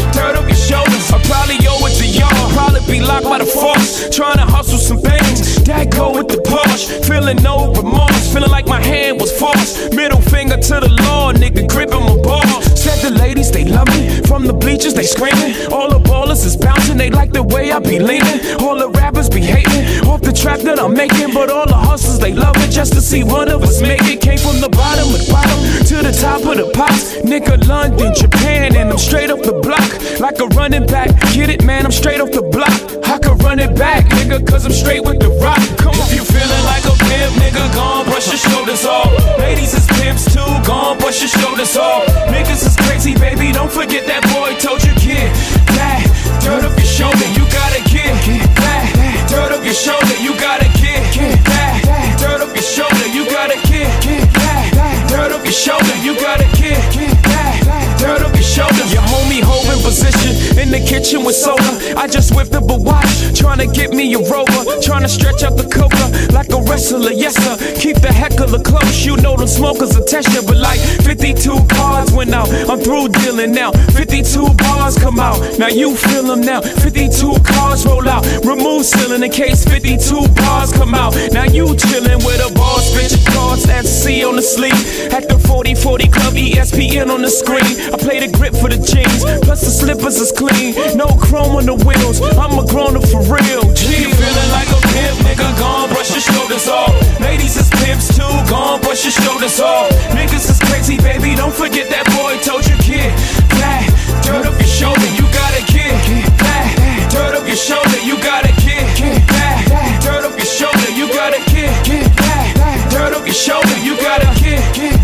up 0.02 0.48
your 0.48 0.56
shoulders. 0.56 1.12
I 1.12 1.22
probably 1.24 1.58
owe 1.68 1.86
it 1.88 1.96
to 1.98 2.06
y'all. 2.06 2.52
Probably 2.54 2.82
be 2.92 3.02
locked 3.02 3.26
by 3.26 3.40
the 3.40 3.46
force. 3.46 4.10
Trying 4.16 4.38
to 4.38 4.46
hustle 4.46 4.78
some 4.78 5.00
things. 5.00 5.64
That 5.64 5.92
go 5.92 6.12
with 6.14 6.28
the 6.28 6.38
Porsche. 6.38 7.06
Feeling 7.06 7.38
no 7.44 7.74
remorse. 7.74 8.34
Feeling 8.34 8.52
like 8.52 8.68
my 8.68 8.82
hand 8.82 9.20
was 9.20 9.32
forced. 9.38 9.94
Middle 9.94 10.22
finger 10.22 10.58
to 10.58 10.80
the 10.80 10.90
law, 11.06 11.34
nigga, 11.34 11.68
gripping 11.68 12.02
my 12.02 12.18
ball. 12.22 12.67
Said 12.88 13.12
the 13.12 13.20
ladies, 13.20 13.52
they 13.52 13.66
love 13.66 13.90
me. 13.90 14.22
From 14.22 14.46
the 14.48 14.54
bleachers, 14.54 14.94
they 14.94 15.04
screaming. 15.04 15.52
All 15.74 15.90
the 15.90 16.00
ballers 16.00 16.46
is 16.46 16.56
bouncing. 16.56 16.98
They 16.98 17.10
like 17.10 17.34
the 17.34 17.44
way 17.44 17.70
I 17.70 17.80
be 17.80 18.00
leaning. 18.00 18.40
All 18.62 18.78
the 18.80 18.90
rappers 18.90 19.30
be 19.30 19.42
hating. 19.42 20.08
Off 20.08 20.22
the 20.22 20.32
track 20.32 20.62
that 20.62 20.80
I'm 20.80 20.94
making. 20.94 21.34
But 21.34 21.50
all 21.50 21.68
the 21.68 21.76
hustlers, 21.76 22.18
they 22.18 22.34
love 22.34 22.56
it. 22.64 22.72
just 22.72 22.94
to 22.94 23.02
see 23.02 23.24
one 23.26 23.50
of 23.50 23.62
us 23.62 23.82
make 23.82 24.04
it. 24.04 24.22
Came 24.22 24.38
from 24.38 24.62
the 24.62 24.70
bottom 24.70 25.10
of 25.12 25.20
the 25.20 25.28
bottom 25.30 25.60
to 25.84 25.96
the 26.02 26.14
top 26.16 26.40
of 26.48 26.56
the 26.56 26.72
pops. 26.74 27.18
Nigga, 27.28 27.68
London, 27.68 28.14
Japan, 28.16 28.74
and 28.76 28.90
I'm 28.90 28.98
straight 28.98 29.32
off 29.32 29.42
the 29.42 29.60
block. 29.60 29.90
Like 30.22 30.40
a 30.40 30.48
running 30.56 30.86
back. 30.88 31.10
Get 31.34 31.50
it, 31.50 31.66
man, 31.66 31.84
I'm 31.86 31.92
straight 31.92 32.22
off 32.22 32.32
the 32.32 32.42
block. 32.42 32.72
I 33.04 33.20
could 33.20 33.44
run 33.44 33.60
it 33.60 33.76
back, 33.76 34.06
nigga, 34.16 34.48
cause 34.48 34.66
I'm 34.66 34.72
straight 34.72 35.04
with 35.04 35.20
the 35.20 35.30
rock. 35.44 35.60
Come 35.78 36.00
on. 36.00 36.08
If 36.08 36.16
you 36.16 36.24
feeling 36.24 36.64
like 36.72 36.86
a 36.88 36.96
pimp, 37.04 37.36
nigga, 37.36 37.64
gon' 37.76 38.06
brush 38.06 38.28
your 38.32 38.40
shoulders 38.40 38.86
off. 38.86 39.12
Ladies 39.40 39.74
is 39.74 39.86
pimps 40.00 40.32
too, 40.34 40.48
gon' 40.64 40.98
brush 41.00 41.20
your 41.20 41.30
shoulders 41.30 41.76
off. 41.76 42.08
Niggas 42.32 42.64
is 42.64 42.77
crazy, 42.88 43.14
baby, 43.20 43.52
don't 43.52 43.72
forget 43.72 44.08
that 44.08 44.24
boy 44.32 44.56
told 44.64 44.80
you, 44.88 44.96
kid. 44.96 45.28
That 45.76 46.00
dirt 46.40 46.64
up 46.64 46.72
your 46.80 46.88
shoulder, 46.88 47.28
you 47.36 47.44
gotta 47.52 47.84
get. 47.84 48.16
That 48.64 49.28
dirt 49.28 49.52
up 49.52 49.64
your 49.68 49.76
shoulder, 49.76 50.16
you 50.24 50.32
gotta 50.40 50.72
get. 50.80 51.04
That 51.44 51.84
dirt 52.24 52.40
up 52.40 52.56
your 52.56 52.64
shoulder, 52.64 53.08
you 53.12 53.28
gotta 53.28 53.60
get. 53.68 53.92
That 54.40 54.72
dirt 55.12 55.36
up 55.36 55.44
your 55.44 55.52
shoulder, 55.52 55.96
you 56.00 56.16
gotta 56.16 56.48
get. 56.56 56.80
That 57.28 57.60
dirt 58.00 58.24
up 58.24 58.32
your 58.32 58.48
shoulder. 58.48 58.84
Your 58.88 59.04
homie 59.04 59.44
holding 59.44 59.67
position 59.88 60.60
in 60.60 60.70
the 60.70 60.80
kitchen 60.84 61.24
with 61.24 61.36
soda. 61.36 61.96
I 61.96 62.08
just 62.08 62.36
whipped 62.36 62.54
up 62.54 62.70
a 62.70 62.76
watch, 62.76 63.08
trying 63.34 63.60
to 63.60 63.68
get 63.68 63.92
me 63.92 64.14
a 64.14 64.20
rover, 64.20 64.62
trying 64.84 65.04
to 65.04 65.10
stretch 65.10 65.44
out 65.44 65.56
the 65.56 65.64
coca 65.64 66.06
like 66.34 66.50
a 66.52 66.62
wrestler. 66.68 67.12
Yes 67.12 67.36
sir, 67.40 67.56
keep 67.80 67.98
the 68.04 68.12
heck 68.12 68.40
of 68.40 68.52
heckler 68.52 68.64
close. 68.64 69.06
You 69.06 69.16
know 69.18 69.36
them 69.38 69.48
smokers 69.48 69.96
will 69.96 70.06
test 70.06 70.34
you, 70.34 70.42
but 70.44 70.58
like 70.58 70.80
52 70.80 71.66
cards 71.70 72.12
went 72.12 72.34
out. 72.34 72.50
I'm 72.70 72.80
through 72.80 73.10
dealing 73.24 73.54
now. 73.54 73.72
52 73.72 74.54
bars 74.58 74.98
come 74.98 75.20
out. 75.20 75.40
Now 75.58 75.70
you 75.70 75.96
feel 75.96 76.24
them 76.24 76.42
now. 76.42 76.62
52 76.62 77.40
cars 77.44 77.86
roll 77.86 78.08
out. 78.08 78.26
Remove 78.44 78.86
ceiling 78.86 79.24
in 79.24 79.32
case 79.32 79.64
52 79.64 80.28
bars 80.36 80.72
come 80.74 80.94
out. 80.94 81.16
Now 81.32 81.46
you 81.46 81.66
chillin' 81.80 82.24
with 82.26 82.42
a 82.44 82.54
boss 82.54 82.92
bitch. 82.92 83.16
Cards 83.34 83.68
at 83.70 83.86
C 83.86 84.24
on 84.24 84.36
the 84.36 84.42
sleeve. 84.42 84.74
At 85.14 85.30
the 85.30 85.40
40 85.40 85.76
40 85.76 86.08
Club 86.10 86.34
ESPN 86.34 87.10
on 87.10 87.22
the 87.22 87.30
screen. 87.30 87.68
I 87.94 87.98
play 87.98 88.20
the 88.20 88.32
grip 88.38 88.54
for 88.54 88.70
the 88.70 88.78
jeans. 88.78 89.24
Plus 89.46 89.62
the 89.62 89.72
slippers 89.78 90.18
is 90.18 90.32
clean. 90.32 90.74
No 90.98 91.06
chrome 91.22 91.56
on 91.56 91.66
the 91.70 91.78
wheels. 91.86 92.18
I'm 92.42 92.58
a 92.58 92.66
grown 92.66 92.98
up 92.98 93.06
for 93.14 93.22
real. 93.30 93.62
You 93.78 94.10
feeling 94.10 94.50
like 94.50 94.70
a 94.74 94.80
pimp, 94.90 95.16
nigga? 95.22 95.46
Gone, 95.62 95.90
brush 95.94 96.10
your 96.12 96.26
shoulders 96.26 96.68
off. 96.68 96.94
Ladies 97.22 97.56
is 97.56 97.70
pimps 97.82 98.10
too. 98.18 98.26
Gone, 98.50 98.82
brush 98.82 99.06
your 99.06 99.14
shoulders 99.14 99.60
off. 99.62 99.94
Niggas 100.18 100.50
is 100.50 100.60
crazy, 100.66 100.98
baby. 100.98 101.36
Don't 101.38 101.54
forget 101.54 101.90
that 101.94 102.10
boy 102.18 102.42
told 102.42 102.66
you, 102.66 102.76
kid. 102.82 103.14
That 103.62 103.86
dirt 104.26 104.46
up 104.50 104.58
your 104.58 104.74
shoulder, 104.80 105.10
you 105.14 105.26
gotta 105.30 105.62
get. 105.70 105.94
That 106.42 106.68
dirt 107.14 107.38
up 107.38 107.46
your 107.46 107.60
shoulder, 107.60 108.02
you 108.02 108.18
gotta 108.18 108.54
get. 108.66 108.82
That 109.30 109.62
dirt 110.02 110.26
up 110.26 110.34
your 110.34 110.50
shoulder, 110.50 110.90
you 110.98 111.06
gotta 111.14 111.42
get. 111.54 111.70
That 112.18 112.90
dirt 112.90 113.14
up 113.14 113.26
your 113.26 113.38
shoulder, 113.38 113.78
you 113.86 113.94
gotta 114.02 114.30
get. 114.42 114.58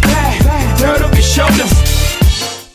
That 0.09 0.33
dirt 0.81 1.01
up 1.05 1.13
your 1.13 1.21
shoulders. 1.21 1.92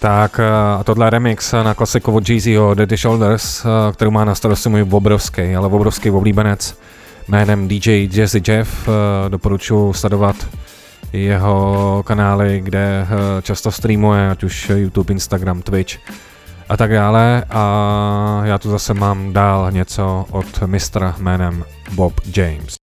Tak 0.01 0.41
a 0.41 0.85
tohle 0.85 1.11
remix 1.11 1.53
na 1.53 1.75
klasiku 1.75 2.12
od 2.12 2.29
Jeezyho 2.29 2.75
Daddy 2.75 2.97
Shoulders, 2.97 3.65
eh, 3.65 3.93
kterou 3.93 4.11
má 4.11 4.25
na 4.25 4.35
starosti 4.35 4.69
můj 4.69 4.87
obrovský, 4.91 5.57
ale 5.57 5.66
obrovský 5.66 6.11
oblíbenec 6.11 6.79
jménem 7.29 7.69
DJ 7.69 8.09
Jazzy 8.12 8.43
Jeff. 8.49 8.89
Eh, 8.89 9.29
Doporučuji 9.29 9.93
sledovat 9.93 10.37
jeho 11.12 12.03
kanály, 12.07 12.61
kde 12.61 13.07
eh, 13.11 13.43
často 13.43 13.73
streamuje, 13.73 14.31
ať 14.31 14.45
už 14.45 14.70
YouTube, 14.75 15.12
Instagram, 15.12 15.62
Twitch 15.62 15.99
a 16.69 16.77
tak 16.77 16.93
dále. 16.93 17.45
A 17.51 18.41
já 18.45 18.59
tu 18.59 18.70
zase 18.70 18.95
mám 18.95 19.33
dál 19.33 19.73
něco 19.73 20.27
od 20.31 20.62
mistra 20.66 21.15
jménem 21.19 21.65
Bob 21.95 22.20
James. 22.37 22.88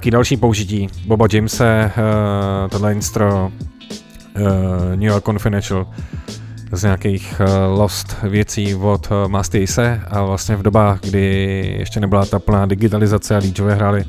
Taky 0.00 0.10
další 0.10 0.36
použití 0.36 0.88
Boba 1.06 1.26
Jamese, 1.32 1.92
uh, 1.96 2.70
tohle 2.70 2.92
instro 2.92 3.52
uh, 4.36 4.42
New 4.90 5.02
York 5.02 5.24
Confidential 5.24 5.86
z 6.72 6.82
nějakých 6.82 7.40
uh, 7.40 7.78
lost 7.78 8.16
věcí 8.22 8.74
od 8.74 9.10
uh, 9.10 9.28
Mastiase 9.28 10.00
a 10.10 10.22
vlastně 10.22 10.56
v 10.56 10.62
dobách, 10.62 11.00
kdy 11.00 11.74
ještě 11.78 12.00
nebyla 12.00 12.26
ta 12.26 12.38
plná 12.38 12.66
digitalizace 12.66 13.36
a 13.36 13.40
DJové 13.40 13.74
hráli 13.74 14.04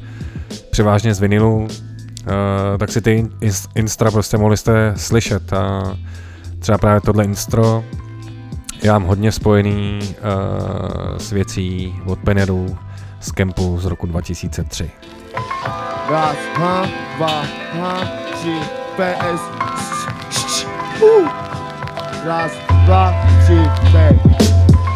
převážně 0.72 1.14
z 1.14 1.20
vinilu, 1.20 1.58
uh, 1.58 1.68
tak 2.78 2.92
si 2.92 3.02
ty 3.02 3.24
ins- 3.42 3.70
instra 3.76 4.12
prostě 4.12 4.38
mohli 4.38 4.58
jste 4.58 4.94
slyšet 4.96 5.54
a 5.54 5.98
třeba 6.60 6.78
právě 6.78 7.02
tohle 7.02 7.24
instro 7.24 7.84
já 8.84 8.94
mám 8.94 9.04
hodně 9.04 9.32
spojený 9.32 10.00
uh, 10.02 11.18
s 11.18 11.32
věcí 11.32 11.94
od 12.06 12.20
Penedu 12.20 12.78
z 13.20 13.32
kempu 13.32 13.78
z 13.80 13.86
roku 13.86 14.08
2003. 14.08 14.92
Raz, 16.12 16.36
ha, 16.56 16.90
dva, 17.18 17.46
ha, 17.80 18.04
tři, 18.34 18.56
PS. 18.96 19.42
Uh. 21.02 21.28
Raz, 22.26 22.52
dva, 22.86 23.16
tři, 23.44 23.58
pět. 23.92 24.16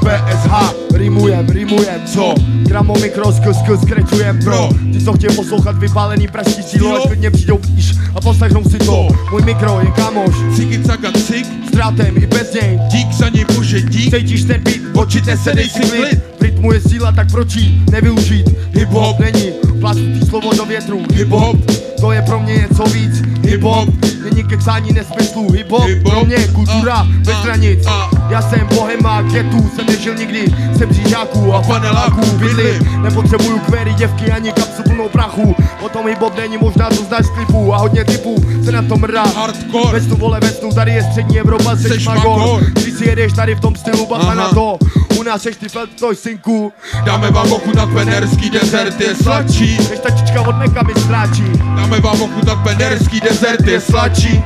PSH, 0.03 0.73
rimujem, 0.93 1.49
rimujem, 1.49 2.01
co? 2.05 2.35
Gramo 2.67 2.93
mikro, 3.01 3.31
skrz, 3.31 3.57
skrz, 3.57 3.81
skrečujem 3.81 4.39
pro 4.43 4.69
Ty, 4.93 5.05
co 5.05 5.13
chtějí 5.13 5.35
poslouchat 5.35 5.77
vypálený 5.77 6.27
pražský 6.27 6.63
sílo, 6.63 6.95
ať 6.95 7.07
klidně 7.07 7.31
přijdou 7.31 7.57
blíž 7.57 7.93
a 8.15 8.21
poslechnou 8.21 8.63
si 8.63 8.77
to. 8.77 9.07
Můj 9.31 9.41
mikro 9.41 9.79
je 9.79 9.91
kamoš 9.91 10.35
Ciky 10.55 10.83
caga 10.83 11.11
cik, 11.11 11.47
S 11.67 11.71
drátem 11.71 12.17
i 12.17 12.27
bez 12.27 12.53
něj. 12.53 12.79
Dík 12.91 13.11
za 13.13 13.29
něj 13.29 13.45
může 13.55 13.81
dík. 13.81 14.15
Cítíš 14.15 14.43
ten 14.43 14.61
beat, 14.63 14.97
očitě 14.97 15.37
se 15.37 15.53
dej 15.53 15.69
si 15.69 15.79
klid. 15.79 16.23
V 16.39 16.41
rytmu 16.41 16.73
je 16.73 16.81
síla, 16.81 17.11
tak 17.11 17.31
proč 17.31 17.55
jí 17.55 17.85
nevyužít? 17.91 18.49
Hip-hop. 18.73 19.19
není 19.19 19.54
plastutý 19.85 20.25
slovo 20.29 20.53
do 20.53 20.65
větru. 20.65 20.97
Hip-hop, 21.13 21.57
to 22.01 22.11
je 22.11 22.21
pro 22.21 22.39
mě 22.39 22.53
něco 22.53 22.83
víc. 22.83 23.21
Hip-hop, 23.41 23.87
není 24.23 24.43
kecání 24.43 24.93
nesmyslů 24.93 25.47
Hip-hop, 25.51 26.03
pro 26.09 26.25
mě 26.25 26.35
je 26.35 26.47
kultura 26.47 27.07
bez 27.25 27.35
hranic. 27.35 27.85
Já 28.29 28.41
jsem 28.41 28.67
bohema, 28.75 29.21
getu, 29.21 29.69
jsem 29.75 29.85
nežil 29.85 30.15
nikdy. 30.15 30.45
Jsem 30.77 30.89
břížáků 30.89 31.53
a 31.53 31.61
paneláků. 31.61 32.25
Bydli, 32.25 32.79
nepotřebuju 33.01 33.59
kvéry, 33.59 33.93
děvky 33.93 34.31
ani 34.31 34.51
kapsu 34.51 34.83
plnou 34.83 35.09
prachu. 35.09 35.55
O 35.81 35.89
tom 35.89 36.05
hip-hop 36.05 36.37
není 36.37 36.57
možná, 36.57 36.89
to 36.89 37.03
znáš 37.03 37.25
z 37.25 37.29
klipů 37.29 37.73
A 37.73 37.77
hodně 37.77 38.03
typů 38.03 38.45
se 38.65 38.71
na 38.71 38.81
tom 38.81 39.01
mrdá. 39.01 39.23
Hardcore, 39.23 39.91
vesnu 39.91 40.15
vole 40.15 40.39
vesnu, 40.39 40.71
tady 40.71 40.91
je 40.91 41.03
střední 41.03 41.39
Evropa, 41.39 41.75
seš, 41.75 42.05
magor. 42.05 42.63
Když 42.73 42.93
si 42.93 43.05
jedeš 43.09 43.33
tady 43.33 43.55
v 43.55 43.59
tom 43.59 43.75
stylu, 43.75 44.05
bacha 44.05 44.33
na 44.33 44.49
to. 44.49 44.77
U 45.19 45.23
nás 45.23 45.41
seš 45.41 45.55
ty 45.55 45.69
feltoj 45.69 46.15
synku. 46.15 46.73
Dáme 47.05 47.31
vám 47.31 47.51
ochutnat 47.51 47.89
penerský 47.93 48.49
desert, 48.49 49.01
je 49.01 49.15
sladší 49.15 49.74
Než 49.77 49.99
tačička 49.99 50.41
od 50.41 50.57
meka 50.57 50.83
mi 50.83 50.93
stráčí. 50.93 51.43
Dáme 51.75 51.99
vám 51.99 52.21
ochutnat 52.21 52.63
penerský 52.63 53.21
desert, 53.21 53.67
je 53.67 53.81
sladší. 53.81 54.43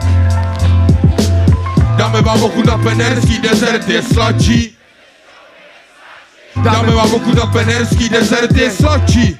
Dáme 1.97 2.21
vám 2.21 2.43
ochutnat 2.43 2.81
penerský 2.83 3.41
desert, 3.41 3.89
je 3.89 4.01
sladší. 4.01 4.77
Dáme 6.63 6.91
vám 6.91 7.13
ochutnat 7.13 7.51
penerský 7.51 8.09
desert 8.09 8.57
je 8.57 8.71
sladší. 8.71 9.39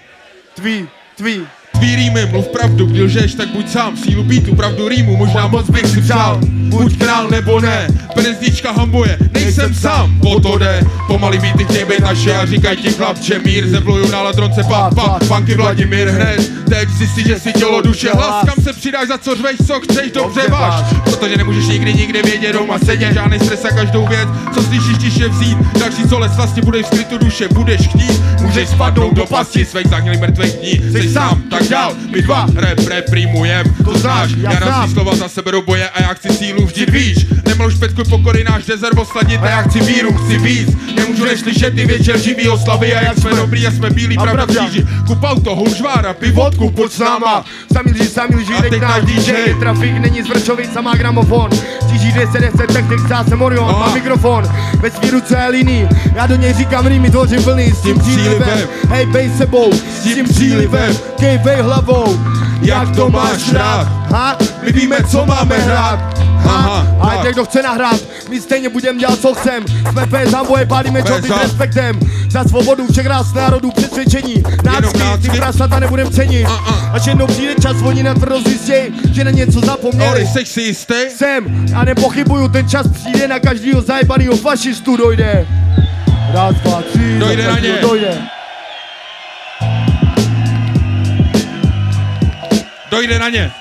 Tví, 0.56 0.90
tví 1.18 1.48
Tvý 1.80 1.96
rýmy, 1.96 2.26
mluv 2.26 2.48
pravdu, 2.48 2.86
kdy 2.86 3.04
lžeš, 3.04 3.34
tak 3.34 3.48
buď 3.50 3.70
sám. 3.70 3.98
Sílu 3.98 4.24
beatu, 4.24 4.56
pravdu 4.56 4.88
rýmu, 4.88 5.18
možná 5.18 5.48
moc 5.48 5.70
bych 5.70 5.88
si 5.88 6.02
přál. 6.02 6.40
Buď 6.70 6.98
král 6.98 7.30
nebo 7.30 7.60
ne, 7.60 7.88
penezdička 8.16 8.72
hambuje 8.72 9.18
Nejsem 9.34 9.74
sám, 9.74 10.22
o 10.26 10.40
to 10.40 10.58
jde 10.58 10.84
Pomalý 11.08 11.38
beaty 11.38 11.66
chtěj 11.66 11.86
být 11.86 12.00
naše 12.00 12.36
a 12.36 12.46
říkaj 12.46 12.78
ti 12.78 12.92
chlapče 12.92 13.40
mír 13.40 13.68
Zevluju 13.68 14.12
na 14.12 14.22
ladronce 14.22 14.64
pa, 14.64 14.90
pa, 14.96 15.20
funky 15.24 15.56
Vladimír 15.56 16.08
hned 16.08 16.52
Teď 16.70 16.90
zjistí, 16.90 17.24
že 17.24 17.40
si 17.40 17.54
tělo, 17.54 17.82
duše, 17.82 18.10
hlas 18.14 18.46
Kam 18.46 18.64
se 18.64 18.74
přidáš, 18.74 19.08
za 19.08 19.18
co 19.18 19.36
řveš, 19.36 19.58
co 19.68 19.80
chceš, 19.80 20.12
dobře 20.12 20.42
váš 20.50 20.94
Protože 21.04 21.38
nemůžeš 21.38 21.68
nikdy, 21.68 21.94
nikdy 21.94 22.22
vědět 22.22 22.54
doma 22.54 22.80
sedět. 22.80 23.14
Žádný 23.14 23.40
stres 23.40 23.66
a 23.66 23.70
každou 23.70 24.08
věc, 24.08 24.30
co 24.54 24.64
slyšíš, 24.64 24.98
tiše 24.98 25.30
vzít. 25.30 25.58
Další 25.80 26.04
solec 26.10 26.36
vlastně 26.36 26.62
budeš 26.62 26.86
v 26.86 26.88
skrytu 26.88 27.18
duše, 27.18 27.48
budeš 27.48 27.82
chtít. 27.88 28.22
Můžeš 28.42 28.70
spadnout 28.70 29.14
do 29.14 29.26
pasti 29.26 29.66
svých 29.66 29.88
zahnělých 29.88 30.22
mrtvých 30.22 30.54
dní. 30.54 30.92
Jsi 30.92 31.10
sám, 31.10 31.44
tak 31.50 31.64
dál, 31.70 31.94
my 32.10 32.22
dva 32.22 32.48
rap 32.56 32.80
reprimujem 32.88 33.76
To 33.86 33.98
znáš, 33.98 34.32
já 34.38 34.60
na 34.60 34.88
slova 34.88 35.16
za 35.16 35.30
sebe 35.30 35.52
do 35.52 35.62
boje 35.62 35.90
a 35.90 36.02
já 36.02 36.14
chci 36.14 36.30
sílu 36.30 36.66
vždy 36.66 36.86
víš. 36.86 37.26
Nemluv 37.48 37.74
špetku 37.74 38.04
pokory 38.10 38.44
náš 38.44 38.66
dezervo 38.66 39.06
sladit 39.06 39.42
a 39.44 39.50
já 39.50 39.62
chci 39.62 39.80
víru, 39.80 40.14
chci 40.14 40.38
víc. 40.38 40.70
Nemůžu 40.96 41.26
neslyšet 41.26 41.76
ty 41.76 41.86
večer 41.86 42.20
živý 42.20 42.50
oslavy 42.50 42.96
a 42.96 43.02
jak 43.04 43.18
jsme 43.18 43.32
dobrý 43.32 43.68
a 43.68 43.72
jsme 43.72 43.90
bílí, 43.90 44.18
pravda 44.18 44.46
v 44.46 44.58
tíži 44.58 44.88
Kup 45.08 45.24
auto, 45.24 45.56
houžvára, 45.56 46.14
pivotku, 46.14 46.70
pojď 46.70 46.92
s 46.92 47.00
náma. 47.00 47.46
Sami 47.74 47.92
lži, 47.92 48.10
sami 48.10 48.36
lži, 48.36 48.54
A 48.54 48.62
teď 48.62 48.82
náš 48.82 49.04
DJ. 49.04 49.32
Trafik 49.60 49.98
není 49.98 50.24
zvrčovic 50.24 50.76
a 50.76 50.82
má 50.82 50.96
gramofon 50.96 51.50
Stíží 51.82 52.12
10, 52.12 52.40
10, 52.40 52.58
tak 52.58 52.86
teď 52.90 53.00
jsem 53.30 53.42
Orion 53.42 53.72
Má 53.72 53.94
mikrofon, 53.94 54.44
ve 54.82 54.92
svý 54.92 55.10
ruce 55.10 55.38
je 55.44 55.50
líný 55.50 55.88
Já 56.16 56.28
do 56.28 56.36
něj 56.36 56.54
říkám 56.54 56.88
rýmy, 56.88 57.10
tvořím 57.12 57.40
vlny 57.40 57.74
S 57.78 57.82
tím 57.82 58.00
přílivem, 58.00 58.42
přílivem. 58.42 58.68
hej 58.90 59.06
bej 59.06 59.32
sebou 59.38 59.74
S 59.74 60.04
tím 60.04 60.26
přílivem, 60.26 60.98
kejvej 61.20 61.59
hlavou 61.62 62.20
Jak 62.62 62.96
to 62.96 63.10
máš 63.10 63.54
rád? 63.54 63.88
Ha? 64.12 64.38
My 64.64 64.72
víme, 64.72 64.98
co 65.12 65.26
máme 65.26 65.58
hrát 65.58 66.00
Aha, 66.46 66.88
A 67.00 67.08
tak. 67.16 67.24
někdo 67.24 67.46
chce 67.46 67.62
nahrát, 67.62 68.00
my 68.30 68.42
stejně 68.42 68.70
budem 68.70 68.98
dělat, 68.98 69.20
co 69.20 69.34
chcem 69.34 69.64
Jsme 69.92 70.06
PS 70.08 70.34
Hamboje, 70.34 70.66
pálíme 70.66 71.02
s 71.02 71.04
PSA. 71.22 71.40
respektem 71.42 72.00
Za 72.32 72.44
svobodu 72.44 72.88
všech 72.92 73.06
nás 73.08 73.34
národů 73.34 73.72
přesvědčení 73.72 74.44
Nácky, 74.64 75.00
ty 75.22 75.30
prasata 75.38 75.80
nebudem 75.80 76.12
cenit 76.12 76.48
Až 76.94 77.08
jednou 77.08 77.28
přijde 77.28 77.54
čas, 77.62 77.78
oni 77.84 78.04
na 78.04 78.14
tvrdo 78.14 78.42
zjistěj, 78.42 78.92
že 79.14 79.24
na 79.24 79.32
něco 79.32 79.60
zapomněli 79.60 80.10
Oli, 80.12 80.28
jsi 80.28 80.46
si 80.46 80.62
jistý? 80.62 80.94
Jsem 81.18 81.66
a 81.76 81.84
nepochybuju, 81.86 82.48
ten 82.48 82.70
čas 82.70 82.88
přijde 82.88 83.28
na 83.28 83.40
každýho 83.40 83.82
zajebanýho 83.82 84.38
fašistu 84.38 84.98
dojde 84.98 85.48
Raz, 86.34 86.56
dva, 86.56 86.82
tři, 86.82 87.20
Dojde 87.20 87.48
na 87.48 87.60
ně. 87.60 87.78
Dojde. 87.82 88.18
Dojdę 92.92 93.20
na 93.20 93.30
nie. 93.30 93.52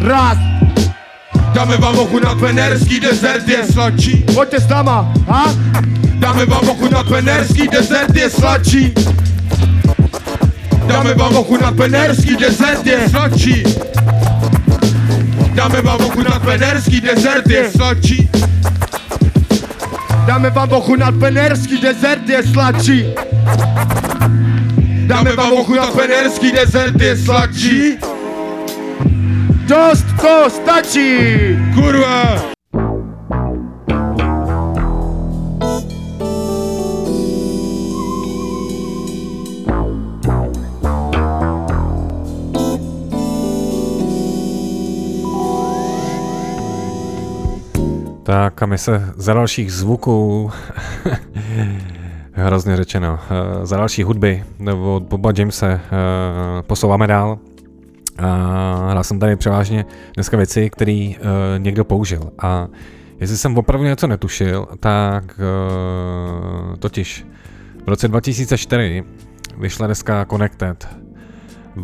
Raz. 0.00 0.38
Damy 1.54 1.78
wam 1.78 1.98
oku 1.98 2.20
nadpenerski, 2.20 3.00
desert 3.00 3.48
jest 3.48 3.76
loci. 3.76 4.22
Chodźcie 4.36 4.60
z 4.60 4.68
nama, 4.68 5.04
a? 5.28 5.44
Damy 6.20 6.46
wam 6.46 6.70
oku 6.70 6.88
nadpenerski, 6.90 7.68
desert 7.68 8.16
jest 8.16 8.42
loci. 8.42 8.92
Damy 10.88 11.14
wam 11.14 11.36
oku 11.36 11.58
nadpenerski, 11.58 12.36
desert 12.36 12.86
jest 12.86 13.14
loci. 13.14 13.62
Damy 15.56 15.82
wam 15.82 16.00
oku 16.00 16.22
nadpenerski, 16.22 17.00
desert 17.02 17.50
jest 17.50 17.78
loci. 17.78 18.28
Damy 20.26 20.50
wam 20.50 20.72
oku 20.72 20.96
nadpenerski, 20.96 21.80
desert 21.80 22.28
jest 22.28 22.56
loci. 22.56 23.04
Damy 25.06 25.36
wam 25.36 25.52
oku 25.52 25.74
nadpenerski, 25.74 26.52
desert 26.52 27.00
jest 27.00 27.28
loci. 27.28 27.98
Dost 29.70 30.06
to 30.20 30.50
stačí 30.50 31.56
Kurva 31.74 32.50
Tak 48.24 48.62
a 48.62 48.66
my 48.66 48.78
se 48.78 49.12
za 49.16 49.34
dalších 49.34 49.72
zvuků, 49.72 50.50
hrozně 52.32 52.76
řečeno, 52.76 53.18
eh, 53.30 53.66
za 53.66 53.76
další 53.76 54.02
hudby 54.02 54.44
nebo 54.58 54.94
od 54.94 55.02
Boba 55.02 55.32
Jamese 55.36 55.72
eh, 55.72 56.62
posouváme 56.62 57.06
dál. 57.06 57.38
A 58.20 58.86
hrál 58.90 59.04
jsem 59.04 59.18
tady 59.18 59.36
převážně 59.36 59.84
dneska 60.14 60.36
věci, 60.36 60.70
které 60.70 61.10
někdo 61.58 61.84
použil. 61.84 62.30
A 62.38 62.68
jestli 63.20 63.36
jsem 63.36 63.58
opravdu 63.58 63.86
něco 63.86 64.06
netušil, 64.06 64.68
tak 64.80 65.24
eh, 65.38 66.76
totiž 66.76 67.26
v 67.86 67.88
roce 67.88 68.08
2004 68.08 69.04
vyšla 69.58 69.86
deska 69.86 70.26
Connected 70.30 70.88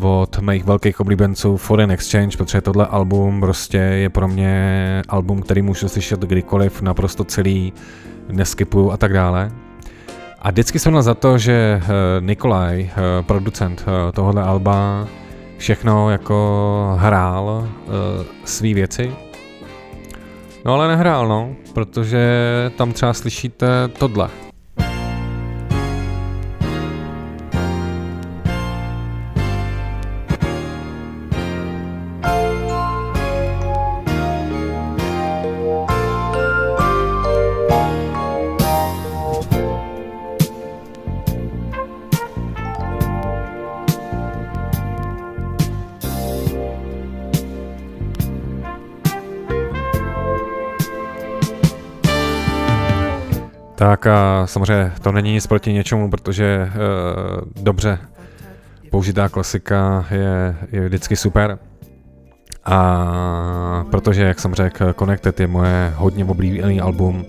od 0.01 0.39
mých 0.39 0.65
velkých 0.65 0.99
oblíbenců 0.99 1.57
Foreign 1.57 1.91
Exchange, 1.91 2.37
protože 2.37 2.61
tohle 2.61 2.85
album 2.85 3.39
prostě 3.39 3.77
je 3.77 4.09
pro 4.09 4.27
mě 4.27 5.01
album, 5.09 5.41
který 5.41 5.61
můžu 5.61 5.87
slyšet 5.87 6.19
kdykoliv, 6.19 6.81
naprosto 6.81 7.23
celý, 7.23 7.73
neskipuju 8.31 8.91
a 8.91 8.97
tak 8.97 9.13
dále. 9.13 9.51
A 10.39 10.51
vždycky 10.51 10.79
jsem 10.79 10.91
měl 10.91 11.01
za 11.01 11.13
to, 11.13 11.37
že 11.37 11.81
eh, 11.81 11.87
Nikolaj, 12.19 12.89
eh, 12.89 12.93
producent 13.23 13.85
eh, 13.87 14.11
tohohle 14.11 14.43
alba, 14.43 15.07
všechno 15.57 16.09
jako 16.09 16.95
hrál 16.99 17.67
svý 18.45 18.73
věci. 18.73 19.15
No 20.65 20.73
ale 20.73 20.87
nehrál, 20.87 21.27
no, 21.27 21.55
protože 21.73 22.27
tam 22.77 22.93
třeba 22.93 23.13
slyšíte 23.13 23.67
tohle. 23.99 24.29
Tak 53.77 54.07
a 54.07 54.47
samozřejmě 54.47 54.91
to 55.01 55.11
není 55.11 55.33
nic 55.33 55.47
proti 55.47 55.73
něčemu, 55.73 56.09
protože 56.09 56.69
uh, 56.69 57.63
dobře 57.63 57.99
použitá 58.91 59.29
klasika 59.29 60.05
je, 60.11 60.55
je 60.71 60.87
vždycky 60.87 61.15
super. 61.15 61.59
A 62.65 63.85
protože, 63.91 64.23
jak 64.23 64.39
jsem 64.39 64.53
řekl, 64.55 64.93
Connected 64.93 65.39
je 65.39 65.47
moje 65.47 65.93
hodně 65.95 66.25
oblíbený 66.25 66.81
album, 66.81 67.25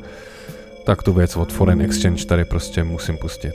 tak 0.87 1.03
tu 1.03 1.12
věc 1.12 1.37
od 1.37 1.53
Foreign 1.53 1.81
Exchange 1.81 2.25
tady 2.25 2.45
prostě 2.45 2.85
musím 2.85 3.16
pustit. 3.19 3.55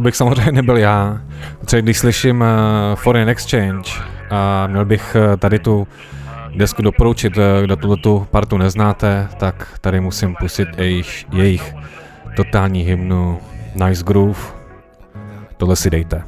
To 0.00 0.04
bych 0.04 0.16
samozřejmě 0.16 0.52
nebyl 0.52 0.76
já, 0.76 1.20
protože 1.60 1.82
když 1.82 1.98
slyším 1.98 2.40
uh, 2.40 2.46
Foreign 2.96 3.28
Exchange 3.28 3.90
a 4.30 4.66
měl 4.66 4.84
bych 4.84 5.16
uh, 5.16 5.36
tady 5.36 5.58
tu 5.58 5.88
desku 6.56 6.82
doporučit, 6.82 7.36
uh, 7.36 7.42
kdo 7.64 7.76
tuto 7.76 7.96
tu 7.96 8.26
partu 8.30 8.58
neznáte, 8.58 9.28
tak 9.36 9.78
tady 9.80 10.00
musím 10.00 10.34
pustit 10.34 10.68
jejich, 10.78 11.26
jejich 11.32 11.74
totální 12.36 12.82
hymnu 12.82 13.40
Nice 13.74 14.04
Groove. 14.04 14.40
Tohle 15.56 15.76
si 15.76 15.90
dejte. 15.90 16.22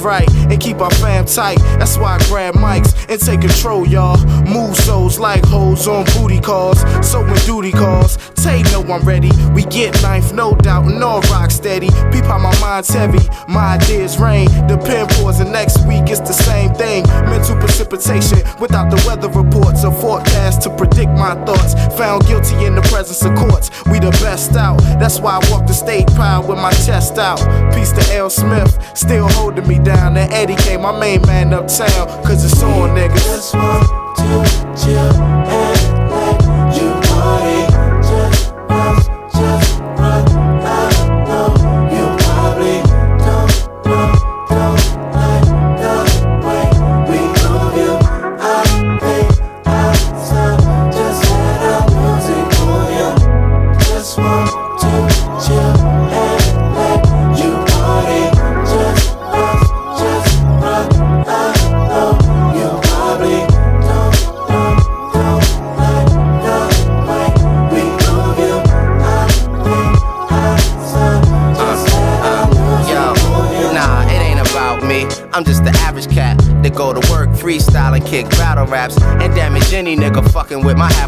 Right 0.00 0.28
and 0.50 0.60
keep 0.60 0.80
our 0.80 0.90
fam 0.90 1.24
tight. 1.26 1.58
That's 1.78 1.96
why 1.96 2.16
I 2.16 2.18
grab 2.28 2.54
mics 2.54 2.94
and 3.08 3.20
take 3.20 3.40
control, 3.40 3.86
y'all. 3.86 4.18
Move 4.44 4.76
souls 4.76 5.18
like 5.18 5.44
hoes 5.44 5.86
on 5.86 6.04
booty 6.16 6.40
calls. 6.40 6.80
So 7.06 7.22
when 7.22 7.36
duty 7.46 7.72
calls, 7.72 8.16
Tay 8.42 8.62
know 8.72 8.82
I'm 8.82 9.02
ready. 9.02 9.30
We 9.52 9.64
get 9.64 10.00
ninth, 10.02 10.32
no 10.32 10.54
doubt, 10.54 10.86
and 10.86 11.04
all 11.04 11.20
rock 11.28 11.50
steady. 11.50 11.90
Peep 12.10 12.24
my 12.24 12.58
mind's 12.58 12.88
heavy, 12.88 13.28
my 13.46 13.76
ideas 13.76 14.18
rain. 14.18 14.46
The 14.66 14.78
pen 14.78 15.06
pours, 15.08 15.40
and 15.40 15.52
next 15.52 15.86
week 15.86 16.08
it's 16.08 16.20
the 16.20 16.32
same 16.32 16.72
thing. 16.72 17.04
Mental 17.28 17.56
precipitation 17.56 18.38
without 18.58 18.90
the 18.90 18.96
weather 19.06 19.28
reports. 19.28 19.84
A 19.84 19.90
forecast 19.90 20.62
to 20.62 20.74
predict 20.74 21.10
my 21.10 21.34
thoughts. 21.44 21.74
Found 21.98 22.26
guilty 22.26 22.64
in 22.64 22.74
the 22.74 22.82
presence 22.82 23.22
of 23.22 23.36
courts. 23.36 23.70
We 23.92 23.98
the 23.98 24.10
best 24.22 24.56
out. 24.56 24.78
That's 24.98 25.20
why 25.20 25.38
I 25.38 25.50
walk 25.50 25.66
the 25.66 25.74
state 25.74 26.06
proud 26.14 26.48
with 26.48 26.58
my 26.58 26.72
chest 26.72 27.18
out. 27.18 27.40
Peace 27.74 27.92
to 27.92 28.14
L. 28.14 28.30
Smith, 28.30 28.72
still 28.96 29.28
holding 29.28 29.68
me 29.68 29.78
down. 29.78 30.16
And 30.16 30.32
Eddie 30.32 30.56
K, 30.56 30.78
my 30.78 30.98
main 30.98 31.20
man 31.26 31.52
uptown. 31.52 32.08
Cause 32.24 32.42
it's 32.44 32.62
on, 32.62 32.96
niggas. 32.96 33.20
Just 33.20 33.54
want 33.54 34.16
to 34.16 34.84
chill 34.84 35.29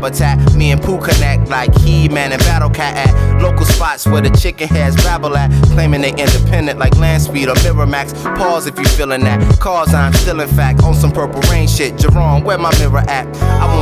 habitat. 0.03 0.55
Me 0.55 0.73
and 0.73 0.83
Pooh 0.83 0.99
connect 0.99 1.49
like 1.49 1.74
He 1.81 2.09
Man 2.09 2.33
and 2.33 2.43
Battle 2.43 2.70
Cat 2.70 2.97
at 2.97 3.43
local 3.43 3.65
spots 3.65 4.07
where 4.07 4.20
the 4.20 4.31
chicken 4.31 4.69
heads 4.69 4.97
babble 4.97 5.37
at, 5.37 5.51
claiming 5.66 6.01
they 6.01 6.11
independent 6.11 6.79
like 6.79 6.93
Land 6.97 7.12
Landspeed 7.12 7.49
or 7.49 7.55
Miramax. 7.57 8.12
Pause 8.37 8.69
if 8.69 8.79
you 8.79 8.85
feeling 8.85 9.23
that. 9.23 9.41
Cause 9.61 9.95
I'm 9.95 10.12
still 10.15 10.41
in 10.41 10.49
fact 10.49 10.83
on 10.83 10.95
some 10.95 11.12
purple 11.12 11.41
rain 11.51 11.69
shit. 11.69 11.99
Jerome, 11.99 12.43
where 12.43 12.59
my 12.59 12.77
mirror 12.79 13.05
at? 13.09 13.27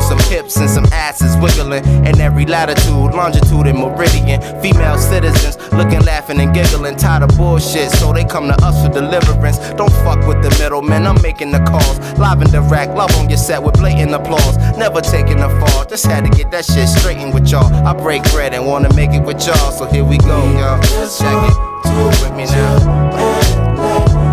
Some 0.01 0.19
hips 0.31 0.57
and 0.57 0.69
some 0.69 0.87
asses 0.93 1.37
wiggling 1.37 1.85
in 2.05 2.21
every 2.21 2.47
latitude, 2.47 3.15
longitude, 3.15 3.67
and 3.67 3.79
meridian. 3.79 4.41
Female 4.61 4.99
citizens 4.99 5.57
looking, 5.73 6.01
laughing, 6.01 6.41
and 6.41 6.53
giggling, 6.53 6.97
tired 6.97 7.23
of 7.23 7.37
bullshit, 7.37 7.91
so 7.93 8.13
they 8.13 8.25
come 8.25 8.49
to 8.49 8.57
us 8.65 8.85
for 8.85 8.93
deliverance. 8.93 9.59
Don't 9.75 9.93
fuck 10.05 10.27
with 10.27 10.43
the 10.43 10.51
middleman, 10.59 11.07
I'm 11.07 11.21
making 11.23 11.53
the 11.53 11.61
calls. 11.61 11.99
Live 12.19 12.41
and 12.41 12.51
direct, 12.51 12.95
love 12.95 13.15
on 13.19 13.29
your 13.29 13.39
set 13.39 13.63
with 13.63 13.75
blatant 13.75 14.13
applause. 14.13 14.57
Never 14.77 15.01
taking 15.01 15.41
a 15.41 15.49
fall, 15.61 15.85
just 15.85 16.07
had 16.07 16.25
to 16.25 16.31
get 16.31 16.51
that 16.51 16.65
shit 16.65 16.89
straightened 16.89 17.33
with 17.33 17.49
y'all. 17.51 17.73
I 17.87 17.93
break 17.93 18.23
bread 18.33 18.53
and 18.53 18.67
wanna 18.67 18.93
make 18.95 19.13
it 19.13 19.23
with 19.23 19.47
y'all, 19.47 19.71
so 19.71 19.87
here 19.87 20.05
we 20.05 20.19
go, 20.19 20.39
y'all. 20.59 20.81
Check 20.83 21.39
it, 21.49 21.55
do 21.85 22.09
it 22.09 22.17
with 22.23 22.35
me 22.37 22.45
now. 22.47 22.75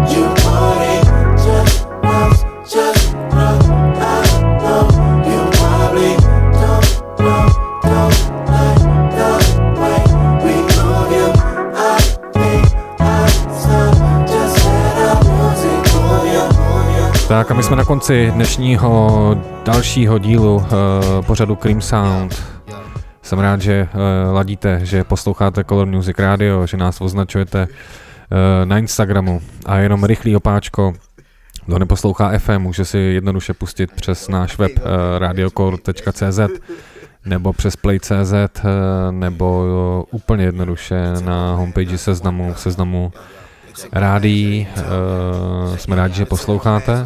You 0.10 0.26
party, 0.41 0.95
just 1.38 1.88
bounce, 2.02 2.72
just 2.72 2.96
Tak 17.38 17.51
a 17.51 17.53
my 17.53 17.64
jsme 17.64 17.76
na 17.76 17.85
konci 17.85 18.31
dnešního 18.31 19.41
dalšího 19.65 20.18
dílu 20.18 20.55
uh, 20.55 20.65
pořadu 21.26 21.55
Cream 21.55 21.81
Sound. 21.81 22.43
Jsem 23.22 23.39
rád, 23.39 23.61
že 23.61 23.88
uh, 23.93 24.34
ladíte, 24.34 24.80
že 24.84 25.03
posloucháte 25.03 25.64
Color 25.64 25.88
Music 25.88 26.19
Radio, 26.19 26.68
že 26.68 26.77
nás 26.77 27.01
označujete 27.01 27.68
uh, 27.68 28.65
na 28.65 28.77
Instagramu 28.77 29.41
a 29.65 29.77
jenom 29.77 30.03
rychlý 30.03 30.35
opáčko. 30.35 30.93
Kdo 31.65 31.80
neposlouchá 31.80 32.39
FM, 32.39 32.57
může 32.57 32.85
si 32.85 32.97
jednoduše 32.97 33.53
pustit 33.53 33.91
přes 33.91 34.27
náš 34.27 34.57
web 34.57 34.72
uh, 34.77 34.84
radiocore.cz 35.18 36.39
nebo 37.26 37.53
přes 37.53 37.76
play.cz 37.76 38.34
uh, 38.34 38.72
nebo 39.11 39.65
uh, 40.09 40.19
úplně 40.19 40.43
jednoduše 40.43 41.14
na 41.26 41.55
homepage 41.55 41.97
seznamu, 41.97 42.53
seznamu 42.55 43.11
rádií. 43.15 43.46
Uh, 43.85 45.77
jsme 45.77 45.95
rádi, 45.95 46.13
že 46.13 46.25
posloucháte. 46.25 47.05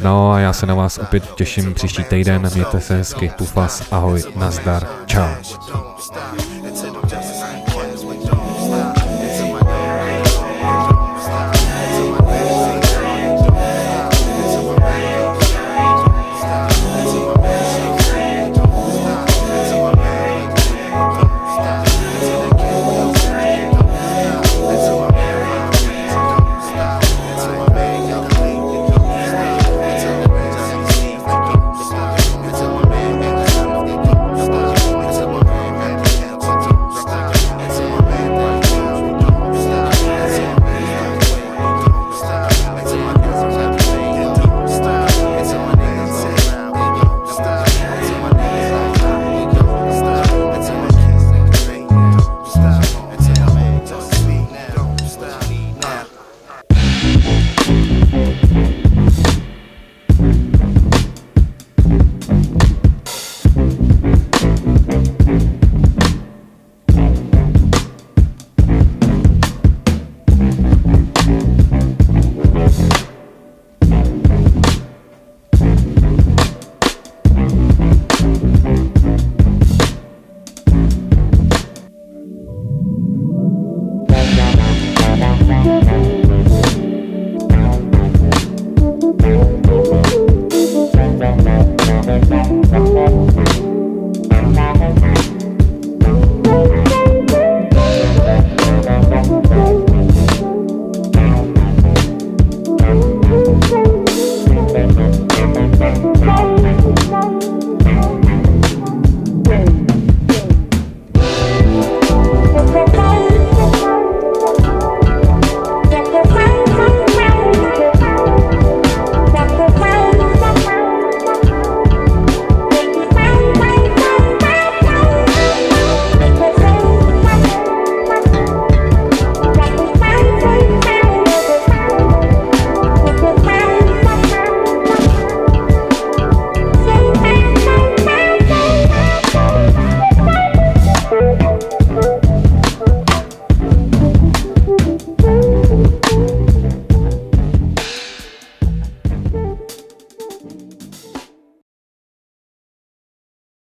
No 0.00 0.32
a 0.32 0.40
já 0.40 0.52
se 0.52 0.66
na 0.66 0.74
vás 0.74 0.98
opět 0.98 1.34
těším 1.34 1.74
příští 1.74 2.04
týden. 2.04 2.50
Mějte 2.54 2.80
se 2.80 2.96
hezky. 2.96 3.32
Pufas, 3.38 3.92
ahoj, 3.92 4.22
nazdar, 4.36 4.86
čau. 5.06 5.28